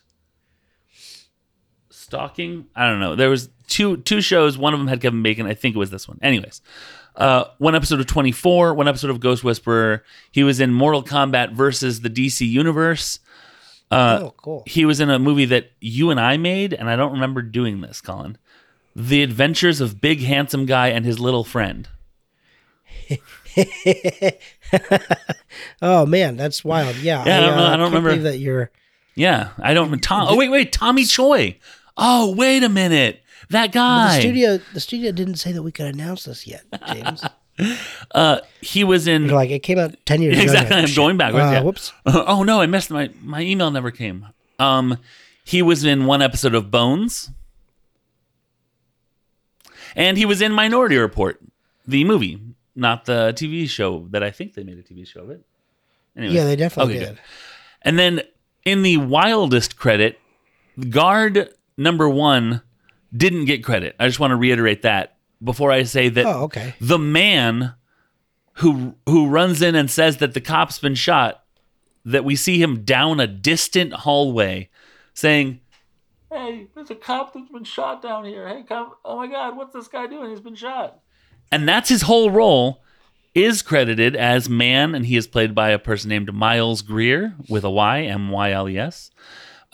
stalking. 1.89 2.67
I 2.77 2.87
don't 2.87 3.01
know. 3.01 3.17
There 3.17 3.31
was 3.31 3.49
two 3.67 3.97
two 3.97 4.21
shows. 4.21 4.59
One 4.59 4.75
of 4.75 4.79
them 4.79 4.89
had 4.89 5.01
Kevin 5.01 5.23
Bacon. 5.23 5.47
I 5.47 5.55
think 5.55 5.75
it 5.75 5.79
was 5.79 5.91
this 5.91 6.07
one. 6.07 6.19
Anyways, 6.23 6.61
uh, 7.17 7.45
one 7.59 7.75
episode 7.75 8.01
of 8.01 8.07
24, 8.07 8.75
one 8.75 8.89
episode 8.89 9.11
of 9.11 9.21
Ghost 9.21 9.43
Whisperer. 9.45 10.05
He 10.31 10.43
was 10.45 10.61
in 10.61 10.73
Mortal 10.73 11.03
Kombat 11.03 11.53
versus 11.53 12.01
the 12.03 12.11
DC 12.11 12.47
Universe. 12.49 13.21
oh, 13.91 14.35
cool. 14.37 14.63
He 14.67 14.85
was 14.85 15.01
in 15.01 15.11
a 15.11 15.19
movie 15.19 15.45
that 15.47 15.71
you 15.81 16.11
and 16.11 16.19
I 16.21 16.37
made, 16.37 16.73
and 16.73 16.91
I 16.91 16.97
don't 16.97 17.13
remember 17.13 17.41
doing 17.43 17.81
this, 17.81 18.01
Colin. 18.01 18.37
The 18.95 19.23
Adventures 19.23 19.81
of 19.81 20.01
Big 20.01 20.21
Handsome 20.23 20.67
Guy 20.67 20.89
and 20.89 21.05
His 21.05 21.19
Little 21.21 21.45
Friend. 21.45 21.89
Oh 25.81 26.05
man, 26.07 26.37
that's 26.37 26.65
wild. 26.65 26.97
Yeah. 26.97 27.25
Yeah, 27.25 27.39
I 27.39 27.41
don't 27.41 27.57
know- 27.57 27.67
I 27.67 27.77
don't 27.77 27.93
remember. 27.93 28.17
that 28.31 28.39
you're. 28.39 28.71
Yeah, 29.15 29.51
I 29.59 29.73
don't. 29.75 29.99
Tom. 30.03 30.27
Oh 30.29 30.37
wait, 30.37 30.51
wait, 30.51 30.73
Tommy 30.73 31.05
Choi. 31.05 31.57
Oh 31.97 32.35
wait 32.35 32.63
a 32.63 32.69
minute, 32.69 33.23
that 33.51 33.73
guy. 33.73 34.17
The 34.17 34.21
studio, 34.21 34.59
the 34.75 34.81
studio 34.81 35.13
didn't 35.13 35.37
say 35.37 35.53
that 35.53 35.63
we 35.63 35.73
could 35.73 35.87
announce 35.87 36.25
this 36.25 36.47
yet, 36.47 36.65
James. 36.93 37.25
Uh, 38.15 38.41
he 38.61 38.85
was 38.85 39.07
in. 39.07 39.23
You're 39.25 39.33
like 39.35 39.49
it 39.49 39.61
came 39.61 39.79
out 39.79 39.95
ten 40.05 40.21
years 40.21 40.35
ago. 40.37 40.43
Exactly. 40.53 40.77
I'm 40.77 40.95
going 40.95 41.17
backwards. 41.17 41.47
Uh, 41.47 41.51
yeah. 41.53 41.61
Whoops. 41.63 41.91
oh 42.05 42.43
no, 42.43 42.61
I 42.61 42.67
missed 42.67 42.91
my 42.91 43.09
my 43.23 43.41
email 43.41 43.71
never 43.71 43.91
came. 43.91 44.27
Um, 44.59 44.99
he 45.43 45.63
was 45.63 45.83
in 45.83 46.05
one 46.05 46.21
episode 46.21 46.55
of 46.55 46.71
Bones, 46.71 47.31
and 49.95 50.19
he 50.19 50.27
was 50.27 50.43
in 50.43 50.53
Minority 50.53 50.97
Report, 50.99 51.41
the 51.87 52.05
movie, 52.05 52.41
not 52.75 53.07
the 53.07 53.33
TV 53.35 53.69
show 53.69 54.07
that 54.11 54.23
I 54.23 54.31
think 54.31 54.53
they 54.55 54.63
made 54.63 54.79
a 54.79 54.83
TV 54.83 55.07
show 55.07 55.21
of 55.23 55.31
it. 55.31 55.43
Anyways. 56.17 56.35
Yeah, 56.35 56.45
they 56.45 56.57
definitely 56.57 56.97
Okay, 56.97 57.05
did. 57.07 57.15
good. 57.15 57.21
And 57.83 57.99
then 57.99 58.21
in 58.65 58.83
the 58.83 58.99
wildest 58.99 59.77
credit, 59.79 60.19
guard 60.91 61.55
number 61.79 62.09
one 62.09 62.61
didn't 63.17 63.45
get 63.47 63.65
credit. 63.65 63.97
I 63.99 64.07
just 64.07 64.21
want 64.21 64.31
to 64.33 64.37
reiterate 64.37 64.83
that 64.83 65.17
before 65.43 65.71
I 65.71 65.83
say 65.85 66.09
that 66.09 66.27
Oh, 66.27 66.45
okay. 66.45 66.75
the 66.81 66.99
man 66.99 67.75
who 68.55 68.95
who 69.07 69.29
runs 69.29 69.61
in 69.63 69.75
and 69.75 69.91
says 69.91 70.17
that 70.19 70.35
the 70.35 70.41
cop's 70.41 70.79
been 70.79 70.95
shot, 70.95 71.45
that 72.05 72.25
we 72.25 72.37
see 72.37 72.61
him 72.61 72.85
down 72.85 73.21
a 73.21 73.27
distant 73.27 73.93
hallway, 73.93 74.71
saying, 75.13 75.61
"Hey, 76.33 76.67
there's 76.75 76.91
a 76.91 76.95
cop 76.95 77.35
that's 77.35 77.51
been 77.51 77.65
shot 77.65 78.03
down 78.03 78.25
here. 78.25 78.49
Hey, 78.49 78.63
cop! 78.63 78.99
Oh 79.05 79.17
my 79.19 79.27
God, 79.27 79.57
what's 79.57 79.75
this 79.75 79.89
guy 79.89 80.07
doing? 80.07 80.31
He's 80.31 80.41
been 80.41 80.55
shot." 80.55 81.01
And 81.53 81.69
that's 81.69 81.89
his 81.89 82.03
whole 82.03 82.31
role. 82.31 82.83
Is 83.35 83.61
credited 83.61 84.17
as 84.17 84.49
man, 84.49 84.95
and 84.95 85.05
he 85.05 85.15
is 85.15 85.27
played 85.27 85.55
by 85.55 85.69
a 85.69 85.79
person 85.79 86.09
named 86.09 86.33
Myles 86.33 86.81
Greer 86.81 87.35
with 87.51 87.65
a 87.65 87.71
Y, 87.71 88.01
M 88.05 88.31
Y 88.31 88.51
L 88.53 88.67
E 88.67 88.79
S. 88.79 89.11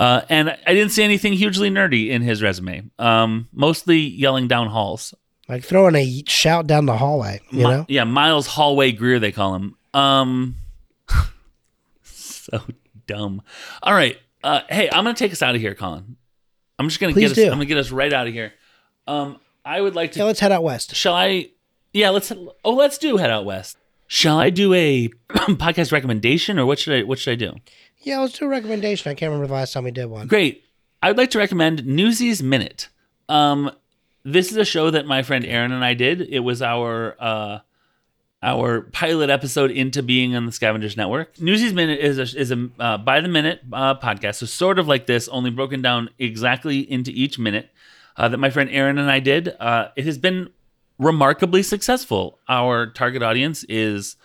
Uh, 0.02 0.20
and 0.28 0.50
I 0.50 0.74
didn't 0.74 0.90
see 0.90 1.04
anything 1.04 1.32
hugely 1.32 1.70
nerdy 1.70 2.08
in 2.08 2.22
his 2.22 2.42
resume. 2.42 2.90
Um, 2.98 3.48
mostly 3.52 3.98
yelling 4.00 4.48
down 4.48 4.66
halls. 4.66 5.14
Like 5.48 5.62
throwing 5.62 5.94
a 5.94 6.24
shout 6.26 6.66
down 6.66 6.86
the 6.86 6.96
hallway. 6.96 7.40
You 7.52 7.58
Mi- 7.58 7.62
know. 7.64 7.86
Yeah, 7.88 8.02
Myles 8.02 8.48
Hallway 8.48 8.90
Greer, 8.90 9.20
they 9.20 9.30
call 9.30 9.54
him. 9.54 9.76
Um, 9.94 10.56
so 12.02 12.60
dumb. 13.06 13.42
All 13.80 13.94
right. 13.94 14.18
Uh, 14.42 14.62
hey, 14.68 14.88
I'm 14.90 15.04
gonna 15.04 15.14
take 15.14 15.30
us 15.30 15.40
out 15.40 15.54
of 15.54 15.60
here, 15.60 15.76
Colin. 15.76 16.16
I'm 16.80 16.88
just 16.88 17.00
gonna 17.00 17.12
Please 17.12 17.28
get 17.28 17.30
us. 17.30 17.36
do. 17.36 17.44
I'm 17.44 17.52
gonna 17.52 17.66
get 17.66 17.78
us 17.78 17.92
right 17.92 18.12
out 18.12 18.26
of 18.26 18.32
here. 18.32 18.52
Um, 19.06 19.38
I 19.64 19.80
would 19.80 19.94
like 19.94 20.12
to. 20.12 20.18
Yeah, 20.18 20.24
let's 20.24 20.40
head 20.40 20.50
out 20.50 20.64
west. 20.64 20.96
shall 20.96 21.14
I? 21.14 21.50
Yeah, 21.92 22.10
let's. 22.10 22.32
Oh, 22.64 22.74
let's 22.74 22.98
do 22.98 23.18
head 23.18 23.30
out 23.30 23.44
west. 23.44 23.76
Shall 24.08 24.38
I 24.38 24.50
do 24.50 24.74
a 24.74 25.08
podcast 25.30 25.92
recommendation, 25.92 26.58
or 26.58 26.66
what 26.66 26.80
should 26.80 26.94
I? 26.98 27.02
What 27.04 27.20
should 27.20 27.30
I 27.32 27.36
do? 27.36 27.54
Yeah, 28.02 28.18
let's 28.20 28.38
do 28.38 28.46
a 28.46 28.48
recommendation. 28.48 29.10
I 29.10 29.14
can't 29.14 29.30
remember 29.30 29.46
the 29.48 29.54
last 29.54 29.72
time 29.72 29.84
we 29.84 29.90
did 29.90 30.06
one. 30.06 30.26
Great. 30.26 30.64
I 31.02 31.08
would 31.08 31.18
like 31.18 31.30
to 31.30 31.38
recommend 31.38 31.84
Newsies 31.86 32.42
Minute. 32.42 32.88
Um, 33.28 33.70
this 34.24 34.50
is 34.50 34.56
a 34.56 34.64
show 34.64 34.90
that 34.90 35.06
my 35.06 35.22
friend 35.22 35.44
Aaron 35.44 35.72
and 35.72 35.84
I 35.84 35.94
did. 35.94 36.20
It 36.20 36.40
was 36.40 36.62
our 36.62 37.16
uh, 37.18 37.58
our 38.42 38.82
pilot 38.82 39.30
episode 39.30 39.70
into 39.70 40.02
being 40.02 40.34
on 40.34 40.46
the 40.46 40.52
Scavengers 40.52 40.96
Network. 40.96 41.40
Newsies 41.40 41.72
Minute 41.72 42.00
is 42.00 42.18
a, 42.18 42.38
is 42.38 42.50
a 42.50 42.68
uh, 42.78 42.98
by 42.98 43.20
the 43.20 43.28
minute 43.28 43.60
uh, 43.72 43.96
podcast, 43.96 44.36
so 44.36 44.46
sort 44.46 44.78
of 44.78 44.88
like 44.88 45.06
this, 45.06 45.28
only 45.28 45.50
broken 45.50 45.82
down 45.82 46.10
exactly 46.18 46.80
into 46.90 47.10
each 47.12 47.38
minute 47.38 47.70
uh, 48.16 48.28
that 48.28 48.38
my 48.38 48.50
friend 48.50 48.70
Aaron 48.70 48.98
and 48.98 49.10
I 49.10 49.20
did. 49.20 49.54
Uh, 49.58 49.88
it 49.96 50.04
has 50.04 50.18
been 50.18 50.50
remarkably 50.98 51.62
successful. 51.62 52.38
Our 52.48 52.86
target 52.86 53.22
audience 53.22 53.64
is 53.64 54.16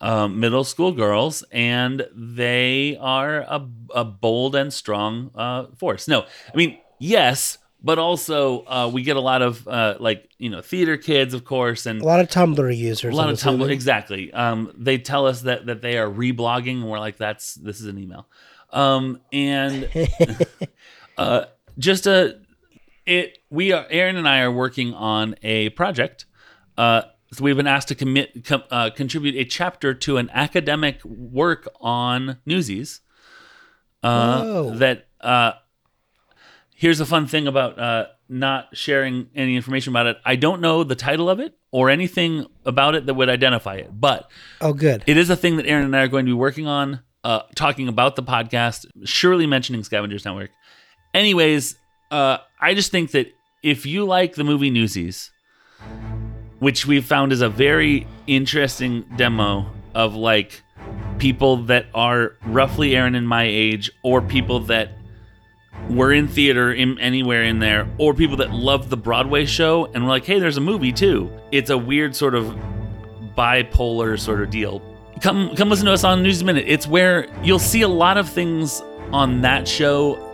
um, 0.00 0.40
middle 0.40 0.64
school 0.64 0.92
girls, 0.92 1.44
and 1.52 2.06
they 2.14 2.96
are 3.00 3.40
a, 3.40 3.66
a 3.94 4.04
bold 4.04 4.54
and 4.54 4.72
strong 4.72 5.30
uh, 5.34 5.66
force. 5.76 6.08
No, 6.08 6.22
I 6.22 6.56
mean 6.56 6.78
yes, 6.98 7.58
but 7.82 7.98
also 7.98 8.64
uh, 8.66 8.90
we 8.92 9.02
get 9.02 9.16
a 9.16 9.20
lot 9.20 9.42
of 9.42 9.66
uh, 9.66 9.96
like 10.00 10.28
you 10.38 10.50
know 10.50 10.60
theater 10.60 10.96
kids, 10.96 11.34
of 11.34 11.44
course, 11.44 11.86
and 11.86 12.00
A 12.00 12.04
lot 12.04 12.20
of 12.20 12.28
Tumblr 12.28 12.76
users. 12.76 13.12
a 13.12 13.16
lot 13.16 13.28
I'm 13.28 13.34
of 13.34 13.40
Tumblr. 13.40 13.70
Exactly. 13.70 14.32
Um, 14.32 14.72
they 14.76 14.98
tell 14.98 15.26
us 15.26 15.42
that 15.42 15.66
that 15.66 15.80
they 15.82 15.98
are 15.98 16.08
reblogging, 16.08 16.80
and 16.80 16.88
we're 16.88 16.98
like, 16.98 17.16
that's 17.16 17.54
this 17.54 17.80
is 17.80 17.86
an 17.86 17.98
email. 17.98 18.26
Um, 18.72 19.20
and 19.32 19.88
uh, 21.18 21.46
just 21.78 22.06
a 22.06 22.38
it 23.06 23.38
we 23.50 23.72
are 23.72 23.86
Aaron 23.90 24.16
and 24.16 24.28
I 24.28 24.40
are 24.40 24.52
working 24.52 24.94
on 24.94 25.34
a 25.42 25.70
project. 25.70 26.26
So 27.32 27.44
we've 27.44 27.56
been 27.56 27.66
asked 27.68 27.88
to 27.88 27.94
commit 27.94 28.44
com, 28.44 28.64
uh, 28.70 28.90
contribute 28.90 29.36
a 29.36 29.44
chapter 29.44 29.94
to 29.94 30.16
an 30.16 30.30
academic 30.32 31.04
work 31.04 31.68
on 31.80 32.38
Newsies. 32.44 33.00
Uh, 34.02 34.70
that 34.76 35.06
uh, 35.20 35.52
here's 36.74 37.00
a 37.00 37.06
fun 37.06 37.26
thing 37.26 37.46
about 37.46 37.78
uh, 37.78 38.06
not 38.28 38.76
sharing 38.76 39.28
any 39.36 39.54
information 39.56 39.92
about 39.92 40.06
it. 40.06 40.16
I 40.24 40.36
don't 40.36 40.60
know 40.60 40.82
the 40.84 40.94
title 40.96 41.28
of 41.30 41.38
it 41.38 41.56
or 41.70 41.90
anything 41.90 42.46
about 42.64 42.94
it 42.94 43.06
that 43.06 43.14
would 43.14 43.28
identify 43.28 43.76
it, 43.76 43.90
but 43.92 44.28
Oh, 44.60 44.72
good. 44.72 45.04
it 45.06 45.16
is 45.16 45.30
a 45.30 45.36
thing 45.36 45.56
that 45.58 45.66
Aaron 45.66 45.84
and 45.84 45.94
I 45.94 46.00
are 46.02 46.08
going 46.08 46.24
to 46.26 46.30
be 46.30 46.34
working 46.36 46.66
on, 46.66 47.00
uh, 47.22 47.42
talking 47.54 47.86
about 47.88 48.16
the 48.16 48.22
podcast, 48.22 48.86
surely 49.04 49.46
mentioning 49.46 49.84
Scavengers 49.84 50.24
Network. 50.24 50.50
Anyways, 51.14 51.76
uh, 52.10 52.38
I 52.60 52.74
just 52.74 52.90
think 52.90 53.10
that 53.12 53.32
if 53.62 53.84
you 53.86 54.04
like 54.04 54.34
the 54.34 54.44
movie 54.44 54.70
Newsies, 54.70 55.30
which 56.60 56.86
we've 56.86 57.04
found 57.04 57.32
is 57.32 57.40
a 57.40 57.48
very 57.48 58.06
interesting 58.26 59.04
demo 59.16 59.70
of 59.94 60.14
like 60.14 60.62
people 61.18 61.56
that 61.64 61.86
are 61.94 62.36
roughly 62.46 62.96
Aaron 62.96 63.14
and 63.14 63.28
my 63.28 63.42
age, 63.44 63.90
or 64.02 64.22
people 64.22 64.60
that 64.60 64.92
were 65.88 66.12
in 66.12 66.28
theater 66.28 66.72
in 66.72 66.98
anywhere 66.98 67.42
in 67.42 67.58
there, 67.58 67.88
or 67.98 68.14
people 68.14 68.36
that 68.36 68.50
love 68.50 68.90
the 68.90 68.96
Broadway 68.96 69.44
show 69.44 69.86
and 69.86 70.04
were 70.04 70.08
like, 70.10 70.24
hey, 70.24 70.38
there's 70.38 70.56
a 70.56 70.60
movie 70.60 70.92
too. 70.92 71.30
It's 71.50 71.70
a 71.70 71.78
weird 71.78 72.14
sort 72.14 72.34
of 72.34 72.56
bipolar 73.36 74.18
sort 74.18 74.42
of 74.42 74.50
deal. 74.50 74.82
Come 75.20 75.54
come 75.56 75.68
listen 75.68 75.86
to 75.86 75.92
us 75.92 76.04
on 76.04 76.22
News 76.22 76.42
Minute. 76.44 76.64
It's 76.66 76.86
where 76.86 77.26
you'll 77.42 77.58
see 77.58 77.82
a 77.82 77.88
lot 77.88 78.16
of 78.16 78.28
things 78.28 78.80
on 79.12 79.42
that 79.42 79.66
show 79.66 80.26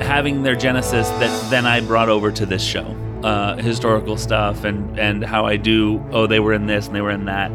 having 0.00 0.42
their 0.42 0.56
genesis 0.56 1.08
that 1.08 1.50
then 1.50 1.66
I 1.66 1.80
brought 1.80 2.08
over 2.08 2.32
to 2.32 2.46
this 2.46 2.62
show. 2.62 3.07
Uh, 3.24 3.56
historical 3.56 4.16
stuff 4.16 4.62
and 4.62 4.96
and 4.98 5.24
how 5.24 5.44
I 5.44 5.56
do 5.56 6.00
oh 6.12 6.28
they 6.28 6.38
were 6.38 6.52
in 6.52 6.66
this 6.66 6.86
and 6.86 6.94
they 6.94 7.00
were 7.00 7.10
in 7.10 7.24
that. 7.24 7.50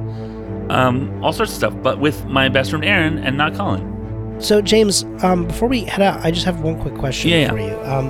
Um, 0.70 1.24
all 1.24 1.32
sorts 1.32 1.52
of 1.54 1.58
stuff, 1.58 1.74
but 1.82 2.00
with 2.00 2.26
my 2.26 2.50
best 2.50 2.70
friend 2.72 2.84
Aaron 2.84 3.18
and 3.20 3.38
not 3.38 3.54
Colin. 3.56 3.94
So, 4.40 4.62
James, 4.62 5.06
um, 5.22 5.46
before 5.48 5.70
we 5.70 5.86
head 5.86 6.02
out, 6.02 6.26
I 6.26 6.32
just 6.32 6.46
have 6.46 6.62
one 6.62 6.82
quick 6.82 6.96
question 6.96 7.30
Yeah, 7.32 7.38
yeah. 7.38 7.50
for 7.50 7.60
you. 7.60 7.76
Um, 7.90 8.10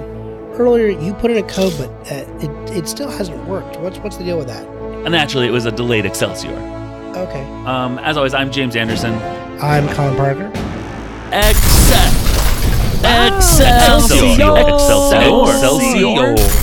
earlier, 0.59 0.87
you 0.87 1.13
put 1.13 1.29
in 1.29 1.37
a 1.37 1.47
code, 1.47 1.73
but 1.77 1.89
uh, 2.11 2.25
it, 2.39 2.77
it 2.77 2.87
still 2.87 3.09
hasn't 3.09 3.45
worked. 3.47 3.79
What's 3.79 3.99
what's 3.99 4.17
the 4.17 4.23
deal 4.23 4.37
with 4.37 4.47
that? 4.47 4.65
And 5.05 5.15
actually, 5.15 5.47
it 5.47 5.51
was 5.51 5.65
a 5.65 5.71
delayed 5.71 6.05
Excelsior. 6.05 6.55
Okay. 7.15 7.43
Um, 7.65 7.99
as 7.99 8.17
always, 8.17 8.33
I'm 8.33 8.51
James 8.51 8.75
Anderson. 8.75 9.13
I'm 9.61 9.87
Colin 9.93 10.15
Parker. 10.15 10.47
Excel. 11.31 12.09
Excelsior. 13.05 14.57
Excelsior. 14.57 15.51
Excelsior. 15.51 16.62